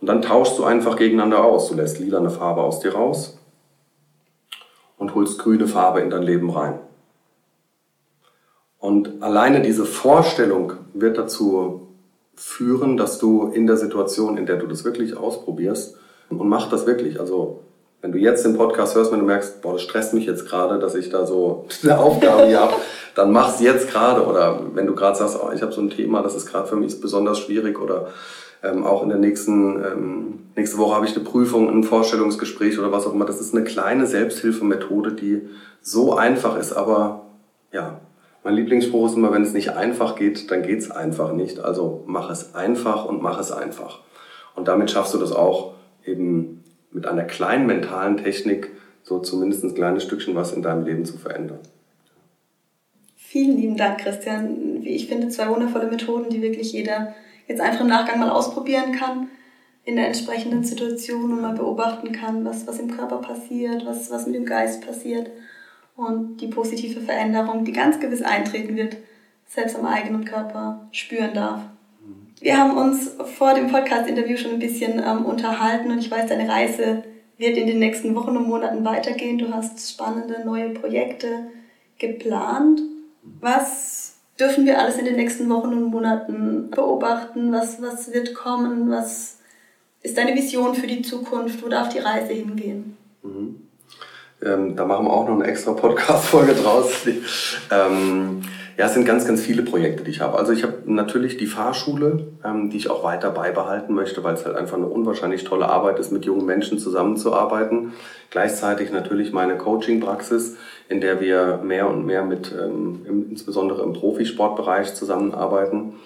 Und 0.00 0.06
dann 0.06 0.22
tauschst 0.22 0.58
du 0.58 0.64
einfach 0.64 0.96
gegeneinander 0.96 1.44
aus. 1.44 1.68
Du 1.68 1.74
lässt 1.74 1.98
lila 1.98 2.18
eine 2.18 2.30
Farbe 2.30 2.62
aus 2.62 2.80
dir 2.80 2.94
raus 2.94 3.38
und 4.96 5.14
holst 5.14 5.38
grüne 5.38 5.66
Farbe 5.66 6.00
in 6.00 6.08
dein 6.08 6.22
Leben 6.22 6.50
rein. 6.50 6.78
Und 8.80 9.22
alleine 9.22 9.60
diese 9.60 9.84
Vorstellung 9.84 10.72
wird 10.94 11.18
dazu 11.18 11.88
führen, 12.34 12.96
dass 12.96 13.18
du 13.18 13.48
in 13.48 13.66
der 13.66 13.76
Situation, 13.76 14.38
in 14.38 14.46
der 14.46 14.56
du 14.56 14.66
das 14.66 14.84
wirklich 14.84 15.16
ausprobierst, 15.16 15.96
und 16.30 16.48
mach 16.48 16.70
das 16.70 16.86
wirklich. 16.86 17.20
Also, 17.20 17.60
wenn 18.00 18.12
du 18.12 18.18
jetzt 18.18 18.44
den 18.44 18.56
Podcast 18.56 18.94
hörst, 18.94 19.12
wenn 19.12 19.18
du 19.18 19.26
merkst, 19.26 19.60
boah, 19.60 19.74
das 19.74 19.82
stresst 19.82 20.14
mich 20.14 20.24
jetzt 20.24 20.48
gerade, 20.48 20.78
dass 20.78 20.94
ich 20.94 21.10
da 21.10 21.26
so 21.26 21.66
eine 21.82 21.98
Aufgabe 21.98 22.46
hier 22.46 22.60
habe, 22.60 22.74
dann 23.14 23.32
mach's 23.32 23.60
jetzt 23.60 23.90
gerade. 23.90 24.24
Oder 24.24 24.60
wenn 24.74 24.86
du 24.86 24.94
gerade 24.94 25.18
sagst, 25.18 25.38
oh, 25.42 25.50
ich 25.52 25.60
habe 25.60 25.72
so 25.72 25.80
ein 25.80 25.90
Thema, 25.90 26.22
das 26.22 26.34
ist 26.34 26.46
gerade 26.46 26.66
für 26.66 26.76
mich 26.76 27.00
besonders 27.00 27.38
schwierig 27.40 27.80
oder 27.80 28.08
ähm, 28.62 28.84
auch 28.84 29.02
in 29.02 29.08
der 29.08 29.18
nächsten, 29.18 29.82
ähm, 29.84 30.38
nächste 30.56 30.78
Woche 30.78 30.94
habe 30.94 31.06
ich 31.06 31.14
eine 31.14 31.24
Prüfung, 31.24 31.68
ein 31.68 31.84
Vorstellungsgespräch 31.84 32.78
oder 32.78 32.92
was 32.92 33.06
auch 33.06 33.14
immer. 33.14 33.24
Das 33.24 33.40
ist 33.40 33.54
eine 33.54 33.64
kleine 33.64 34.06
Selbsthilfemethode, 34.06 35.12
die 35.12 35.48
so 35.82 36.14
einfach 36.14 36.56
ist, 36.58 36.72
aber 36.72 37.26
ja, 37.72 38.00
mein 38.42 38.54
Lieblingsspruch 38.54 39.06
ist 39.06 39.16
immer, 39.16 39.32
wenn 39.32 39.42
es 39.42 39.52
nicht 39.52 39.70
einfach 39.70 40.16
geht, 40.16 40.50
dann 40.50 40.62
geht 40.62 40.78
es 40.78 40.90
einfach 40.90 41.32
nicht. 41.32 41.60
Also 41.60 42.04
mach 42.06 42.30
es 42.30 42.54
einfach 42.54 43.04
und 43.04 43.22
mach 43.22 43.38
es 43.38 43.52
einfach. 43.52 44.00
Und 44.54 44.68
damit 44.68 44.90
schaffst 44.90 45.14
du 45.14 45.18
das 45.18 45.32
auch 45.32 45.74
eben 46.04 46.64
mit 46.90 47.06
einer 47.06 47.24
kleinen 47.24 47.66
mentalen 47.66 48.16
Technik, 48.16 48.70
so 49.02 49.18
zumindest 49.18 49.64
ein 49.64 49.74
kleines 49.74 50.04
Stückchen 50.04 50.34
was 50.34 50.52
in 50.52 50.62
deinem 50.62 50.84
Leben 50.84 51.04
zu 51.04 51.18
verändern. 51.18 51.60
Vielen 53.16 53.58
lieben 53.58 53.76
Dank, 53.76 53.98
Christian. 53.98 54.82
Wie 54.82 54.90
ich 54.90 55.06
finde, 55.06 55.28
zwei 55.28 55.48
wundervolle 55.48 55.86
Methoden, 55.86 56.30
die 56.30 56.42
wirklich 56.42 56.72
jeder 56.72 57.14
jetzt 57.46 57.60
einfach 57.60 57.82
im 57.82 57.88
Nachgang 57.88 58.18
mal 58.18 58.30
ausprobieren 58.30 58.92
kann 58.92 59.28
in 59.84 59.96
der 59.96 60.06
entsprechenden 60.06 60.64
Situation 60.64 61.32
und 61.32 61.40
mal 61.40 61.54
beobachten 61.54 62.12
kann, 62.12 62.44
was, 62.44 62.66
was 62.66 62.78
im 62.78 62.90
Körper 62.90 63.18
passiert, 63.18 63.86
was, 63.86 64.10
was 64.10 64.26
mit 64.26 64.34
dem 64.34 64.44
Geist 64.44 64.84
passiert 64.84 65.30
und 66.00 66.38
die 66.38 66.48
positive 66.48 67.00
Veränderung, 67.00 67.64
die 67.64 67.72
ganz 67.72 68.00
gewiss 68.00 68.22
eintreten 68.22 68.76
wird, 68.76 68.96
selbst 69.46 69.76
am 69.76 69.86
eigenen 69.86 70.24
Körper 70.24 70.88
spüren 70.92 71.34
darf. 71.34 71.60
Wir 72.40 72.56
haben 72.56 72.76
uns 72.76 73.16
vor 73.36 73.52
dem 73.54 73.70
Podcast-Interview 73.70 74.36
schon 74.36 74.52
ein 74.52 74.58
bisschen 74.58 74.98
ähm, 74.98 75.26
unterhalten 75.26 75.90
und 75.90 75.98
ich 75.98 76.10
weiß, 76.10 76.26
deine 76.28 76.48
Reise 76.48 77.02
wird 77.36 77.56
in 77.56 77.66
den 77.66 77.78
nächsten 77.78 78.14
Wochen 78.14 78.36
und 78.36 78.48
Monaten 78.48 78.84
weitergehen. 78.84 79.38
Du 79.38 79.52
hast 79.52 79.90
spannende 79.90 80.44
neue 80.44 80.70
Projekte 80.70 81.48
geplant? 81.98 82.80
Was 83.40 84.16
dürfen 84.38 84.64
wir 84.64 84.78
alles 84.78 84.96
in 84.96 85.04
den 85.04 85.16
nächsten 85.16 85.48
Wochen 85.50 85.72
und 85.72 85.84
Monaten 85.84 86.70
beobachten? 86.70 87.52
Was, 87.52 87.82
was 87.82 88.12
wird 88.12 88.34
kommen? 88.34 88.90
Was 88.90 89.38
ist 90.02 90.16
deine 90.16 90.34
Vision 90.34 90.74
für 90.74 90.86
die 90.86 91.02
Zukunft? 91.02 91.62
Wo 91.62 91.68
darf 91.68 91.90
die 91.90 91.98
Reise 91.98 92.32
hingehen? 92.32 92.96
Mhm. 93.22 93.69
Ähm, 94.44 94.76
da 94.76 94.84
machen 94.84 95.06
wir 95.06 95.12
auch 95.12 95.28
noch 95.28 95.34
eine 95.34 95.44
extra 95.44 95.72
Podcast-Folge 95.72 96.54
draus. 96.54 97.06
ähm, 97.70 98.42
ja, 98.80 98.86
es 98.86 98.94
sind 98.94 99.04
ganz, 99.04 99.26
ganz 99.26 99.42
viele 99.42 99.62
Projekte, 99.62 100.04
die 100.04 100.10
ich 100.10 100.22
habe. 100.22 100.38
Also 100.38 100.52
ich 100.52 100.62
habe 100.62 100.78
natürlich 100.86 101.36
die 101.36 101.46
Fahrschule, 101.46 102.28
ähm, 102.42 102.70
die 102.70 102.78
ich 102.78 102.88
auch 102.88 103.04
weiter 103.04 103.30
beibehalten 103.30 103.92
möchte, 103.92 104.24
weil 104.24 104.32
es 104.32 104.46
halt 104.46 104.56
einfach 104.56 104.78
eine 104.78 104.86
unwahrscheinlich 104.86 105.44
tolle 105.44 105.68
Arbeit 105.68 105.98
ist, 105.98 106.12
mit 106.12 106.24
jungen 106.24 106.46
Menschen 106.46 106.78
zusammenzuarbeiten. 106.78 107.92
Gleichzeitig 108.30 108.90
natürlich 108.90 109.32
meine 109.32 109.58
Coaching-Praxis, 109.58 110.56
in 110.88 111.02
der 111.02 111.20
wir 111.20 111.60
mehr 111.62 111.90
und 111.90 112.06
mehr 112.06 112.24
mit, 112.24 112.54
ähm, 112.58 113.26
insbesondere 113.30 113.82
im 113.82 113.92
Profisportbereich 113.92 114.94
zusammenarbeiten. 114.94 115.96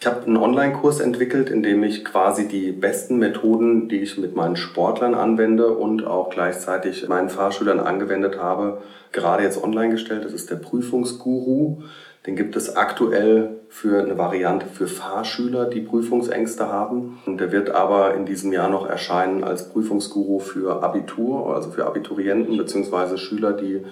Ich 0.00 0.06
habe 0.06 0.26
einen 0.26 0.36
Online-Kurs 0.36 1.00
entwickelt, 1.00 1.50
in 1.50 1.64
dem 1.64 1.82
ich 1.82 2.04
quasi 2.04 2.46
die 2.46 2.70
besten 2.70 3.18
Methoden, 3.18 3.88
die 3.88 3.98
ich 3.98 4.16
mit 4.16 4.36
meinen 4.36 4.54
Sportlern 4.54 5.14
anwende 5.14 5.72
und 5.72 6.06
auch 6.06 6.30
gleichzeitig 6.30 7.08
meinen 7.08 7.30
Fahrschülern 7.30 7.80
angewendet 7.80 8.38
habe, 8.38 8.80
gerade 9.10 9.42
jetzt 9.42 9.62
online 9.62 9.90
gestellt. 9.90 10.24
Das 10.24 10.32
ist 10.32 10.50
der 10.50 10.56
Prüfungsguru. 10.56 11.82
Den 12.26 12.36
gibt 12.36 12.54
es 12.54 12.76
aktuell 12.76 13.58
für 13.68 14.00
eine 14.00 14.16
Variante 14.16 14.66
für 14.66 14.86
Fahrschüler, 14.86 15.64
die 15.64 15.80
Prüfungsängste 15.80 16.68
haben. 16.68 17.18
Und 17.26 17.40
der 17.40 17.50
wird 17.50 17.70
aber 17.70 18.14
in 18.14 18.24
diesem 18.24 18.52
Jahr 18.52 18.68
noch 18.68 18.88
erscheinen 18.88 19.42
als 19.42 19.68
Prüfungsguru 19.70 20.38
für 20.38 20.80
Abitur, 20.80 21.52
also 21.52 21.70
für 21.70 21.86
Abiturienten 21.86 22.56
beziehungsweise 22.56 23.18
Schüler, 23.18 23.52
die 23.52 23.82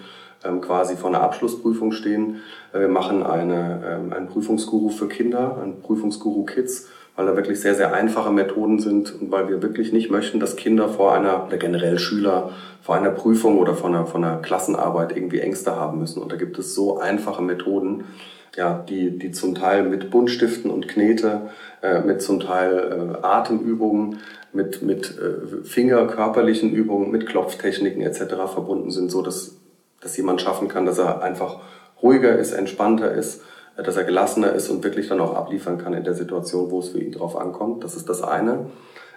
quasi 0.60 0.96
vor 0.96 1.10
einer 1.10 1.20
Abschlussprüfung 1.20 1.92
stehen. 1.92 2.40
Äh, 2.72 2.80
wir 2.80 2.88
machen 2.88 3.22
eine, 3.22 3.82
ähm, 3.86 4.12
einen 4.12 4.28
Prüfungsguru 4.28 4.90
für 4.90 5.08
Kinder, 5.08 5.58
einen 5.62 5.80
Prüfungsguru 5.80 6.44
Kids, 6.44 6.88
weil 7.16 7.26
da 7.26 7.36
wirklich 7.36 7.60
sehr, 7.60 7.74
sehr 7.74 7.94
einfache 7.94 8.30
Methoden 8.30 8.78
sind 8.78 9.20
und 9.20 9.30
weil 9.30 9.48
wir 9.48 9.62
wirklich 9.62 9.92
nicht 9.92 10.10
möchten, 10.10 10.38
dass 10.38 10.56
Kinder 10.56 10.88
vor 10.88 11.14
einer, 11.14 11.46
oder 11.46 11.56
generell 11.56 11.98
Schüler, 11.98 12.50
vor 12.82 12.94
einer 12.94 13.10
Prüfung 13.10 13.58
oder 13.58 13.74
vor 13.74 13.88
einer, 13.88 14.06
vor 14.06 14.22
einer 14.22 14.36
Klassenarbeit 14.36 15.16
irgendwie 15.16 15.40
Ängste 15.40 15.74
haben 15.74 15.98
müssen. 15.98 16.22
Und 16.22 16.30
da 16.30 16.36
gibt 16.36 16.58
es 16.58 16.74
so 16.74 16.98
einfache 16.98 17.42
Methoden, 17.42 18.04
ja, 18.56 18.84
die, 18.88 19.18
die 19.18 19.32
zum 19.32 19.54
Teil 19.54 19.82
mit 19.84 20.10
Buntstiften 20.10 20.70
und 20.70 20.88
Knete, 20.88 21.50
äh, 21.82 22.00
mit 22.00 22.22
zum 22.22 22.40
Teil 22.40 23.18
äh, 23.22 23.26
Atemübungen, 23.26 24.18
mit, 24.52 24.82
mit 24.82 25.18
äh, 25.18 25.64
fingerkörperlichen 25.64 26.72
Übungen, 26.72 27.10
mit 27.10 27.26
Klopftechniken 27.26 28.02
etc. 28.02 28.34
verbunden 28.52 28.90
sind, 28.90 29.10
so 29.10 29.22
dass 29.22 29.58
dass 30.00 30.16
jemand 30.16 30.40
schaffen 30.40 30.68
kann, 30.68 30.86
dass 30.86 30.98
er 30.98 31.22
einfach 31.22 31.60
ruhiger 32.02 32.36
ist, 32.38 32.52
entspannter 32.52 33.12
ist, 33.12 33.42
äh, 33.76 33.82
dass 33.82 33.96
er 33.96 34.04
gelassener 34.04 34.52
ist 34.52 34.68
und 34.68 34.84
wirklich 34.84 35.08
dann 35.08 35.20
auch 35.20 35.34
abliefern 35.34 35.78
kann 35.78 35.94
in 35.94 36.04
der 36.04 36.14
Situation, 36.14 36.70
wo 36.70 36.80
es 36.80 36.90
für 36.90 37.00
ihn 37.00 37.12
drauf 37.12 37.36
ankommt. 37.36 37.84
Das 37.84 37.96
ist 37.96 38.08
das 38.08 38.22
eine. 38.22 38.66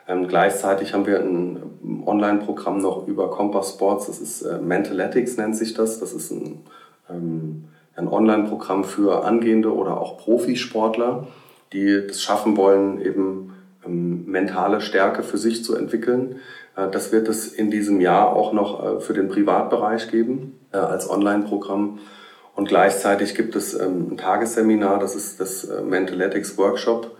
Ähm, 0.07 0.27
gleichzeitig 0.27 0.93
haben 0.93 1.05
wir 1.05 1.19
ein 1.19 2.03
Online-Programm 2.05 2.79
noch 2.79 3.07
über 3.07 3.29
Compass 3.29 3.71
Sports, 3.71 4.07
das 4.07 4.19
ist 4.19 4.41
äh, 4.41 4.59
Mentaletics 4.59 5.37
nennt 5.37 5.55
sich 5.55 5.73
das. 5.73 5.99
Das 5.99 6.13
ist 6.13 6.31
ein, 6.31 6.61
ähm, 7.09 7.65
ein 7.95 8.07
Online-Programm 8.07 8.83
für 8.83 9.23
angehende 9.25 9.73
oder 9.73 9.99
auch 9.99 10.17
Profisportler, 10.17 11.27
die 11.73 11.87
es 11.87 12.23
schaffen 12.23 12.57
wollen, 12.57 13.01
eben 13.01 13.53
ähm, 13.85 14.25
mentale 14.25 14.81
Stärke 14.81 15.21
für 15.21 15.37
sich 15.37 15.63
zu 15.63 15.75
entwickeln. 15.75 16.37
Äh, 16.75 16.89
das 16.89 17.11
wird 17.11 17.27
es 17.27 17.53
in 17.53 17.69
diesem 17.69 18.01
Jahr 18.01 18.33
auch 18.35 18.51
noch 18.51 18.83
äh, 18.83 18.99
für 19.01 19.13
den 19.13 19.29
Privatbereich 19.29 20.09
geben 20.09 20.58
äh, 20.71 20.77
als 20.77 21.09
Online-Programm. 21.09 21.99
Und 22.55 22.67
gleichzeitig 22.67 23.35
gibt 23.35 23.55
es 23.55 23.73
ähm, 23.73 24.09
ein 24.11 24.17
Tagesseminar, 24.17 24.99
das 24.99 25.15
ist 25.15 25.39
das 25.39 25.63
äh, 25.63 25.81
Mentaletics 25.81 26.57
Workshop. 26.57 27.15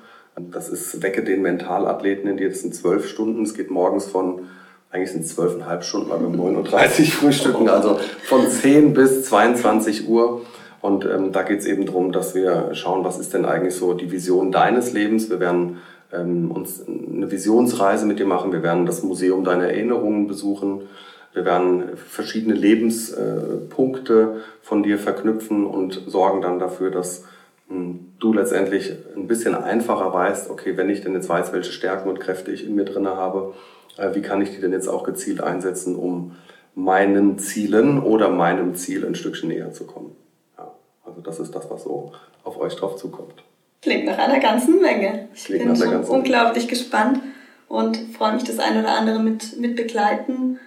Das 0.51 0.69
ist 0.69 1.01
Wecke 1.01 1.23
den 1.23 1.41
Mentalathleten 1.41 2.29
in 2.29 2.37
dir. 2.37 2.49
Das 2.49 2.61
sind 2.61 2.73
zwölf 2.73 3.07
Stunden. 3.07 3.43
Es 3.43 3.53
geht 3.53 3.69
morgens 3.69 4.05
von, 4.05 4.47
eigentlich 4.89 5.11
sind 5.11 5.25
es 5.25 5.35
zwölfeinhalb 5.35 5.83
Stunden, 5.83 6.09
weil 6.09 6.21
wir 6.21 6.27
um 6.27 6.35
9.30 6.35 6.99
Uhr 6.99 7.05
frühstücken, 7.11 7.69
also 7.69 7.99
von 8.23 8.47
10 8.47 8.93
bis 8.93 9.23
22 9.23 10.07
Uhr. 10.07 10.41
Und 10.81 11.05
ähm, 11.05 11.31
da 11.31 11.43
geht 11.43 11.59
es 11.59 11.65
eben 11.65 11.85
darum, 11.85 12.11
dass 12.11 12.35
wir 12.35 12.69
schauen, 12.73 13.03
was 13.03 13.19
ist 13.19 13.33
denn 13.33 13.45
eigentlich 13.45 13.75
so 13.75 13.93
die 13.93 14.11
Vision 14.11 14.51
deines 14.51 14.93
Lebens. 14.93 15.29
Wir 15.29 15.39
werden 15.39 15.77
ähm, 16.13 16.51
uns 16.51 16.85
eine 16.87 17.29
Visionsreise 17.29 18.05
mit 18.05 18.19
dir 18.19 18.25
machen. 18.25 18.51
Wir 18.51 18.63
werden 18.63 18.85
das 18.85 19.03
Museum 19.03 19.43
deiner 19.43 19.65
Erinnerungen 19.65 20.27
besuchen. 20.27 20.83
Wir 21.33 21.45
werden 21.45 21.95
verschiedene 21.95 22.55
Lebenspunkte 22.55 24.41
von 24.61 24.83
dir 24.83 24.97
verknüpfen 24.97 25.65
und 25.65 26.01
sorgen 26.07 26.41
dann 26.41 26.59
dafür, 26.59 26.91
dass 26.91 27.25
hm, 27.67 28.13
du 28.19 28.33
letztendlich 28.33 28.93
ein 29.15 29.27
bisschen 29.27 29.55
einfacher 29.55 30.11
weißt, 30.11 30.49
okay, 30.49 30.75
wenn 30.75 30.89
ich 30.89 31.01
denn 31.01 31.13
jetzt 31.13 31.29
weiß, 31.29 31.53
welche 31.53 31.71
Stärken 31.71 32.09
und 32.09 32.19
Kräfte 32.19 32.51
ich 32.51 32.65
in 32.65 32.75
mir 32.75 32.85
drinne 32.85 33.15
habe, 33.15 33.53
äh, 33.97 34.15
wie 34.15 34.21
kann 34.21 34.41
ich 34.41 34.51
die 34.51 34.61
denn 34.61 34.73
jetzt 34.73 34.87
auch 34.87 35.03
gezielt 35.03 35.41
einsetzen, 35.41 35.95
um 35.95 36.35
meinen 36.75 37.37
Zielen 37.37 38.01
oder 38.01 38.29
meinem 38.29 38.75
Ziel 38.75 39.05
ein 39.05 39.15
Stückchen 39.15 39.49
näher 39.49 39.71
zu 39.71 39.85
kommen. 39.85 40.15
Ja, 40.57 40.71
also 41.05 41.21
das 41.21 41.39
ist 41.39 41.53
das, 41.53 41.69
was 41.69 41.83
so 41.83 42.13
auf 42.43 42.59
euch 42.59 42.75
drauf 42.75 42.95
zukommt. 42.95 43.43
Klingt 43.81 44.05
nach 44.05 44.17
einer 44.17 44.39
ganzen 44.39 44.81
Menge. 44.81 45.29
Ich 45.33 45.45
Klingt 45.45 45.65
bin 45.65 45.75
schon 45.75 46.03
unglaublich 46.05 46.65
Menge. 46.65 46.77
gespannt 46.77 47.19
und 47.67 47.97
freue 48.17 48.33
mich, 48.33 48.43
das 48.43 48.59
eine 48.59 48.79
oder 48.79 48.97
andere 48.97 49.19
mit, 49.19 49.59
mit 49.59 49.75
begleiten 49.75 50.59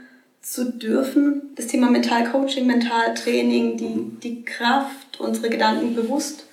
zu 0.42 0.72
dürfen. 0.72 1.52
Das 1.54 1.68
Thema 1.68 1.90
Mentalcoaching, 1.90 2.66
Mentaltraining, 2.66 3.76
die, 3.76 3.84
mhm. 3.84 4.20
die 4.20 4.44
Kraft, 4.44 5.20
unsere 5.20 5.48
Gedanken 5.48 5.94
bewusst 5.94 6.46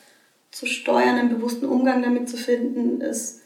zu 0.52 0.66
steuern, 0.66 1.18
einen 1.18 1.30
bewussten 1.30 1.66
Umgang 1.66 2.02
damit 2.02 2.30
zu 2.30 2.38
finden, 2.38 3.02
ist 3.02 3.42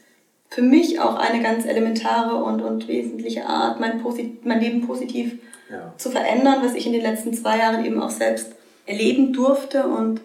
für 0.50 0.62
mich 0.62 1.00
auch 1.00 1.16
eine 1.16 1.42
ganz 1.42 1.66
elementare 1.66 2.36
und, 2.36 2.62
und 2.62 2.86
wesentliche 2.86 3.46
Art, 3.46 3.80
mein, 3.80 4.02
Posit 4.02 4.46
mein 4.46 4.60
Leben 4.60 4.86
positiv 4.86 5.38
ja. 5.70 5.92
zu 5.96 6.10
verändern, 6.10 6.60
was 6.62 6.74
ich 6.74 6.86
in 6.86 6.92
den 6.92 7.02
letzten 7.02 7.34
zwei 7.34 7.58
Jahren 7.58 7.84
eben 7.84 8.00
auch 8.00 8.10
selbst 8.10 8.52
erleben 8.86 9.32
durfte. 9.32 9.86
Und 9.86 10.20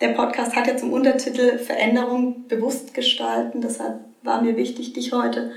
der 0.00 0.08
Podcast 0.08 0.54
hat 0.54 0.66
ja 0.66 0.76
zum 0.76 0.92
Untertitel 0.92 1.58
Veränderung 1.58 2.48
bewusst 2.48 2.92
gestalten. 2.92 3.62
Deshalb 3.62 4.00
war 4.22 4.42
mir 4.42 4.56
wichtig, 4.56 4.92
dich 4.92 5.12
heute 5.12 5.52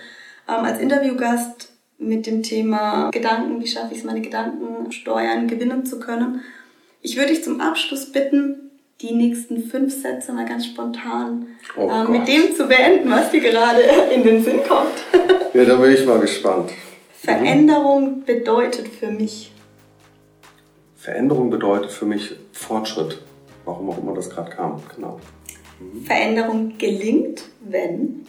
ähm, 0.48 0.64
als 0.64 0.80
Interviewgast 0.80 1.75
mit 1.98 2.28
dem 2.28 2.44
Thema 2.44 3.10
Gedanken, 3.12 3.62
wie 3.62 3.68
schaffe 3.68 3.94
ich 3.94 4.00
es, 4.00 4.04
meine 4.04 4.22
Gedanken 4.22 4.92
steuern, 4.92 5.48
gewinnen 5.48 5.86
zu 5.86 6.00
können. 6.00 6.42
Ich 7.02 7.18
würde 7.18 7.30
dich 7.30 7.44
zum 7.44 7.62
Abschluss 7.62 8.12
bitten, 8.12 8.72
die 9.02 9.14
nächsten 9.14 9.64
fünf 9.64 10.02
Sätze 10.02 10.34
mal 10.34 10.46
ganz 10.46 10.66
spontan 10.66 11.48
oh 11.78 11.90
äh, 11.90 12.06
mit 12.06 12.28
dem 12.28 12.56
zu 12.56 12.68
beenden, 12.68 13.10
was 13.12 13.32
dir 13.32 13.42
gerade 13.42 13.82
in 14.16 14.24
den 14.24 14.44
Sinn 14.44 14.60
kommt. 14.68 14.96
ja, 15.54 15.66
da 15.66 15.76
bin 15.76 15.94
ich 15.94 16.06
mal 16.06 16.20
gespannt. 16.20 16.72
Veränderung 17.12 18.24
bedeutet 18.24 18.88
für 18.88 19.12
mich. 19.12 19.52
Veränderung 20.96 21.50
bedeutet 21.50 21.92
für 21.92 22.06
mich 22.06 22.36
Fortschritt. 22.52 23.22
Warum 23.66 23.90
auch 23.90 23.98
immer 23.98 24.14
das 24.14 24.30
gerade 24.30 24.52
kam, 24.52 24.82
genau. 24.96 25.20
Mhm. 25.80 26.06
Veränderung 26.06 26.78
gelingt, 26.78 27.44
wenn? 27.62 28.26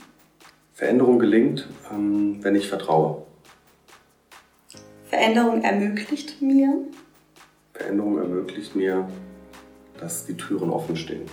Veränderung 0.75 1.19
gelingt, 1.19 1.69
ähm, 1.91 2.39
wenn 2.43 2.55
ich 2.55 2.69
vertraue. 2.69 3.26
Veränderung 5.17 5.63
ermöglicht 5.63 6.43
mir? 6.43 6.75
Veränderung 7.73 8.19
ermöglicht 8.19 8.77
mir, 8.77 9.09
dass 9.99 10.27
die 10.27 10.37
Türen 10.37 10.69
offen 10.69 10.95
stehen. 10.95 11.25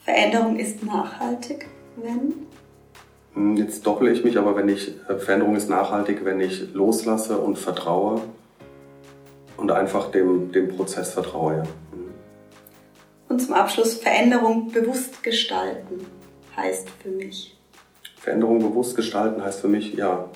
Veränderung 0.00 0.56
ist 0.56 0.82
nachhaltig, 0.82 1.68
wenn? 1.94 2.34
Hm, 3.34 3.56
jetzt 3.56 3.86
doppel 3.86 4.08
ich 4.08 4.24
mich, 4.24 4.36
aber 4.38 4.56
wenn 4.56 4.68
ich, 4.68 4.88
äh, 5.08 5.16
Veränderung 5.18 5.54
ist 5.54 5.70
nachhaltig, 5.70 6.24
wenn 6.24 6.40
ich 6.40 6.74
loslasse 6.74 7.38
und 7.38 7.56
vertraue 7.56 8.20
und 9.56 9.70
einfach 9.70 10.10
dem, 10.10 10.50
dem 10.50 10.66
Prozess 10.66 11.12
vertraue. 11.12 11.58
Ja. 11.58 11.62
Hm. 11.62 12.12
Und 13.28 13.40
zum 13.40 13.54
Abschluss, 13.54 13.94
Veränderung 13.94 14.72
bewusst 14.72 15.22
gestalten 15.22 16.04
heißt 16.56 16.88
für 17.00 17.10
mich. 17.10 17.56
Veränderung 18.18 18.58
bewusst 18.58 18.96
gestalten 18.96 19.44
heißt 19.44 19.60
für 19.60 19.68
mich, 19.68 19.94
ja, 19.94 20.28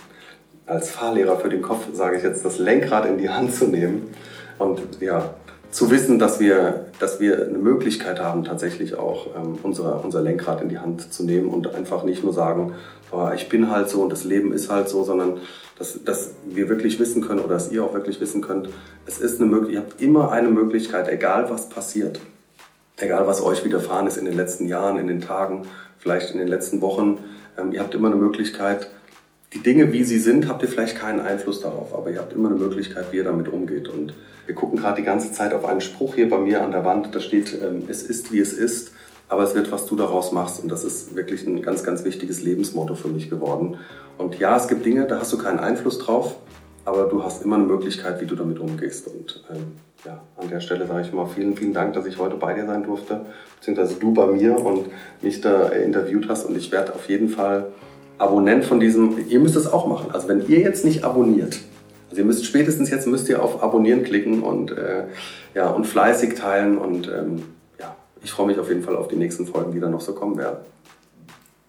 als 0.67 0.91
Fahrlehrer 0.91 1.39
für 1.39 1.49
den 1.49 1.63
Kopf, 1.63 1.87
sage 1.93 2.17
ich 2.17 2.23
jetzt, 2.23 2.45
das 2.45 2.59
Lenkrad 2.59 3.07
in 3.07 3.19
die 3.19 3.31
Hand 3.31 3.55
zu 3.55 3.67
nehmen 3.67 4.15
und 4.59 4.81
ja, 5.01 5.35
zu 5.71 5.91
wissen, 5.91 6.19
dass 6.19 6.41
wir, 6.41 6.87
dass 6.99 7.21
wir 7.21 7.47
eine 7.47 7.59
Möglichkeit 7.59 8.21
haben, 8.21 8.45
tatsächlich 8.45 8.95
auch 8.97 9.29
ähm, 9.37 9.59
unser, 9.63 10.03
unser 10.05 10.23
Lenkrad 10.23 10.63
in 10.63 10.69
die 10.69 10.79
Hand 10.79 11.13
zu 11.13 11.25
nehmen 11.25 11.49
und 11.49 11.75
einfach 11.75 12.03
nicht 12.03 12.25
nur 12.25 12.33
sagen, 12.33 12.75
oh, 13.13 13.29
ich 13.35 13.49
bin 13.49 13.71
halt 13.71 13.89
so 13.89 14.03
und 14.03 14.11
das 14.11 14.25
Leben 14.25 14.53
ist 14.53 14.71
halt 14.71 14.89
so, 14.89 15.05
sondern 15.05 15.39
dass, 15.79 16.03
dass 16.03 16.31
wir 16.47 16.69
wirklich 16.69 16.99
wissen 16.99 17.23
können 17.23 17.41
oder 17.41 17.55
dass 17.55 17.71
ihr 17.71 17.85
auch 17.85 17.93
wirklich 17.93 18.21
wissen 18.21 18.41
könnt, 18.41 18.69
es 19.07 19.19
ist 19.19 19.41
eine 19.41 19.51
Möglichkeit, 19.51 19.75
ihr 19.75 19.81
habt 19.81 20.01
immer 20.01 20.33
eine 20.33 20.49
Möglichkeit, 20.49 21.09
egal 21.09 21.51
was 21.51 21.69
passiert, 21.69 22.21
egal 22.97 23.27
was 23.27 23.43
euch 23.43 23.65
widerfahren 23.65 24.07
ist 24.07 24.17
in 24.17 24.25
den 24.25 24.35
letzten 24.35 24.67
Jahren, 24.67 24.99
in 24.99 25.07
den 25.07 25.21
Tagen, 25.21 25.67
vielleicht 25.99 26.31
in 26.33 26.39
den 26.39 26.49
letzten 26.49 26.81
Wochen, 26.81 27.19
ähm, 27.59 27.73
ihr 27.73 27.81
habt 27.81 27.95
immer 27.95 28.09
eine 28.09 28.17
Möglichkeit, 28.17 28.89
die 29.57 29.63
Dinge, 29.63 29.91
wie 29.93 30.05
sie 30.05 30.19
sind, 30.19 30.49
habt 30.49 30.63
ihr 30.63 30.69
vielleicht 30.69 30.99
keinen 30.99 31.21
Einfluss 31.21 31.61
darauf, 31.61 31.95
aber 31.95 32.11
ihr 32.11 32.19
habt 32.19 32.35
immer 32.35 32.51
eine 32.51 32.59
Möglichkeit, 32.59 33.07
wie 33.11 33.17
ihr 33.17 33.25
damit 33.25 33.49
umgeht. 33.49 33.89
Und 33.89 34.13
wir 34.45 34.55
gucken 34.55 34.79
gerade 34.79 35.01
die 35.01 35.07
ganze 35.07 35.33
Zeit 35.33 35.55
auf 35.55 35.65
einen 35.65 35.81
Spruch 35.81 36.15
hier 36.15 36.29
bei 36.29 36.39
mir 36.39 36.63
an 36.63 36.73
der 36.73 36.85
Wand, 36.85 37.15
da 37.15 37.21
steht, 37.21 37.57
ähm, 37.63 37.85
es 37.89 38.03
ist, 38.03 38.33
wie 38.33 38.41
es 38.41 38.53
ist, 38.53 38.93
aber 39.29 39.45
es 39.45 39.55
wird, 39.55 39.73
was 39.73 39.87
du 39.87 39.97
daraus 39.97 40.31
machst. 40.31 40.63
Und 40.63 40.69
das 40.69 40.85
ist 40.85 41.17
wirklich 41.17 41.47
ein 41.47 41.63
ganz, 41.63 41.83
ganz 41.85 42.05
wichtiges 42.05 42.43
Lebensmotto 42.43 42.95
für 42.95 43.09
mich 43.09 43.31
geworden. 43.31 43.79
Und 44.19 44.39
ja, 44.39 44.57
es 44.57 44.69
gibt 44.69 44.85
Dinge, 44.85 45.07
da 45.07 45.21
hast 45.21 45.33
du 45.33 45.39
keinen 45.39 45.59
Einfluss 45.59 45.99
drauf, 46.01 46.37
aber 46.85 47.05
du 47.05 47.25
hast 47.25 47.43
immer 47.43 47.57
eine 47.57 47.65
Möglichkeit, 47.65 48.21
wie 48.21 48.27
du 48.27 48.37
damit 48.37 48.59
umgehst. 48.59 49.07
Und 49.07 49.43
ähm, 49.51 49.79
ja, 50.05 50.23
an 50.37 50.51
der 50.51 50.61
Stelle 50.61 50.87
sage 50.87 51.01
ich 51.01 51.13
mal 51.15 51.27
vielen, 51.27 51.57
vielen 51.57 51.73
Dank, 51.73 51.95
dass 51.95 52.05
ich 52.05 52.19
heute 52.19 52.37
bei 52.37 52.53
dir 52.53 52.67
sein 52.67 52.83
durfte, 52.83 53.25
beziehungsweise 53.59 53.95
du 53.95 54.13
bei 54.13 54.27
mir 54.27 54.63
und 54.63 54.89
mich 55.23 55.41
da 55.41 55.69
interviewt 55.69 56.29
hast. 56.29 56.45
Und 56.45 56.59
ich 56.59 56.71
werde 56.71 56.95
auf 56.95 57.09
jeden 57.09 57.31
Fall 57.31 57.73
Abonnent 58.19 58.65
von 58.65 58.81
diesem, 58.81 59.29
ihr 59.29 59.41
müsst 59.41 59.57
es 59.57 59.71
auch 59.71 59.87
machen. 59.87 60.11
Also 60.13 60.29
wenn 60.29 60.47
ihr 60.49 60.61
jetzt 60.61 60.85
nicht 60.85 61.05
abonniert, 61.05 61.59
also 62.09 62.23
ihr 62.23 62.25
müsst 62.25 62.47
spätestens 62.47 62.91
jetzt 62.91 63.07
müsst 63.07 63.29
ihr 63.29 63.43
auf 63.43 63.63
Abonnieren 63.63 64.05
klicken 64.05 64.43
und, 64.43 64.71
äh, 64.71 65.05
ja, 65.55 65.69
und 65.69 65.87
fleißig 65.87 66.35
teilen 66.35 66.79
und 66.79 67.09
ähm, 67.09 67.43
ja, 67.79 67.95
ich 68.23 68.31
freue 68.31 68.47
mich 68.47 68.59
auf 68.59 68.69
jeden 68.69 68.83
Fall 68.83 68.97
auf 68.97 69.09
die 69.09 69.17
nächsten 69.17 69.47
Folgen, 69.47 69.73
die 69.73 69.81
dann 69.81 69.91
noch 69.91 70.01
so 70.01 70.15
kommen 70.15 70.39
werden. 70.39 70.59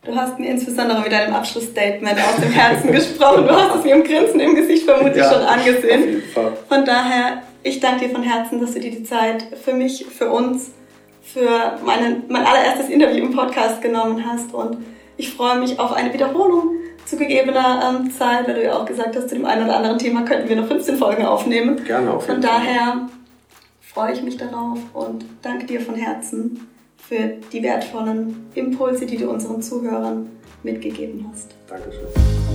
Du 0.04 0.16
hast 0.16 0.40
mir 0.40 0.50
insbesondere 0.50 1.02
mit 1.02 1.12
deinem 1.12 1.34
Abschlussstatement 1.34 2.18
aus 2.18 2.42
dem 2.42 2.52
Herzen 2.52 2.92
gesprochen. 2.94 3.46
Du 3.46 3.54
hast 3.54 3.76
es 3.76 3.84
mir 3.84 3.96
im 3.96 4.04
Grinsen 4.06 4.40
im 4.40 4.56
Gesicht 4.56 4.86
vermutlich 4.86 5.18
ja, 5.18 5.34
schon 5.34 5.42
angesehen. 5.42 6.00
Auf 6.02 6.08
jeden 6.08 6.22
Fall. 6.34 6.54
Von 6.70 6.86
daher, 6.86 7.42
ich 7.64 7.82
danke 7.82 8.08
dir 8.08 8.14
von 8.14 8.24
Herzen, 8.24 8.62
dass 8.62 8.74
du 8.74 8.80
dir 8.80 8.92
die 8.92 9.04
Zeit 9.04 9.44
für 9.62 9.74
mich, 9.74 10.06
für 10.06 10.32
uns, 10.32 10.72
für 11.22 11.78
meine, 11.86 12.22
mein 12.30 12.46
allererstes 12.46 12.88
Interview 12.88 13.26
im 13.26 13.36
Podcast 13.36 13.82
genommen 13.82 14.24
hast 14.26 14.54
und 14.54 14.78
ich 15.18 15.34
freue 15.34 15.60
mich 15.60 15.80
auf 15.80 15.92
eine 15.94 16.14
Wiederholung 16.14 16.76
zu 17.06 17.18
gegebener 17.18 18.00
ähm, 18.02 18.12
Zeit, 18.12 18.48
weil 18.48 18.56
du 18.56 18.64
ja 18.64 18.78
auch 18.78 18.86
gesagt 18.86 19.16
hast, 19.16 19.30
zu 19.30 19.36
dem 19.36 19.46
einen 19.46 19.66
oder 19.66 19.78
anderen 19.78 19.98
Thema 19.98 20.24
könnten 20.24 20.48
wir 20.48 20.56
noch 20.56 20.68
15 20.68 20.98
Folgen 20.98 21.26
aufnehmen. 21.26 21.84
Gerne 21.84 22.12
auf 22.12 22.28
jeden 22.28 22.42
Von 22.42 22.50
daher 22.50 23.08
freue 23.82 24.14
ich 24.14 24.22
mich 24.22 24.38
darauf 24.38 24.78
und 24.94 25.26
danke 25.42 25.66
dir 25.66 25.82
von 25.82 25.96
Herzen 25.96 26.68
für 26.98 27.38
die 27.52 27.64
wertvollen 27.64 28.48
Impulse, 28.54 29.06
die 29.06 29.18
du 29.18 29.30
unseren 29.30 29.62
Zuhörern 29.62 30.30
mitgegeben 30.64 31.26
hast. 31.32 31.56
Dankeschön. 31.68 32.08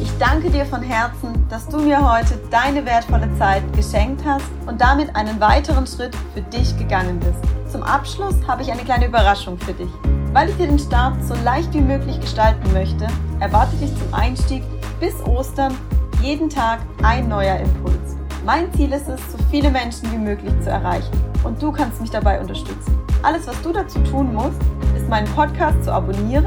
Ich 0.02 0.10
danke 0.18 0.50
dir 0.50 0.66
von 0.66 0.82
Herzen, 0.82 1.46
dass 1.48 1.66
du 1.68 1.78
mir 1.78 1.98
heute 1.98 2.38
deine 2.50 2.84
wertvolle 2.84 3.28
Zeit 3.38 3.62
geschenkt 3.74 4.22
hast 4.26 4.44
und 4.66 4.80
damit 4.80 5.16
einen 5.16 5.40
weiteren 5.40 5.86
Schritt 5.86 6.14
für 6.34 6.42
dich 6.42 6.76
gegangen 6.76 7.18
bist. 7.20 7.72
Zum 7.72 7.82
Abschluss 7.82 8.34
habe 8.46 8.62
ich 8.62 8.70
eine 8.70 8.82
kleine 8.82 9.06
Überraschung 9.06 9.58
für 9.58 9.72
dich. 9.72 9.90
Weil 10.32 10.48
ich 10.48 10.56
dir 10.56 10.66
den 10.66 10.78
Start 10.78 11.22
so 11.24 11.34
leicht 11.44 11.74
wie 11.74 11.80
möglich 11.80 12.18
gestalten 12.18 12.72
möchte, 12.72 13.06
erwarte 13.40 13.76
dich 13.76 13.94
zum 13.98 14.14
Einstieg 14.14 14.62
bis 14.98 15.14
Ostern 15.26 15.74
jeden 16.22 16.48
Tag 16.48 16.80
ein 17.02 17.28
neuer 17.28 17.56
Impuls. 17.56 18.16
Mein 18.44 18.72
Ziel 18.72 18.92
ist 18.92 19.08
es, 19.08 19.20
so 19.30 19.38
viele 19.50 19.70
Menschen 19.70 20.10
wie 20.10 20.18
möglich 20.18 20.52
zu 20.62 20.70
erreichen 20.70 21.12
und 21.44 21.62
du 21.62 21.70
kannst 21.70 22.00
mich 22.00 22.10
dabei 22.10 22.40
unterstützen. 22.40 22.98
Alles, 23.22 23.46
was 23.46 23.60
du 23.62 23.72
dazu 23.72 23.98
tun 24.00 24.32
musst, 24.32 24.60
ist 24.96 25.08
meinen 25.08 25.28
Podcast 25.34 25.84
zu 25.84 25.92
abonnieren 25.92 26.46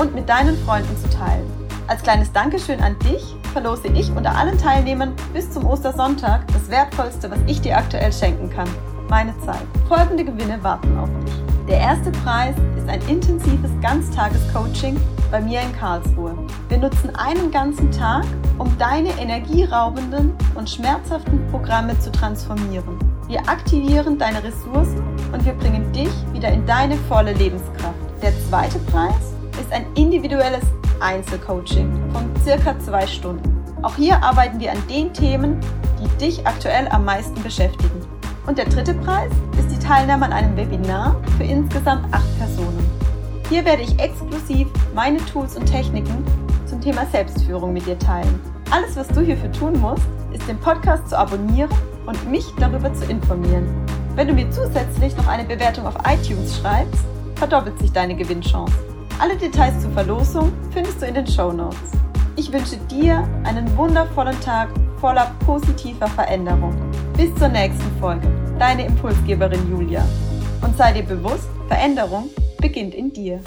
und 0.00 0.14
mit 0.14 0.28
deinen 0.28 0.56
Freunden 0.64 0.96
zu 0.96 1.08
teilen. 1.10 1.46
Als 1.86 2.02
kleines 2.02 2.32
Dankeschön 2.32 2.80
an 2.80 2.98
dich 3.00 3.36
verlose 3.52 3.88
ich 3.88 4.10
unter 4.10 4.36
allen 4.36 4.58
Teilnehmern 4.58 5.12
bis 5.32 5.50
zum 5.50 5.66
Ostersonntag 5.66 6.46
das 6.48 6.68
Wertvollste, 6.70 7.30
was 7.30 7.38
ich 7.46 7.60
dir 7.60 7.76
aktuell 7.76 8.12
schenken 8.12 8.50
kann. 8.50 8.68
Meine 9.08 9.38
Zeit. 9.40 9.66
Folgende 9.86 10.24
Gewinne 10.24 10.62
warten 10.62 10.98
auf 10.98 11.08
dich. 11.24 11.47
Der 11.68 11.80
erste 11.80 12.10
Preis 12.10 12.56
ist 12.78 12.88
ein 12.88 13.02
intensives 13.08 13.70
Ganztages-Coaching 13.82 14.98
bei 15.30 15.38
mir 15.38 15.60
in 15.60 15.70
Karlsruhe. 15.76 16.34
Wir 16.70 16.78
nutzen 16.78 17.14
einen 17.14 17.50
ganzen 17.50 17.90
Tag, 17.90 18.24
um 18.56 18.74
deine 18.78 19.10
energieraubenden 19.20 20.32
und 20.54 20.70
schmerzhaften 20.70 21.46
Programme 21.50 21.98
zu 21.98 22.10
transformieren. 22.10 22.98
Wir 23.26 23.40
aktivieren 23.40 24.16
deine 24.16 24.42
Ressourcen 24.42 25.02
und 25.30 25.44
wir 25.44 25.52
bringen 25.52 25.92
dich 25.92 26.08
wieder 26.32 26.48
in 26.50 26.64
deine 26.64 26.96
volle 26.96 27.34
Lebenskraft. 27.34 27.98
Der 28.22 28.32
zweite 28.48 28.78
Preis 28.90 29.34
ist 29.60 29.70
ein 29.70 29.84
individuelles 29.94 30.64
Einzelcoaching 31.00 31.92
von 32.12 32.30
circa 32.42 32.78
zwei 32.78 33.06
Stunden. 33.06 33.62
Auch 33.82 33.94
hier 33.94 34.22
arbeiten 34.22 34.58
wir 34.58 34.72
an 34.72 34.82
den 34.88 35.12
Themen, 35.12 35.60
die 36.00 36.08
dich 36.16 36.46
aktuell 36.46 36.88
am 36.88 37.04
meisten 37.04 37.42
beschäftigen. 37.42 38.07
Und 38.46 38.58
der 38.58 38.66
dritte 38.66 38.94
Preis 38.94 39.30
ist 39.58 39.70
die 39.70 39.78
Teilnahme 39.78 40.26
an 40.26 40.32
einem 40.32 40.56
Webinar 40.56 41.16
für 41.36 41.44
insgesamt 41.44 42.12
acht 42.12 42.38
Personen. 42.38 42.84
Hier 43.48 43.64
werde 43.64 43.82
ich 43.82 43.98
exklusiv 43.98 44.68
meine 44.94 45.18
Tools 45.26 45.56
und 45.56 45.66
Techniken 45.66 46.24
zum 46.66 46.80
Thema 46.80 47.06
Selbstführung 47.06 47.72
mit 47.72 47.86
dir 47.86 47.98
teilen. 47.98 48.40
Alles, 48.70 48.96
was 48.96 49.08
du 49.08 49.20
hierfür 49.20 49.50
tun 49.52 49.80
musst, 49.80 50.04
ist 50.32 50.46
den 50.46 50.58
Podcast 50.58 51.08
zu 51.08 51.18
abonnieren 51.18 51.70
und 52.04 52.30
mich 52.30 52.46
darüber 52.58 52.92
zu 52.92 53.04
informieren. 53.06 53.66
Wenn 54.14 54.28
du 54.28 54.34
mir 54.34 54.50
zusätzlich 54.50 55.16
noch 55.16 55.28
eine 55.28 55.44
Bewertung 55.44 55.86
auf 55.86 55.94
iTunes 56.06 56.58
schreibst, 56.58 57.04
verdoppelt 57.36 57.78
sich 57.78 57.92
deine 57.92 58.14
Gewinnchance. 58.14 58.72
Alle 59.18 59.36
Details 59.36 59.80
zur 59.80 59.90
Verlosung 59.92 60.52
findest 60.70 61.00
du 61.00 61.06
in 61.06 61.14
den 61.14 61.26
Show 61.26 61.52
Notes. 61.52 61.92
Ich 62.36 62.52
wünsche 62.52 62.76
dir 62.90 63.28
einen 63.44 63.76
wundervollen 63.76 64.38
Tag 64.40 64.68
voller 65.00 65.32
positiver 65.46 66.06
Veränderung. 66.06 66.74
Bis 67.18 67.34
zur 67.34 67.48
nächsten 67.48 67.90
Folge. 67.98 68.28
Deine 68.60 68.86
Impulsgeberin 68.86 69.68
Julia. 69.68 70.06
Und 70.62 70.76
sei 70.76 70.92
dir 70.92 71.02
bewusst, 71.02 71.48
Veränderung 71.66 72.30
beginnt 72.60 72.94
in 72.94 73.12
dir. 73.12 73.40